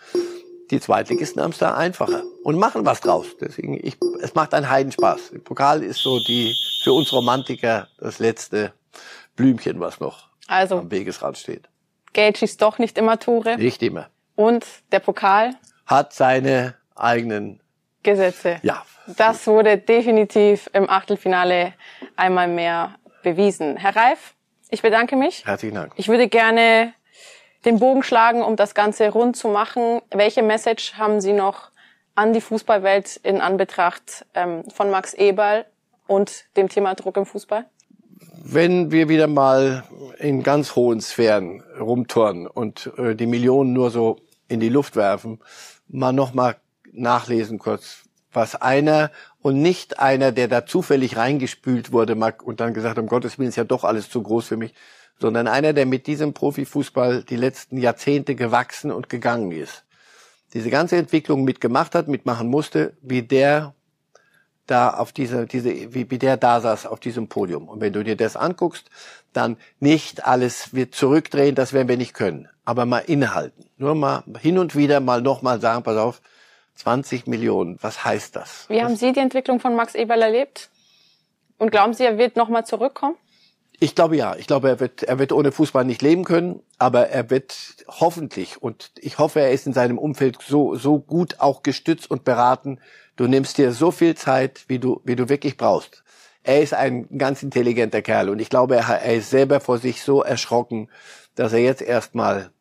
Die 0.71 0.79
Zweitligisten 0.79 1.41
haben 1.41 1.51
es 1.51 1.57
da 1.57 1.75
einfacher 1.75 2.23
und 2.43 2.57
machen 2.57 2.85
was 2.85 3.01
draus. 3.01 3.25
Deswegen, 3.41 3.77
ich, 3.85 3.97
es 4.21 4.35
macht 4.35 4.53
einen 4.53 4.69
Heidenspaß. 4.69 5.31
Der 5.33 5.39
Pokal 5.39 5.83
ist 5.83 5.99
so 5.99 6.19
die, 6.19 6.55
für 6.83 6.93
uns 6.93 7.11
Romantiker, 7.11 7.89
das 7.99 8.19
letzte 8.19 8.71
Blümchen, 9.35 9.81
was 9.81 9.99
noch 9.99 10.29
Also 10.47 10.77
am 10.77 10.89
Wegesrand 10.89 11.37
steht. 11.37 11.67
Geld 12.13 12.37
schießt 12.37 12.61
doch 12.61 12.77
nicht 12.77 12.97
immer 12.97 13.19
Tore. 13.19 13.57
Nicht 13.57 13.81
immer. 13.83 14.07
Und 14.35 14.65
der 14.91 14.99
Pokal, 14.99 15.53
Hat 15.85 16.13
seine 16.13 16.75
eigenen, 16.95 17.61
Gesetze. 18.03 18.59
ja, 18.63 18.83
Das 19.17 19.45
wurde 19.47 19.77
definitiv 19.77 20.69
im 20.73 20.89
Achtelfinale 20.89 21.73
einmal 22.15 22.47
mehr 22.47 22.95
bewiesen. 23.23 23.77
Herr 23.77 23.95
Reif, 23.95 24.33
ich 24.69 24.81
bedanke 24.81 25.15
mich. 25.15 25.45
herzlichen 25.45 25.75
Dank. 25.75 25.93
Ich 25.97 26.07
würde 26.07 26.27
gerne 26.27 26.93
den 27.65 27.77
Bogen 27.77 28.01
schlagen, 28.01 28.41
um 28.41 28.55
das 28.55 28.73
Ganze 28.73 29.09
rund 29.09 29.35
zu 29.37 29.49
machen. 29.49 30.01
Welche 30.09 30.41
Message 30.41 30.95
haben 30.95 31.21
Sie 31.21 31.33
noch 31.33 31.69
an 32.15 32.33
die 32.33 32.41
Fußballwelt 32.41 33.17
in 33.17 33.39
Anbetracht 33.39 34.25
ähm, 34.33 34.63
von 34.73 34.89
Max 34.89 35.13
Eberl 35.13 35.65
und 36.07 36.45
dem 36.57 36.67
Thema 36.69 36.95
Druck 36.95 37.17
im 37.17 37.25
Fußball? 37.27 37.65
Wenn 38.43 38.91
wir 38.91 39.09
wieder 39.09 39.27
mal 39.27 39.83
in 40.19 40.43
ganz 40.43 40.75
hohen 40.75 41.01
Sphären 41.01 41.63
rumturnen 41.79 42.47
und 42.47 42.91
äh, 42.97 43.15
die 43.15 43.25
Millionen 43.25 43.73
nur 43.73 43.91
so 43.91 44.19
in 44.47 44.59
die 44.59 44.69
Luft 44.69 44.95
werfen, 44.95 45.39
mal 45.87 46.11
noch 46.11 46.33
mal 46.33 46.57
nachlesen 46.91 47.59
kurz, 47.59 48.03
was 48.33 48.55
einer 48.55 49.11
und 49.41 49.61
nicht 49.61 49.99
einer, 49.99 50.31
der 50.31 50.47
da 50.47 50.65
zufällig 50.65 51.17
reingespült 51.17 51.91
wurde 51.91 52.15
mag 52.15 52.43
und 52.43 52.59
dann 52.59 52.73
gesagt, 52.73 52.97
um 52.97 53.07
Gottes 53.07 53.37
Willen 53.37 53.49
ist 53.49 53.55
ja 53.55 53.63
doch 53.63 53.83
alles 53.83 54.09
zu 54.09 54.21
groß 54.21 54.47
für 54.47 54.57
mich, 54.57 54.73
sondern 55.19 55.47
einer, 55.47 55.73
der 55.73 55.85
mit 55.85 56.07
diesem 56.07 56.33
Profifußball 56.33 57.23
die 57.23 57.35
letzten 57.35 57.77
Jahrzehnte 57.77 58.35
gewachsen 58.35 58.91
und 58.91 59.09
gegangen 59.09 59.51
ist. 59.51 59.83
Diese 60.53 60.69
ganze 60.69 60.97
Entwicklung 60.97 61.43
mitgemacht 61.43 61.95
hat, 61.95 62.07
mitmachen 62.07 62.47
musste, 62.47 62.93
wie 63.01 63.21
der 63.21 63.73
da 64.71 64.89
auf 64.91 65.11
diese, 65.11 65.45
diese, 65.45 65.93
wie, 65.93 66.09
wie 66.09 66.17
der 66.17 66.37
da 66.37 66.61
saß 66.61 66.85
auf 66.85 66.99
diesem 66.99 67.27
Podium. 67.27 67.67
Und 67.67 67.81
wenn 67.81 67.93
du 67.93 68.03
dir 68.03 68.15
das 68.15 68.35
anguckst, 68.35 68.89
dann 69.33 69.57
nicht 69.79 70.25
alles 70.25 70.73
wird 70.73 70.95
zurückdrehen, 70.95 71.55
das 71.55 71.73
werden 71.73 71.87
wir 71.87 71.97
nicht 71.97 72.13
können. 72.13 72.49
Aber 72.65 72.85
mal 72.85 72.99
innehalten. 72.99 73.65
Nur 73.77 73.95
mal 73.95 74.23
hin 74.39 74.57
und 74.57 74.75
wieder 74.75 74.99
mal 74.99 75.21
nochmal 75.21 75.59
sagen, 75.61 75.83
pass 75.83 75.97
auf, 75.97 76.21
20 76.75 77.27
Millionen, 77.27 77.77
was 77.81 78.05
heißt 78.05 78.35
das? 78.35 78.65
Wie 78.69 78.81
haben 78.81 78.95
Sie 78.95 79.11
die 79.11 79.19
Entwicklung 79.19 79.59
von 79.59 79.75
Max 79.75 79.93
Eberl 79.93 80.21
erlebt? 80.21 80.69
Und 81.57 81.69
glauben 81.69 81.93
Sie, 81.93 82.03
er 82.03 82.17
wird 82.17 82.37
nochmal 82.37 82.65
zurückkommen? 82.65 83.15
Ich 83.83 83.95
glaube 83.95 84.15
ja. 84.15 84.35
Ich 84.35 84.45
glaube, 84.45 84.69
er 84.69 84.79
wird, 84.79 85.01
er 85.01 85.17
wird 85.17 85.31
ohne 85.31 85.51
Fußball 85.51 85.83
nicht 85.83 86.03
leben 86.03 86.23
können, 86.23 86.61
aber 86.77 87.07
er 87.07 87.31
wird 87.31 87.83
hoffentlich 87.87 88.61
und 88.61 88.91
ich 88.99 89.17
hoffe, 89.17 89.39
er 89.39 89.49
ist 89.49 89.65
in 89.65 89.73
seinem 89.73 89.97
Umfeld 89.97 90.37
so, 90.47 90.75
so 90.75 90.99
gut 90.99 91.39
auch 91.39 91.63
gestützt 91.63 92.11
und 92.11 92.23
beraten. 92.23 92.79
Du 93.15 93.25
nimmst 93.25 93.57
dir 93.57 93.71
so 93.71 93.89
viel 93.89 94.13
Zeit, 94.13 94.65
wie 94.67 94.77
du, 94.77 95.01
wie 95.03 95.15
du 95.15 95.29
wirklich 95.29 95.57
brauchst. 95.57 96.03
Er 96.43 96.61
ist 96.61 96.75
ein 96.75 97.17
ganz 97.17 97.41
intelligenter 97.41 98.03
Kerl 98.03 98.29
und 98.29 98.37
ich 98.37 98.51
glaube, 98.51 98.75
er, 98.75 98.87
er 98.87 99.15
ist 99.15 99.31
selber 99.31 99.59
vor 99.59 99.79
sich 99.79 100.03
so 100.03 100.21
erschrocken, 100.21 100.87
dass 101.33 101.51
er 101.51 101.61
jetzt 101.61 101.81
erstmal 101.81 102.51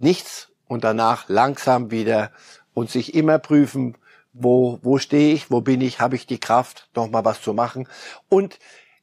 nichts 0.00 0.48
und 0.66 0.82
danach 0.82 1.28
langsam 1.28 1.92
wieder 1.92 2.32
und 2.74 2.90
sich 2.90 3.14
immer 3.14 3.38
prüfen, 3.38 3.96
wo, 4.32 4.80
wo 4.82 4.98
stehe 4.98 5.32
ich, 5.32 5.48
wo 5.48 5.60
bin 5.60 5.80
ich, 5.80 6.00
habe 6.00 6.16
ich 6.16 6.26
die 6.26 6.40
Kraft, 6.40 6.88
noch 6.96 7.08
mal 7.08 7.24
was 7.24 7.40
zu 7.40 7.54
machen. 7.54 7.88
Und 8.28 8.58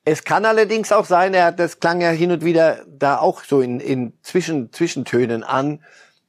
es 0.05 0.23
kann 0.23 0.45
allerdings 0.45 0.91
auch 0.91 1.05
sein, 1.05 1.33
er, 1.33 1.51
das 1.51 1.79
klang 1.79 2.01
ja 2.01 2.09
hin 2.09 2.31
und 2.31 2.43
wieder 2.43 2.79
da 2.87 3.17
auch 3.19 3.43
so 3.43 3.61
in, 3.61 3.79
in 3.79 4.13
Zwischen, 4.21 4.71
Zwischentönen 4.73 5.43
an, 5.43 5.79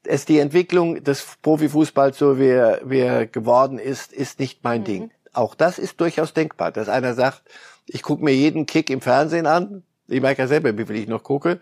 es 0.06 0.24
die 0.24 0.38
Entwicklung 0.38 1.02
des 1.02 1.26
Profifußballs, 1.42 2.18
so 2.18 2.38
wie 2.38 2.48
er, 2.48 2.80
wie 2.84 3.00
er 3.00 3.26
geworden 3.26 3.78
ist, 3.78 4.12
ist 4.12 4.38
nicht 4.38 4.62
mein 4.62 4.84
Ding. 4.84 5.10
Auch 5.32 5.54
das 5.54 5.78
ist 5.78 6.00
durchaus 6.00 6.34
denkbar, 6.34 6.70
dass 6.70 6.88
einer 6.88 7.14
sagt, 7.14 7.42
ich 7.86 8.02
gucke 8.02 8.22
mir 8.22 8.34
jeden 8.34 8.66
Kick 8.66 8.90
im 8.90 9.00
Fernsehen 9.00 9.46
an. 9.46 9.82
Ich 10.06 10.20
merke 10.20 10.42
ja 10.42 10.48
selber, 10.48 10.76
wie 10.76 10.84
viel 10.84 10.96
ich 10.96 11.08
noch 11.08 11.22
gucke. 11.22 11.58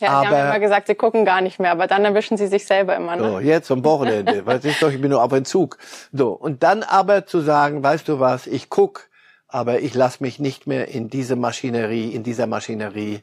Ja, 0.00 0.08
Sie 0.08 0.08
haben 0.08 0.26
aber 0.28 0.40
immer 0.40 0.60
gesagt, 0.60 0.86
Sie 0.86 0.94
gucken 0.94 1.24
gar 1.24 1.42
nicht 1.42 1.60
mehr, 1.60 1.70
aber 1.70 1.86
dann 1.86 2.04
erwischen 2.04 2.36
Sie 2.38 2.46
sich 2.46 2.66
selber 2.66 2.96
immer. 2.96 3.14
Ne? 3.16 3.22
so, 3.22 3.40
jetzt 3.40 3.70
am 3.70 3.84
Wochenende, 3.84 4.44
was 4.46 4.64
ist 4.64 4.82
doch, 4.82 4.90
ich 4.90 5.00
bin 5.00 5.10
nur 5.10 5.22
auf 5.22 5.32
Entzug. 5.32 5.78
So, 6.12 6.30
und 6.32 6.62
dann 6.62 6.82
aber 6.82 7.26
zu 7.26 7.40
sagen, 7.40 7.84
weißt 7.84 8.08
du 8.08 8.18
was, 8.18 8.46
ich 8.46 8.70
guck, 8.70 9.08
aber 9.52 9.80
ich 9.80 9.94
lass 9.94 10.20
mich 10.20 10.38
nicht 10.38 10.66
mehr 10.66 10.88
in 10.88 11.10
diese 11.10 11.36
Maschinerie, 11.36 12.10
in 12.10 12.22
dieser 12.22 12.46
Maschinerie 12.46 13.22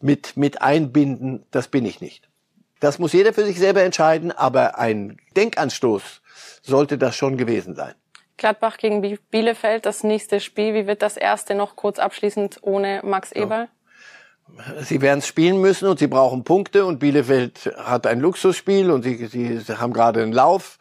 mit, 0.00 0.36
mit 0.36 0.60
einbinden, 0.62 1.46
das 1.50 1.68
bin 1.68 1.86
ich 1.86 2.00
nicht. 2.00 2.28
Das 2.80 2.98
muss 2.98 3.14
jeder 3.14 3.32
für 3.32 3.44
sich 3.46 3.58
selber 3.58 3.82
entscheiden, 3.82 4.32
aber 4.32 4.78
ein 4.78 5.16
Denkanstoß 5.34 6.20
sollte 6.62 6.98
das 6.98 7.16
schon 7.16 7.38
gewesen 7.38 7.74
sein. 7.74 7.94
Gladbach 8.36 8.76
gegen 8.76 9.00
Bi- 9.00 9.18
Bielefeld, 9.30 9.86
das 9.86 10.04
nächste 10.04 10.40
Spiel. 10.40 10.74
Wie 10.74 10.86
wird 10.86 11.00
das 11.00 11.16
erste 11.16 11.54
noch 11.54 11.74
kurz 11.74 11.98
abschließend 11.98 12.58
ohne 12.60 13.00
Max 13.02 13.32
Eberl? 13.32 13.68
Sie 14.82 15.00
werden 15.00 15.20
es 15.20 15.26
spielen 15.26 15.60
müssen 15.60 15.88
und 15.88 15.98
sie 15.98 16.06
brauchen 16.06 16.44
Punkte 16.44 16.84
und 16.84 16.98
Bielefeld 16.98 17.72
hat 17.78 18.06
ein 18.06 18.20
Luxusspiel 18.20 18.90
und 18.90 19.02
sie, 19.02 19.26
sie 19.26 19.58
haben 19.78 19.94
gerade 19.94 20.22
einen 20.22 20.32
Lauf 20.32 20.78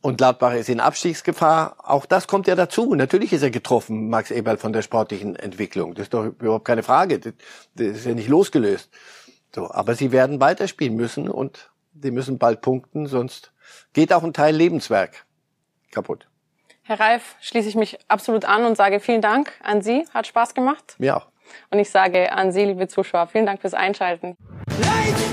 und 0.00 0.18
Gladbach 0.18 0.54
ist 0.54 0.68
in 0.68 0.80
Abstiegsgefahr. 0.80 1.76
Auch 1.82 2.06
das 2.06 2.26
kommt 2.26 2.46
ja 2.46 2.54
dazu. 2.54 2.94
Natürlich 2.94 3.32
ist 3.32 3.42
er 3.42 3.50
getroffen, 3.50 4.08
Max 4.08 4.30
Eberl, 4.30 4.56
von 4.56 4.72
der 4.72 4.82
sportlichen 4.82 5.36
Entwicklung. 5.36 5.94
Das 5.94 6.04
ist 6.04 6.14
doch 6.14 6.24
überhaupt 6.24 6.64
keine 6.64 6.82
Frage. 6.82 7.18
Das, 7.18 7.32
ist 7.74 8.06
ja 8.06 8.14
nicht 8.14 8.28
losgelöst. 8.28 8.90
So, 9.54 9.70
aber 9.70 9.94
sie 9.94 10.12
werden 10.12 10.40
weiterspielen 10.40 10.94
müssen 10.94 11.28
und 11.28 11.70
sie 12.00 12.10
müssen 12.10 12.38
bald 12.38 12.60
punkten, 12.60 13.06
sonst 13.06 13.52
geht 13.92 14.12
auch 14.12 14.22
ein 14.22 14.32
Teil 14.32 14.54
Lebenswerk 14.54 15.26
kaputt. 15.90 16.28
Herr 16.82 17.00
Reif, 17.00 17.36
schließe 17.40 17.68
ich 17.68 17.74
mich 17.74 17.98
absolut 18.08 18.44
an 18.44 18.64
und 18.64 18.76
sage 18.76 19.00
vielen 19.00 19.20
Dank 19.20 19.52
an 19.62 19.82
Sie. 19.82 20.04
Hat 20.14 20.26
Spaß 20.26 20.54
gemacht. 20.54 20.94
Mir 20.98 21.16
auch. 21.16 21.26
Und 21.70 21.78
ich 21.78 21.90
sage 21.90 22.32
an 22.32 22.52
Sie, 22.52 22.64
liebe 22.64 22.88
Zuschauer, 22.88 23.26
vielen 23.26 23.46
Dank 23.46 23.60
fürs 23.60 23.74
Einschalten. 23.74 24.36
Lights 24.80 25.27